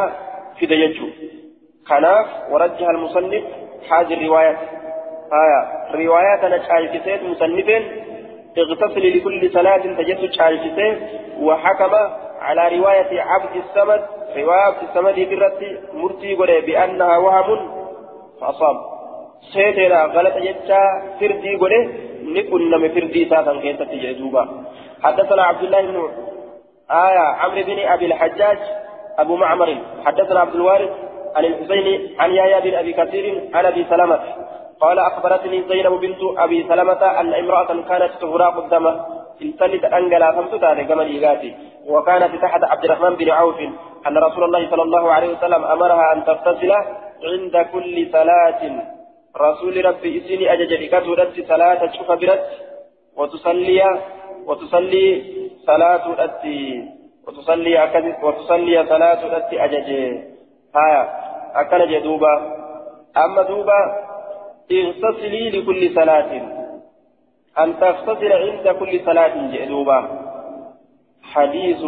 في 0.60 0.66
ديجو 0.66 1.08
خلاف 1.86 2.28
ورجح 2.52 2.88
المصنف 2.90 3.44
هذه 3.92 4.14
الرواية. 4.14 4.58
آية. 5.44 5.62
روايات 5.96 6.44
أنا 6.44 6.58
شايفت 6.68 7.24
مصنفين. 7.24 7.84
اغتسلي 8.58 9.10
لكل 9.10 9.52
صلاة 9.54 9.84
تجد 9.98 10.32
شايفت 10.32 10.80
وحكم 11.40 11.94
على 12.42 12.78
رواية 12.78 13.22
عبد 13.22 13.56
الصمد 13.64 14.02
رواية 14.38 14.62
عبد 14.70 14.84
الصمد 14.88 15.18
برت 15.30 15.62
مرتي 15.94 16.36
بأنها 16.36 17.18
وهم 17.18 17.60
فأصاب 18.42 18.78
jecha 19.54 20.82
firdii 21.20 21.58
godhe 21.62 21.80
ni 22.34 22.42
qunname 22.50 22.90
firdii 22.96 23.24
isaa 23.28 23.44
kan 23.48 23.62
keessatti 23.62 24.02
jedhe 24.02 24.20
duuba 24.20 24.44
حدثنا 25.04 25.42
عبد 25.44 25.64
الله 25.64 25.82
بن 25.82 25.98
آية 26.92 27.20
عمرو 27.20 27.64
بن 27.64 27.80
أبي 27.80 28.06
الحجاج 28.06 28.58
أبو 29.20 29.36
معمر. 29.36 29.78
حدثنا 30.06 30.40
عبد 30.40 30.56
الوارث 30.56 30.90
عن 31.36 31.46
الحسين 31.46 32.16
عن 32.20 32.32
يحيى 32.32 32.72
بن 32.72 32.78
أبي 32.78 32.94
كثير 32.94 33.26
عن 33.54 33.66
أبي 33.66 33.86
سلمة. 33.90 34.20
قال 34.80 35.00
أخبرتني 35.00 35.64
زينب 35.70 35.94
بنت 36.00 36.20
أبي 36.38 36.66
سلمة 36.68 37.20
أن 37.20 37.34
امرأة 37.34 37.68
كانت 37.90 38.12
تغراق 38.22 38.64
الدم 38.64 38.88
التلت 39.42 39.84
أنجلا 39.84 40.32
فمتتان 40.32 40.88
كما 40.88 41.04
إيغاتي 41.04 41.56
وكانت 41.88 42.42
تحت 42.42 42.64
عبد 42.64 42.84
الرحمن 42.86 43.16
بن 43.16 43.30
عوف 43.30 43.60
أن 44.08 44.18
رسول 44.18 44.44
الله 44.44 44.70
صلى 44.70 44.82
الله 44.82 45.14
عليه 45.14 45.38
وسلم 45.38 45.66
أمرها 45.66 46.14
أن 46.14 46.26
تغتسل 46.26 46.72
عند 47.24 47.66
كل 47.74 48.10
صلاة. 48.12 48.62
رسول 49.38 49.86
ربي 49.86 50.18
إسني 50.18 50.54
أجج 50.54 50.74
لكتورت 50.74 51.48
صلاة 51.48 51.92
شوف 51.98 52.12
برت 52.12 52.46
وتصلي 53.18 53.82
وتصلي 54.46 55.06
صلاة 55.68 56.24
أتي 56.24 56.90
وتصلي 57.28 57.76
وتصلي 58.24 58.86
صلاة 58.86 59.38
أتي 59.38 59.66
أجج. 59.66 59.90
ها 60.76 60.92
أكل 61.62 61.88
جدوبا 61.92 62.34
أما 63.18 63.42
دوبا 63.42 63.80
اغتسلي 64.72 65.50
لكل 65.50 65.96
صلاة. 65.96 66.32
أن 67.60 67.80
تغتسل 67.80 68.34
عند 68.34 68.68
كل 68.80 69.00
صلاة 69.06 69.52
جدوبا 69.52 70.00
حديث 71.24 71.82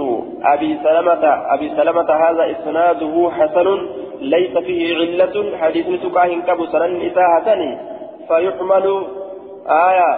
أبي 0.43 0.79
سلمة 0.83 1.23
أبي 1.53 1.69
سلمة 1.69 2.09
هذا 2.23 2.51
إسناده 2.51 3.31
حسن 3.31 3.67
ليس 4.21 4.57
فيه 4.57 4.95
علة. 4.97 5.57
حديث 5.57 5.87
تقاه 6.03 6.27
كبو 6.47 6.65
سنن 6.65 7.01
إساهة 7.01 7.49
فيحمل 8.27 8.85
آية 9.67 10.11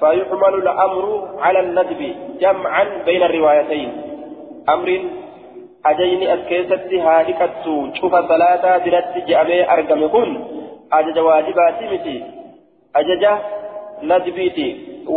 فيحمل 0.00 0.54
الأمر 0.54 1.28
على 1.38 1.60
الندب 1.60 2.14
جمعا 2.40 2.84
بين 3.06 3.22
الروايتين. 3.22 3.90
أمر 4.68 4.88
keessatti 6.48 6.98
haa 6.98 7.22
dhiqattu 7.28 7.92
cufa 8.00 8.22
salaataa 8.28 8.78
biratti 8.84 9.20
je'amee 9.28 9.66
argame 9.74 10.08
kun 10.08 10.30
ajaja 10.90 11.24
waajibaati 11.24 11.90
miti 11.92 12.24
ajaja 12.94 13.38
nadbiiti 14.02 14.68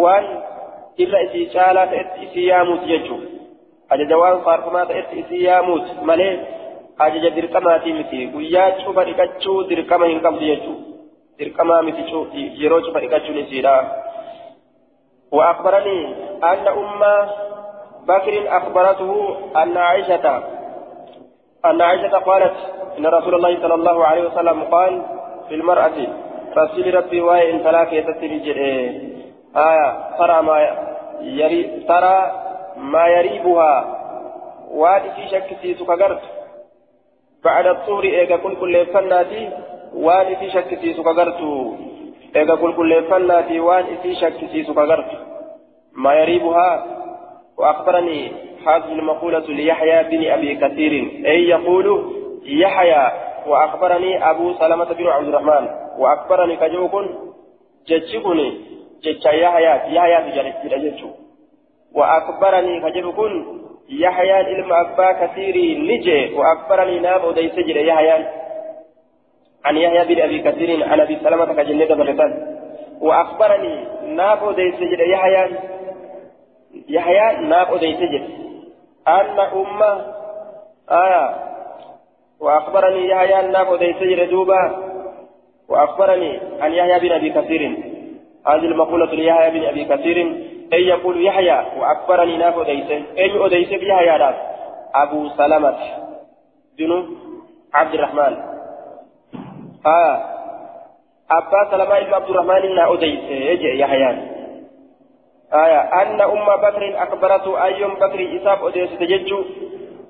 waan 0.04 0.28
irra 0.98 1.22
isii 1.22 1.46
caalaa 1.56 1.86
ta'etti 1.86 2.26
isii 2.26 2.48
yaamuuti 2.48 2.92
jechuudha 2.94 3.28
ajaja 3.90 4.18
waan 4.18 4.42
faarfamaa 4.50 4.86
ta'etti 4.86 5.20
isii 5.20 5.44
yaamuuti 5.44 5.92
malee 6.02 6.34
ajaja 7.06 7.30
dirqamaatii 7.30 7.94
miti 7.94 8.26
guyyaa 8.28 8.72
cufa 8.72 9.08
dhiqachuu 9.12 9.64
dirqama 9.70 10.12
hin 10.14 10.20
qabdu 10.28 10.52
jechuudha 10.52 10.84
dirqamaa 11.40 11.82
miti 11.82 12.12
yeroo 12.64 12.82
cufa 12.82 13.00
dhiqachuun 13.00 13.38
isiidha. 13.38 13.78
وأخبرني 15.32 16.16
أن 16.44 16.68
أم 16.68 17.02
بكر 18.08 18.58
أخبرته 18.58 19.38
أن 19.64 19.78
عائشة 19.78 20.44
أن 21.66 21.82
عائشة 21.82 22.18
قالت 22.18 22.54
إن 22.98 23.06
رسول 23.06 23.36
الله 23.36 23.62
صلى 23.62 23.74
الله 23.74 24.06
عليه 24.06 24.24
وسلم 24.24 24.64
قال 24.64 25.02
في 25.50 25.56
المرأة 25.56 25.98
رسول 26.58 26.94
ربي 26.96 27.22
وإن 27.22 27.60
فلاك 27.60 27.94
يتسجل 27.94 28.58
آية 29.56 30.18
ترى 30.20 30.42
ما 30.42 30.58
يري 31.22 31.64
ترى 31.88 32.32
ما 32.78 33.08
يريبها. 33.08 33.94
وادي 34.72 35.10
في 35.12 35.28
شك 35.32 35.58
في 35.62 35.74
سكرت 35.74 36.22
بعد 37.44 37.68
الطهر 37.68 38.04
إيجا 38.04 38.38
كل 38.38 38.56
كل 38.56 38.86
فناتي 38.86 39.50
وادي 39.96 40.36
في 40.36 40.50
شك 40.50 40.80
في 40.80 40.94
سكرت 40.94 41.40
إيجا 42.36 42.56
كل 42.56 42.76
كل 42.76 43.04
فناتي 43.04 43.60
وادي 43.60 43.96
في 44.04 44.16
شك 44.16 44.38
في 44.52 44.64
سكرت 44.64 45.12
ما 45.94 46.14
يريبها. 46.14 46.86
وأخبرني 47.58 48.32
هذه 48.68 48.92
المقولة 48.92 49.40
ليحيى 49.40 50.04
بن 50.04 50.32
أبي 50.32 50.56
كثير. 50.56 50.92
أي 51.26 51.50
يقول 51.50 52.14
يحيى 52.46 53.27
وأخبرني 53.48 54.30
أبو 54.30 54.54
سلمة 54.54 54.94
بن 54.94 55.08
عبد 55.08 55.28
الرحمن. 55.28 55.68
وأخبرني 55.98 56.56
كجوكن 56.56 57.08
جتشكني 57.88 58.62
جتشا 59.04 59.30
يحيى 59.30 59.96
يحيى 59.96 60.90
جتشو 60.90 61.10
وأخبرني 61.94 62.82
كجوكن 62.82 63.46
يحيى 63.90 64.32
علم 64.32 64.74
أبا 64.74 65.12
كثير 65.12 65.56
نجي. 65.80 66.34
وأخبرني 66.36 67.00
نام 67.00 67.26
وديس 67.26 67.56
جري 67.56 67.88
يحيى. 67.88 68.26
عن 69.66 69.78
يحيى 69.78 70.16
بن 70.16 70.22
أبي 70.22 70.40
كثير 70.40 70.90
عن 70.90 71.00
أبي 71.00 71.20
سلمة 71.24 71.54
كجنة 71.54 71.96
برتان 71.96 72.32
وأخبرني 73.02 73.86
نام 74.16 74.44
وديس 74.44 74.76
جري 74.76 75.12
يحيى. 75.12 75.58
يحيى 76.90 77.38
نام 77.38 77.74
وديس 77.74 78.00
جري. 78.00 78.38
أن 79.08 79.40
أمة 79.40 79.92
آية 80.92 81.48
وأخبرني 82.40 83.10
يحيى 83.10 83.40
الناف 83.40 83.70
وديس 83.70 84.30
دوبا 84.30 84.88
وأخبرني 85.70 86.40
عن 86.62 86.74
يحيى 86.74 87.00
بن 87.00 87.12
أبي 87.12 87.30
كثير. 87.30 87.78
هذه 88.48 88.66
المقولة 88.66 89.14
ليحيى 89.14 89.60
بن 89.60 89.66
أبي 89.66 89.86
كثير. 89.86 90.18
أي 90.74 90.88
يقول 90.88 91.26
يحيى 91.26 91.66
وأخبرني 91.78 92.38
ناف 92.38 92.58
وديس 92.58 92.92
أي 93.18 93.38
وديس 93.38 93.70
بيحيى 93.70 94.18
ناف 94.18 94.36
أبو 94.96 95.30
سلمة 95.30 95.78
بن 96.78 97.08
عبد 97.74 97.94
الرحمن. 97.94 98.38
آه. 99.86 100.38
أبا 101.32 101.72
سلمة 101.72 102.00
بن 102.00 102.14
عبد 102.14 102.30
الرحمن 102.30 102.52
إن 102.56 102.80
أديس 102.80 103.24
يجي 103.30 103.80
يحيى؟ 103.80 104.38
آية 105.54 105.80
أن 106.02 106.22
أم 106.22 106.46
بكر 106.46 107.04
أخبرته 107.04 107.64
أيوم 107.64 107.94
بكر 107.94 108.38
إساف 108.38 108.64
أديس 108.64 108.90
تججو 109.00 109.44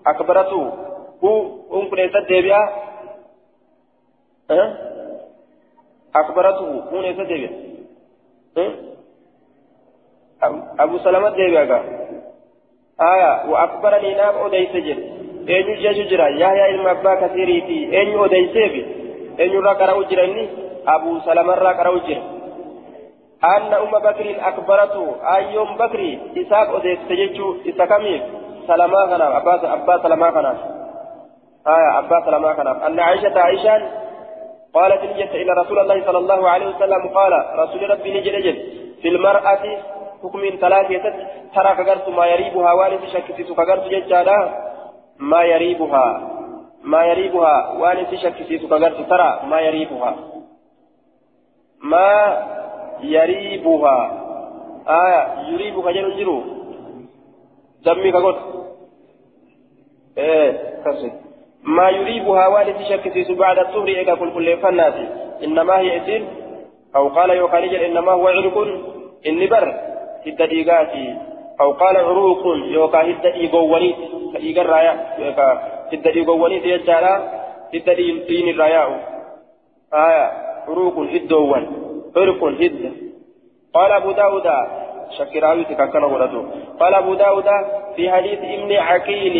أخبرته 0.07 0.86
أم 1.23 1.89
كنيسة 1.89 2.19
ديبيا 2.19 2.69
أه؟ 4.51 4.77
أخبرته 6.15 6.83
هو 6.93 7.01
نيسة 7.01 7.23
ديبيا 7.23 7.51
أه؟ 8.57 8.73
أبو 10.79 10.97
سلمة 10.97 11.29
ديبيا 11.29 11.83
آية 13.01 13.49
وأخبرني 13.49 14.13
نام 14.13 14.35
أديس 14.45 14.71
جل 14.71 14.99
أين 15.49 15.81
جاجو 15.81 16.03
جرا 16.09 16.27
يحيى 16.27 16.69
المبا 16.69 17.15
كثيري 17.15 17.57
أين 17.99 18.19
أديس 18.19 18.51
بي 18.51 18.85
أين 19.39 19.59
راكرا 19.65 20.01
أجرني 20.01 20.49
أبو 20.87 21.19
سلمة 21.19 21.53
راكرا 21.53 21.95
أجرني 21.97 22.37
أن 23.43 23.73
أم 23.73 23.91
بكر 23.91 24.35
أكبرته 24.39 25.15
أيوم 25.35 25.77
بكر 25.77 26.17
إساق 26.37 26.75
أديت 26.75 26.99
تججو 27.09 27.55
إساقمي 27.69 28.21
سلما 28.67 29.05
كان 29.09 29.21
أبا 29.21 29.73
أبا 29.73 30.03
سلما 30.03 30.29
كان 30.29 30.76
آية 31.67 31.99
أبا 31.99 32.53
كان. 32.53 32.67
أن 32.67 32.99
عائشة 32.99 33.39
عائشة 33.39 34.07
قالت 34.73 35.03
نجت 35.03 35.31
إلى 35.31 35.51
رسول 35.61 35.79
الله 35.79 36.05
صلى 36.05 36.17
الله 36.17 36.49
عليه 36.49 36.67
وسلم 36.75 37.07
قال 37.07 37.33
رسول 37.55 37.89
ربي 37.89 38.19
نجل 38.19 38.39
نجل 38.39 38.55
في 39.01 39.07
المرأة 39.07 39.63
حكم 40.23 40.41
ثلاثة 40.61 41.13
ترى 41.55 41.75
كغرت 41.75 42.09
ما 42.09 42.25
يريبها 42.25 42.73
والد 42.73 43.05
شكتي 43.13 43.43
كغرت 43.43 43.83
ججالا 43.83 44.67
ما 45.19 45.43
يريبها 45.43 46.29
ما 46.83 47.05
يريبها 47.05 47.71
والد 47.79 48.15
شكتي 48.15 48.57
كغرت 48.57 49.09
ترى 49.09 49.39
ما 49.43 49.59
يريبها. 49.61 50.15
ما 51.83 52.09
يريبها 53.01 53.97
آية 54.87 55.49
يريبها 55.51 55.91
جل 55.91 56.17
جرو 56.19 56.43
دمي 57.85 58.11
كقول 58.11 58.35
إيه 60.17 60.51
كسر. 60.85 61.26
ما 61.67 61.89
يريبها 61.89 62.47
والد 62.47 62.81
شك 62.89 63.31
بعد 63.31 63.59
الطهر 63.59 63.87
إيكا 63.87 64.15
كل 64.15 64.33
كل 64.33 64.57
فناتي. 64.57 65.07
إنما 65.43 65.79
هي 65.79 65.97
إسير 65.97 66.25
أو 66.95 67.07
قال 67.07 67.29
يوكاليج 67.29 67.73
إنما 67.75 68.11
هو 68.11 68.27
عرق 68.27 68.57
إني 69.27 69.47
بر 69.47 69.73
هدى 70.27 70.47
ديقاتي 70.47 71.15
أو 71.61 71.71
قال 71.71 71.97
عروق 71.97 72.43
يوكا 72.71 73.01
هدى 73.01 73.33
إيقوانيت 73.33 73.95
إيقا 74.35 74.61
الرايا 74.61 74.93
يوكا 75.19 75.47
هدى 75.93 76.09
إيقوانيت 76.09 76.65
يجعل 76.65 77.05
هدى 77.73 77.93
دين 78.27 78.49
الرايا 78.49 78.83
آية 79.93 80.31
عروق 80.67 80.99
هدوان 80.99 81.65
فرق 82.15 82.43
هد. 82.43 82.93
قال 83.73 83.91
أبو 83.91 84.11
داود 84.11 84.47
شكراوي 85.17 85.63
تكاكنا 85.63 86.05
ولده 86.05 86.43
قال 86.79 86.93
أبو 86.93 87.13
داود 87.13 87.45
في 87.95 88.11
حديث 88.11 88.39
ابن 88.39 88.73
عقيل 88.73 89.35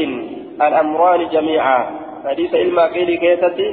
الأمران 0.61 1.29
جميعا. 1.29 1.96
حديث 2.27 2.55
علم 2.55 2.79
عقيل 2.79 3.19
كيستي. 3.19 3.69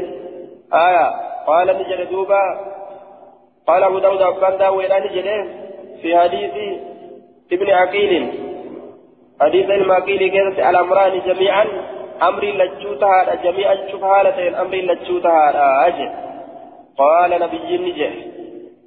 آية. 0.73 1.07
قال 1.47 1.67
نجل 1.67 2.11
دوبا. 2.11 2.43
قال 3.67 3.83
أبو 3.83 3.99
داود 3.99 4.23
أبان 4.23 4.59
داود 4.59 4.93
نجل 4.93 5.49
في 6.03 6.19
حديث 6.19 6.79
ابن 7.53 7.71
عقيل. 7.71 8.29
حديث 9.41 9.71
علم 9.71 9.93
عقيل 9.93 10.19
كيستي. 10.19 10.71
الأمران 10.71 11.21
جميعا. 11.27 11.67
أمري 12.23 12.53
لجوتها 12.53 13.35
جميعا 13.35 13.77
شوف 13.91 14.05
حالتين 14.05 14.55
أمري 14.55 14.83
لجوتها 14.83 15.87
أجل. 15.87 16.11
قال 16.99 17.31
نبي 17.31 17.79
نجل 17.79 18.15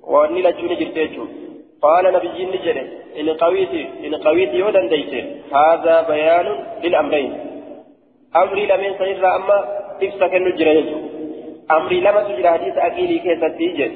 وأني 0.04 0.42
لجوني 0.42 0.76
جرتيجو 0.76 1.26
قال 1.82 2.14
نبي 2.14 2.46
نجري 2.46 2.84
إن 3.20 3.30
قويت 3.30 3.74
إن 4.06 4.16
قويت 4.16 4.54
يودن 4.54 4.90
ديت 4.90 5.14
هذا 5.54 6.02
بيان 6.02 6.48
للأمرين. 6.84 7.57
أمري 8.42 8.66
لمن 8.66 8.92
سيرا 8.98 9.36
أما 9.36 9.58
إفسك 10.04 10.34
النجري 10.36 10.96
أمري 11.72 11.98
لما 12.06 12.22
تجري 12.24 12.50
حديث 12.50 12.76
أكيلي 12.78 13.20
كيسا 13.20 13.50
تيجي. 13.58 13.88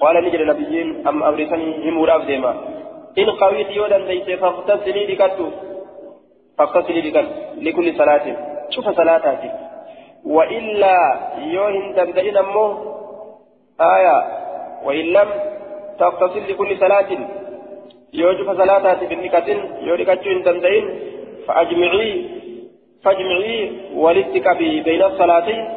قال 0.00 0.24
نجري 0.24 0.44
نبي 0.44 0.74
أم 1.08 1.22
أمري 1.22 1.44
سني 1.50 1.90
همور 1.90 2.14
أبديما 2.14 2.52
إن 3.18 3.30
قويت 3.30 3.70
يودن 3.70 4.06
ديت 4.06 4.28
فاغتسلي 4.40 5.06
لكتو. 5.06 5.46
فاغتسلي 6.58 7.00
لكتو. 7.06 7.32
لكل 7.64 7.86
صلاة. 8.00 8.26
شوف 8.70 8.86
صلاتاتي. 8.88 9.50
وإلا 10.24 10.96
يوهن 11.54 11.94
تبدأين 11.96 12.36
أمه 12.36 12.66
آية. 13.80 14.16
وإن 14.84 15.06
لم 15.16 15.28
تغتسل 15.98 16.42
لكل 16.50 16.70
صلاة. 16.84 17.10
يوجب 18.14 18.48
صلاتها 18.56 18.94
بالنكة 18.94 19.48
يوريك 19.86 20.10
إن 20.10 20.42
تندين 20.44 20.84
فأجمعي 21.46 22.37
فاجمعي 23.04 23.72
ولتكبي 23.94 24.80
بين 24.80 25.02
الصلاتين 25.02 25.68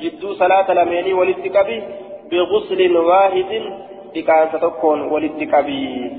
جدو 0.00 0.34
صلاة 0.34 0.72
لميني 0.72 1.12
ولتكبي 1.12 1.82
بغسل 2.30 2.96
واحد 2.96 3.62
تكان 4.14 4.48
ستكون 4.52 5.00
ولتكبي 5.12 6.12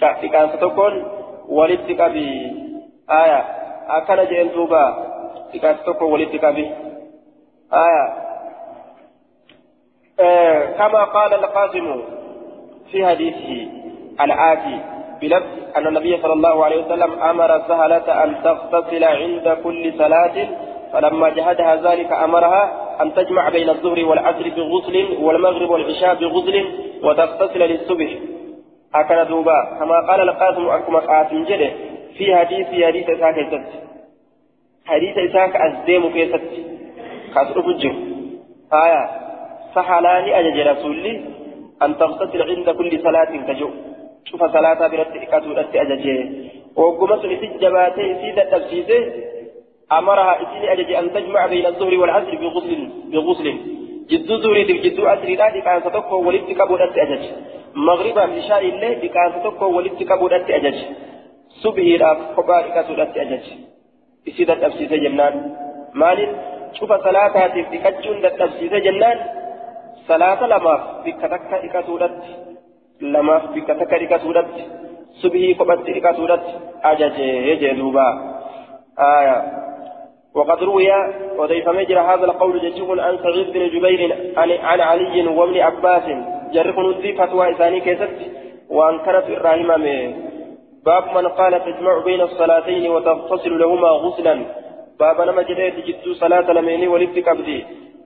تكان 0.00 0.48
ستكون 0.48 0.94
ولتكبي 1.48 2.52
آية. 3.10 3.44
أكل 3.88 4.28
جين 4.28 4.52
توبا 4.52 4.84
تكان 5.52 5.76
ستكون 5.76 6.12
ولتكبي 6.12 6.70
آية. 7.72 8.28
آه، 10.20 10.64
كما 10.78 11.04
قال 11.04 11.34
القاسم 11.34 12.02
في 12.92 13.06
حديثه 13.06 13.68
الآتي 14.20 14.80
بلفظ 15.20 15.46
أن 15.76 15.86
النبي 15.86 16.16
صلى 16.22 16.32
الله 16.32 16.64
عليه 16.64 16.84
وسلم 16.84 17.22
أمر 17.22 17.62
سهلة 17.68 18.24
أن 18.24 18.42
تغتسل 18.44 19.04
عند 19.04 19.58
كل 19.64 19.92
صلاة 19.98 20.48
فلما 20.92 21.28
جهدها 21.28 21.76
ذلك 21.76 22.12
أمرها 22.12 22.88
أن 23.02 23.14
تجمع 23.14 23.48
بين 23.48 23.68
الظهر 23.70 24.04
والعصر 24.04 24.48
بغسل 24.48 25.16
والمغرب 25.20 25.70
والعشاء 25.70 26.14
بغسل 26.14 26.64
وتغتسل 27.02 27.58
للصبح. 27.58 28.10
هكذا 28.94 29.22
دوبا 29.22 29.78
كما 29.78 30.06
قال 30.08 30.20
القاسم 30.20 30.68
أكما 30.68 30.98
قاسم 30.98 31.44
جده 31.44 31.70
في 32.18 32.36
حديث 32.36 32.66
حديث 32.66 33.08
إساك 33.10 33.36
يسد 33.36 33.64
حديث 34.86 35.18
إساك 35.18 35.56
أزديم 35.56 36.12
كيست. 36.12 36.42
خاصر 37.34 37.62
فجر 37.62 37.94
آية 38.72 39.10
سحلاني 39.74 40.38
أجج 40.40 40.58
رسولي 40.68 41.24
أن 41.82 41.98
تغتسل 41.98 42.42
عند 42.42 42.70
كل 42.70 43.00
صلاة 43.02 43.24
كجو. 43.24 43.70
شوف 44.24 44.44
صلاة 44.44 44.88
برد 44.88 45.16
إكاتو 45.16 45.52
رد 45.52 45.76
أججه 45.76 46.28
وقمت 46.76 47.24
لسجباتي 47.24 48.14
سيدة 48.20 48.44
تفسيسه 48.44 49.12
أمرها 49.92 50.42
إسيني 50.42 50.72
أجج 50.72 50.92
أن 50.92 51.12
تجمع 51.12 51.46
بين 51.46 51.66
الظهر 51.66 51.94
والعصر 52.00 52.34
بغسل 52.34 52.88
بغسل. 53.12 53.56
جدو 54.10 54.36
زوري 54.36 54.64
جدو 54.64 55.06
أسري 55.06 55.36
لا 55.36 55.48
كان 55.60 55.80
ستوكو 55.80 56.16
ولدت 56.26 56.50
كبودت 56.58 56.98
أجج. 56.98 57.24
مغربا 57.74 58.26
بشاء 58.26 58.62
الله 58.68 58.94
كان 59.14 59.40
ستوكو 59.40 59.66
ولدت 59.76 60.02
كبودت 60.02 60.50
أجج. 60.50 60.78
صبحي 61.62 61.96
لا 61.96 62.10
كبار 62.36 62.64
كتودت 62.74 63.16
أجج. 63.16 63.46
إسيدة 64.28 64.54
تفسيسه 64.54 64.96
جنان. 64.96 65.34
مال 65.94 66.20
شوف 66.78 66.92
صلاة 66.92 67.46
تفتكتشون 67.54 68.22
تفسيسه 68.22 68.78
جنان. 68.78 69.18
صلاة 70.08 70.46
لما 70.46 71.02
بكتك 71.04 71.52
إكتودت 71.52 72.18
لما 73.00 73.38
بكتك 73.54 73.92
إكتودت 73.94 74.54
صبحي 75.22 75.54
كبت 75.54 75.88
إكتودت 75.88 76.44
أجج 76.84 77.18
يجي 77.18 77.70
دوبا 77.70 78.08
آية 78.98 79.36
وقد 80.34 80.62
روي 80.62 80.90
وضيف 81.38 81.68
مجرى 81.68 82.00
هذا 82.00 82.24
القول 82.24 82.60
ججب 82.60 83.00
عن 83.00 83.18
سعيد 83.18 83.52
بن 83.52 83.68
جبير 83.68 84.32
عن 84.36 84.80
علي 84.80 85.26
وابن 85.26 85.56
عباس 85.60 86.02
جرح 86.52 86.78
نذي 86.78 87.12
فتوى 87.12 87.52
إساني 87.52 87.80
كيست 87.80 88.18
وأنكرت 88.70 89.30
إبراهيم 89.30 89.70
باب 90.86 91.04
من 91.16 91.28
قال 91.28 91.64
تجمع 91.64 91.98
بين 92.04 92.20
الصلاتين 92.20 92.90
وتغتسل 92.90 93.58
لهما 93.58 93.88
غسلا 93.88 94.34
باب 95.00 95.20
نما 95.20 95.42
جديد 95.42 95.74
جدو 95.86 96.14
صلاة 96.14 96.52
لميني 96.52 96.88
ولد 96.88 97.18
كبدي 97.18 97.58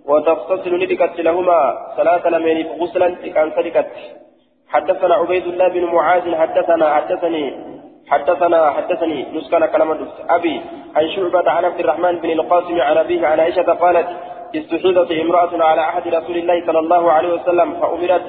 وتغتسل 0.07 0.73
لدكت 0.81 1.21
لهما 1.21 1.59
صلاة 1.97 2.29
لميني 2.29 2.63
غسلا 2.81 3.09
كان 3.35 3.51
صدقت 3.57 3.91
حدثنا 4.73 5.15
عبيد 5.15 5.47
الله 5.47 5.69
بن 5.69 5.85
معاذ 5.85 6.35
حدثنا 6.35 6.95
حدثني 6.95 7.45
حدثنا 8.11 8.71
حدثني 8.71 9.27
نسكن 9.35 9.67
كلمة 9.67 9.99
أبي 10.29 10.61
عن 10.97 11.09
شعبة 11.09 11.51
عن 11.51 11.65
عبد 11.65 11.81
الرحمن 11.81 12.19
بن 12.19 12.31
القاسم 12.31 12.81
عن 12.81 12.97
أبيه 12.97 13.27
عن 13.27 13.41
عائشة 13.41 13.73
قالت 13.73 14.09
استحيضت 14.55 15.13
امرأة 15.13 15.65
على 15.65 15.81
عهد 15.81 16.15
رسول 16.15 16.37
الله 16.37 16.67
صلى 16.67 16.79
الله 16.79 17.13
عليه 17.13 17.35
وسلم 17.35 17.69
فأمرت 17.81 18.23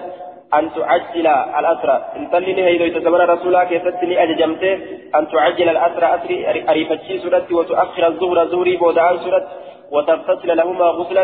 أن 0.54 0.70
تعجل 0.74 1.28
الأسرى. 1.60 2.06
إن 2.16 2.30
تلني 2.32 2.64
هيدو 2.66 2.84
يتزمن 2.84 3.22
رسولها 3.34 3.64
كيفتني 3.64 4.24
أججمته 4.24 4.74
أن 5.16 5.28
تعجل 5.32 5.70
الأسرى. 5.70 6.08
أسري 6.16 6.70
أريفتشي 6.70 7.20
سورة 7.20 7.48
وتؤخر 7.52 8.08
الظهر 8.08 8.46
زوري 8.46 8.78
بودعان 8.78 9.18
سورة 9.18 9.48
وتغتسل 9.92 10.58
لهما 10.58 10.86
غسلا 10.86 11.24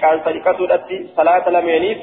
كان 0.00 0.16
سرقة 0.24 0.90
صلاة 1.16 1.50
لمينيف 1.50 1.98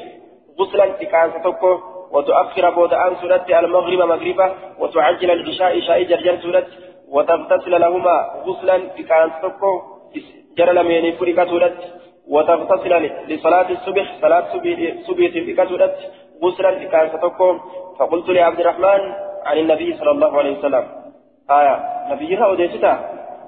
غسلا 0.60 0.86
كان 0.86 1.30
ستوكو. 1.40 1.99
وتؤخر 2.14 2.70
بودعان 2.70 3.16
سورة 3.22 3.46
المغرب 3.60 4.00
مغربا 4.14 4.48
وتعجل 4.80 5.32
العشاء 5.32 5.80
شاء 5.80 6.04
جرجر 6.04 6.38
سورة 6.38 6.68
وتغتسل 7.10 7.82
لهما 7.82 8.18
غسلا 8.46 8.78
بكان 8.98 9.32
تكو 9.44 9.82
جرى 10.58 10.74
لمن 10.74 11.12
فرقة 11.12 11.52
وتغتسل 12.28 13.12
لصلاة 13.28 13.70
الصبح 13.72 14.08
صلاة 14.22 14.46
صبح 15.08 15.30
سورة 15.70 15.96
غسلا 16.44 16.72
بكان 16.82 17.06
تكو 17.12 17.58
فقلت 18.00 18.30
لعبد 18.30 18.60
الرحمن 18.60 19.02
عن 19.46 19.58
النبي 19.58 19.98
صلى 19.98 20.12
الله 20.12 20.38
عليه 20.38 20.58
وسلم 20.58 20.84
آية 21.52 21.76
نبيها 22.12 22.54
أديستا 22.54 22.94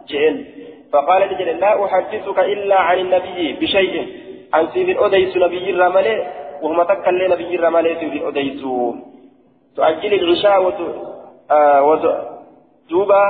جئل. 0.08 0.46
فقال 0.94 1.22
لجل 1.22 1.60
لا 1.60 1.86
أحدثك 1.86 2.40
إلا 2.40 2.80
عن 2.80 3.00
النبي 3.00 3.54
بشيء. 3.54 4.08
عن 4.54 4.68
سيد 4.74 4.98
أديس 4.98 5.38
نبي 5.38 5.70
الرمالي 5.70 6.41
وهم 6.62 6.84
تكلي 6.84 7.28
نبي 7.28 7.56
الرمالي 7.56 7.96
في 7.96 8.28
أديس 8.28 8.62
تؤجل 9.76 10.14
العشاء 10.14 10.64
وت... 10.66 10.80
آه 11.52 11.84
وت... 11.84 12.06
دوبا 12.90 13.24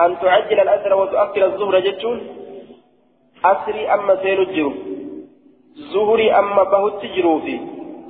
أن 0.00 0.18
تعجل 0.20 0.60
الأسر 0.60 0.94
وتؤخر 0.94 1.44
الظهر 1.44 1.80
جتون 1.80 2.18
أسري 3.44 3.94
أما 3.94 4.14
سينجر 4.22 4.72
زهري 5.92 6.32
أما 6.32 6.62
بهت 6.62 7.02
جروفي 7.16 7.56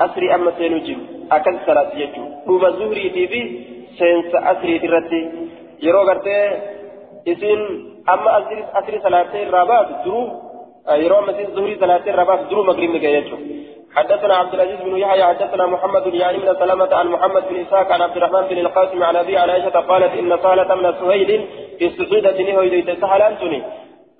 أسري 0.00 0.34
أما 0.34 0.50
سينجر 0.58 0.96
أكل 1.32 1.56
صلاة 1.66 1.90
جتون 1.98 2.28
دوبا 2.46 2.70
زهري 2.70 3.10
في 3.10 3.26
في 3.28 3.40
سينس 3.98 4.34
أسري 4.34 4.78
ترتي 4.78 5.20
يرو 5.82 6.02
غرتي 6.08 6.38
إسين 7.28 7.60
أما 8.08 8.38
أسري 8.38 8.64
أسري 8.74 9.00
صلاة 9.06 9.32
الرابات 9.42 9.88
درو. 10.04 10.20
يرو 11.04 11.20
مسين 11.20 11.46
زهري 11.56 11.74
صلاة 11.80 12.04
الرابات 12.12 12.40
درو 12.50 12.62
مغرب 12.68 12.90
نجايتو 12.96 13.36
حدثنا 13.94 14.34
عبد 14.34 14.54
العزيز 14.54 14.80
بن 14.80 14.96
يحيى 14.96 15.24
حدثنا 15.24 15.66
محمد 15.66 16.14
يعني 16.14 16.38
من 16.38 16.54
سلامة 16.58 16.94
عن 16.94 17.06
محمد 17.06 17.42
بن 17.48 17.60
إسحاق 17.60 17.92
عن 17.92 18.02
عبد 18.02 18.16
الرحمن 18.16 18.42
بن 18.48 18.58
القاسم 18.58 19.02
عن 19.02 19.16
أبي 19.16 19.38
عائشة 19.38 19.80
قالت 19.80 20.18
إن 20.18 20.38
صالة 20.42 20.74
من 20.74 20.94
سهيل 21.00 21.46
استفيدت 21.82 22.40
نهو 22.40 22.62
إذا 22.62 22.94
سهل 23.00 23.22
أنتني. 23.22 23.62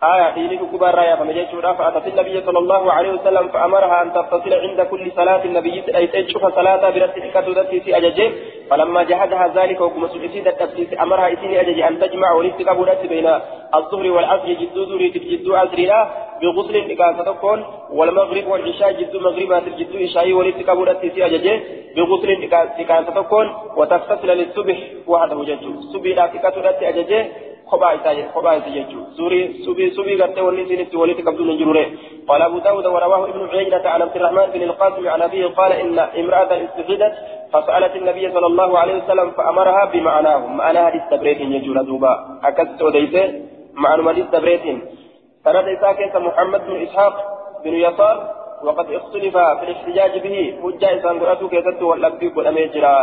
آية 0.02 0.34
دينك 0.34 0.60
كبار 0.72 0.94
رايا 0.94 1.16
فمجيت 1.16 1.48
فأتت 1.78 2.06
النبي 2.06 2.40
صلى 2.46 2.58
الله 2.58 2.92
عليه 2.92 3.10
وسلم 3.12 3.48
فأمرها 3.48 4.02
أن 4.02 4.12
تتصل 4.12 4.52
عند 4.54 4.80
كل 4.80 5.12
صلاة 5.16 5.44
النبي 5.44 5.84
أي 5.96 6.06
تشوف 6.06 6.46
صلاة 6.54 6.90
برتك 6.90 7.34
تدسي 7.34 7.96
أججي 7.96 8.32
فلما 8.70 9.02
جهدها 9.02 9.52
ذلك 9.56 9.80
وكما 9.80 10.08
سلسيد 10.08 10.46
التفسيس 10.48 10.88
أمرها 11.00 11.32
إسيني 11.32 11.60
أججي 11.60 11.88
أن 11.88 11.98
تجمع 12.00 12.32
ولفتك 12.32 12.68
بولات 12.76 13.06
بين 13.06 13.26
الظهر 13.74 14.10
والعصر 14.10 14.48
جدو 14.60 14.82
ذري 14.82 15.08
جدو 15.08 15.54
عصر 15.54 15.78
لا 15.78 16.08
بغسل 16.42 16.76
إكاسة 16.90 17.24
تكون 17.24 17.64
والمغرب 17.90 18.46
والعشاء 18.46 18.92
جدو 18.92 19.20
مغربات 19.20 19.64
جدو 19.78 20.04
إشاء 20.04 20.32
ولفتك 20.32 20.70
بولات 20.70 21.04
أججي 21.04 21.54
بغسل 21.96 22.30
إكاسة 22.80 23.10
تكون 23.20 23.46
وتغتسل 23.76 24.28
للصبح 24.38 24.78
وحده 25.06 25.44
جدو. 25.44 25.70
صبح 25.92 26.10
لا 26.16 26.26
تكاسة 26.26 26.88
أججي 26.88 27.20
kophaa 27.70 27.92
isaa 27.98 28.14
kophaa 28.34 28.56
isaa 28.60 28.74
jechuudha 28.76 29.16
surii 29.16 29.64
subii 29.64 29.90
subii 29.96 30.16
gartee 30.16 30.46
wanni 30.48 30.62
isin 30.62 30.80
itti 30.80 30.96
walitti 30.96 31.22
qabdu 31.22 31.48
hin 31.50 31.58
jirure 31.62 31.86
قال 32.28 32.42
أبو 32.42 32.58
داود 32.58 32.86
ورواه 32.86 33.24
ابن 33.24 33.48
عيينة 33.48 33.84
عن 33.84 34.02
عبد 34.02 34.16
الرحمن 34.16 34.46
بن 34.54 34.62
القاسم 34.62 35.08
عن 35.08 35.22
أبيه 35.22 35.46
قال 35.46 35.72
إن 35.72 35.98
امرأة 35.98 36.64
استفيدت 36.64 37.14
فسألت 37.52 37.96
النبي 37.96 38.32
صلى 38.32 38.46
الله 38.46 38.78
عليه 38.78 38.94
وسلم 39.02 39.30
فأمرها 39.30 39.84
بمعناه 39.84 40.46
معنى 40.46 40.78
حديث 40.86 41.02
تبريت 41.10 41.40
يجور 41.40 41.82
دوبا 41.82 42.40
أكدت 42.44 42.82
وديته 42.82 43.32
حديث 44.08 44.26
تبريت 44.32 44.62
سند 45.44 45.68
إساك 45.68 46.16
محمد 46.16 46.60
بن 46.66 46.82
إسحاق 46.82 47.14
بن 47.64 47.74
يسار 47.74 48.16
وقد 48.64 48.86
اختلف 48.92 49.36
في 49.36 49.62
الاحتجاج 49.62 50.22
به. 50.24 50.36
حجة 50.62 50.96
إسان 50.96 51.20
قرأته 51.20 51.48
كيست 51.48 51.82
والأبي 51.82 52.32
والأميجرا 52.36 52.96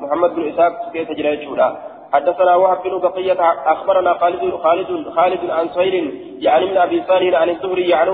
محمد 0.00 0.34
بن 0.34 0.48
إسحاق 0.48 0.92
كيف 0.92 1.12
جرى 1.12 1.76
حدثنا 2.12 2.54
وهب 2.56 2.82
بن 2.84 2.98
بقية 2.98 3.40
أخبرنا 3.66 4.14
خالد 4.14 4.54
خالد 4.64 5.08
خالد 5.16 5.50
عن 5.50 5.68
سهيل 5.68 5.94
يعني 6.40 6.66
من 6.66 6.76
أبي 6.76 7.02
صالح 7.08 7.40
عن 7.40 7.48
الزهري 7.50 7.94
عن 7.94 8.08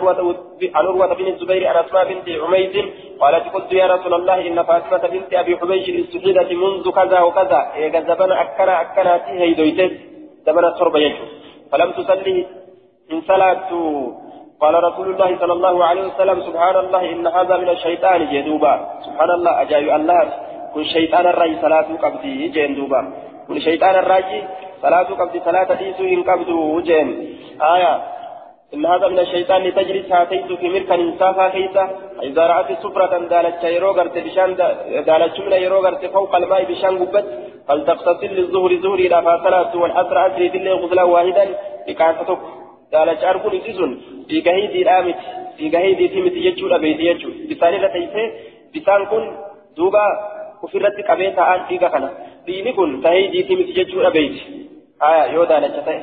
عروة 0.75 1.15
بن 1.15 1.27
الزبير 1.27 1.69
عن 1.69 1.77
أسماء 1.85 2.05
بنت 2.09 2.29
عميس 2.43 2.75
قالت 3.21 3.45
قلت 3.55 3.73
يا 3.73 3.87
رسول 3.87 4.15
الله 4.15 4.49
إن 4.49 4.63
فاطمة 4.63 5.09
بنت 5.09 5.35
أبي 5.35 5.57
حبيش 5.57 5.87
استشهدت 5.91 6.51
منذ 6.53 6.91
كذا 6.91 7.21
وكذا. 7.21 7.61
إذا 7.77 8.01
زبنا 8.01 8.35
أكنا 8.43 8.75
أكنا 8.81 9.13
تيه 9.19 9.57
دويتت 9.57 9.93
زبنا 10.47 10.71
تربة 10.79 10.99
يجو 10.99 11.25
فلم 11.73 11.91
تصلي 11.91 12.47
إن 13.13 13.21
صلاة 13.31 13.71
قال 14.61 14.75
رسول 14.85 15.07
الله 15.11 15.31
صلى 15.39 15.53
الله 15.53 15.85
عليه 15.85 16.05
وسلم 16.07 16.41
سبحان 16.41 16.77
الله 16.77 17.13
إن 17.13 17.27
هذا 17.27 17.57
من 17.57 17.69
الشيطان 17.69 18.21
جدوبا 18.33 18.75
سبحان 19.07 19.31
الله 19.31 19.63
أجاي 19.63 19.97
الله 19.97 20.33
كن 20.75 20.85
شيطان 20.85 21.27
الرأي 21.27 21.57
صلاة 21.63 21.89
قبضي 22.03 22.49
جندوبا. 22.49 23.01
كل 23.49 23.61
شيطان 23.63 23.95
الراجي 24.03 24.41
صلاة 24.83 25.09
قبض 25.21 25.35
صلاة 25.45 25.75
ديسو 25.81 26.05
إن 26.05 26.23
قبض 26.23 26.49
وجين 26.49 27.09
آية 27.75 27.95
إن 28.75 28.87
هذا 28.87 29.09
من 29.09 29.19
الشيطان 29.19 29.75
تجلس 29.75 30.13
هاتيت 30.13 30.53
في 30.53 30.69
مركا 30.69 30.95
إنسافا 30.95 31.49
كيسا 31.49 31.85
إذا 32.23 32.47
رأت 32.47 32.69
سفرة 32.83 33.13
دالت 33.33 33.65
يروغرت 33.65 34.19
بشان 34.19 34.51
دالت 35.09 35.41
من 35.41 35.53
يروغرت 35.53 36.07
فوق 36.07 36.37
الماء 36.37 36.65
بشان 36.71 36.99
قبت 36.99 37.27
فلتغتسل 37.69 38.31
للظهر 38.39 38.77
ظهري 38.85 39.09
لا 39.09 39.21
فصلاة 39.21 39.77
والعصر 39.77 40.27
أسري 40.27 40.49
دل 40.49 40.69
غزلا 40.69 41.03
واحدا 41.03 41.45
لكاستك 41.89 42.39
دالت 42.93 43.25
أركن 43.25 43.57
إسسن 43.57 43.91
في 44.29 44.41
قهيدي 44.41 44.83
الآمت 44.83 45.21
في 45.57 45.71
قهيدي 45.75 46.09
تيمت 46.09 46.37
يجو 46.47 46.67
أبيت 46.77 47.01
يجو 47.01 47.31
بسان 47.51 47.75
رتيسي 47.85 48.25
بسان 48.75 49.07
كن 49.11 49.25
دوبا 49.77 50.07
وفرت 50.65 50.97
قبيتا 51.09 51.43
آن 51.55 51.61
فيك 51.69 51.85
خنا 51.95 52.11
diini 52.47 52.73
kun 52.77 53.01
tahee 53.03 53.29
diitii 53.33 53.57
miti 53.57 53.77
jechuudha 53.77 54.11
beeyti 54.17 54.41
aya 55.09 55.27
yoo 55.35 55.47
daalacha 55.51 55.85
ta'e 55.89 56.01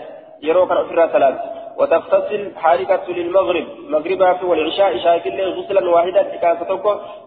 yeroo 0.47 0.65
kana 0.67 1.31
وتغتسل 1.77 2.51
حالكة 2.55 3.13
للمغرب 3.13 3.65
مغربها 3.89 4.33
في 4.33 4.45
والعشاء 4.45 4.93
عشاء 4.95 5.17
كله 5.19 5.45
غسلا 5.45 5.89
واحدا 5.89 6.21
تكاستوك 6.23 6.85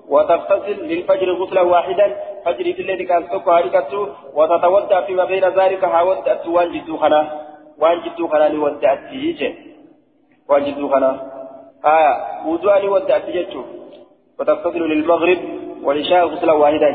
وتغتسل 0.08 0.78
للفجر 0.90 1.32
غسلا 1.32 1.62
واحدا 1.62 2.16
فجر 2.44 2.70
كله 2.70 2.94
تكاستوك 2.94 3.50
حالكة 3.50 3.92
وتتودع 4.34 5.00
فيما 5.06 5.24
بين 5.24 5.44
ذلك 5.44 5.84
حاودت 5.84 6.46
وان 6.46 6.72
جدو 6.72 6.96
خنا 6.96 7.20
وان 7.80 7.98
جدو 8.04 8.28
خنا 8.28 8.48
لودعت 8.48 8.98
تيجي 9.10 9.54
وان 10.48 10.64
جدو 10.64 10.88
خنا 10.88 11.10
آية 11.84 12.14
وضوء 12.46 12.78
لودعت 12.78 13.22
تيجي 13.26 13.58
وتغتسل 14.38 14.82
للمغرب 14.92 15.38
والعشاء 15.82 16.26
غسلا 16.26 16.52
واحدا 16.52 16.90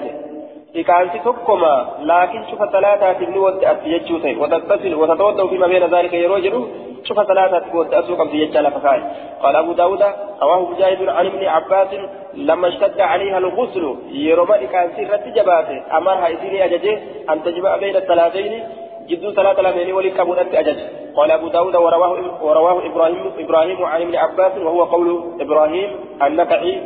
إكانتي 0.76 1.20
تكما 1.20 1.88
لكن 2.02 2.44
شوف 2.52 2.60
ثلاثة 2.72 3.14
تبني 3.14 3.40
ودأت 3.40 3.80
يجوتي 3.86 4.36
وتتصل 4.36 4.94
وتتوضأ 4.94 5.48
فيما 5.48 5.68
بين 5.68 5.84
ذلك 5.84 6.14
يروجل 6.14 6.68
شوف 7.04 7.22
ثلاثة 7.24 7.78
ودأت 7.78 8.10
وقم 8.10 8.30
يجال 8.34 8.72
فكاي 8.72 9.04
قال 9.44 9.56
أبو 9.56 9.74
داود 9.74 10.04
رواه 10.42 10.70
مجاهد 10.70 11.10
عن 11.10 11.26
ابن 11.26 11.46
عباس 11.46 11.88
لما 12.34 12.68
اشتد 12.68 13.02
عليها 13.02 13.38
الغسل 13.38 13.96
يروما 14.12 14.64
إكانتي 14.64 15.04
رت 15.04 15.28
جباته 15.28 15.98
أمرها 15.98 16.28
إذن 16.28 16.56
أججه 16.62 17.00
أن 17.30 17.44
تجمع 17.44 17.78
بين 17.78 17.96
الثلاثين 17.96 18.64
جد 19.08 19.34
ثلاثة 19.34 19.62
لمن 19.62 19.94
ولكبرت 19.94 20.56
أجج 20.56 20.78
قال 21.16 21.32
أبو 21.32 21.48
داود 21.48 21.76
ورواه, 21.76 22.44
ورواه 22.44 22.86
إبراهيم 22.86 23.32
إبراهيم 23.40 23.86
عن 23.86 24.02
ابن 24.02 24.16
عباس 24.16 24.58
وهو 24.58 24.84
قول 24.84 25.24
إبراهيم 25.42 25.90
النفعي 26.24 26.82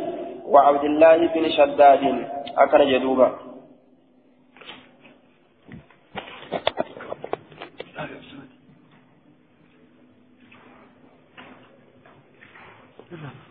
وعبد 0.48 0.84
الله 0.84 1.16
بن 1.16 1.48
شداد 1.50 2.24
أكن 2.58 2.86
جدوبا 2.90 3.53
Gracias. 13.20 13.43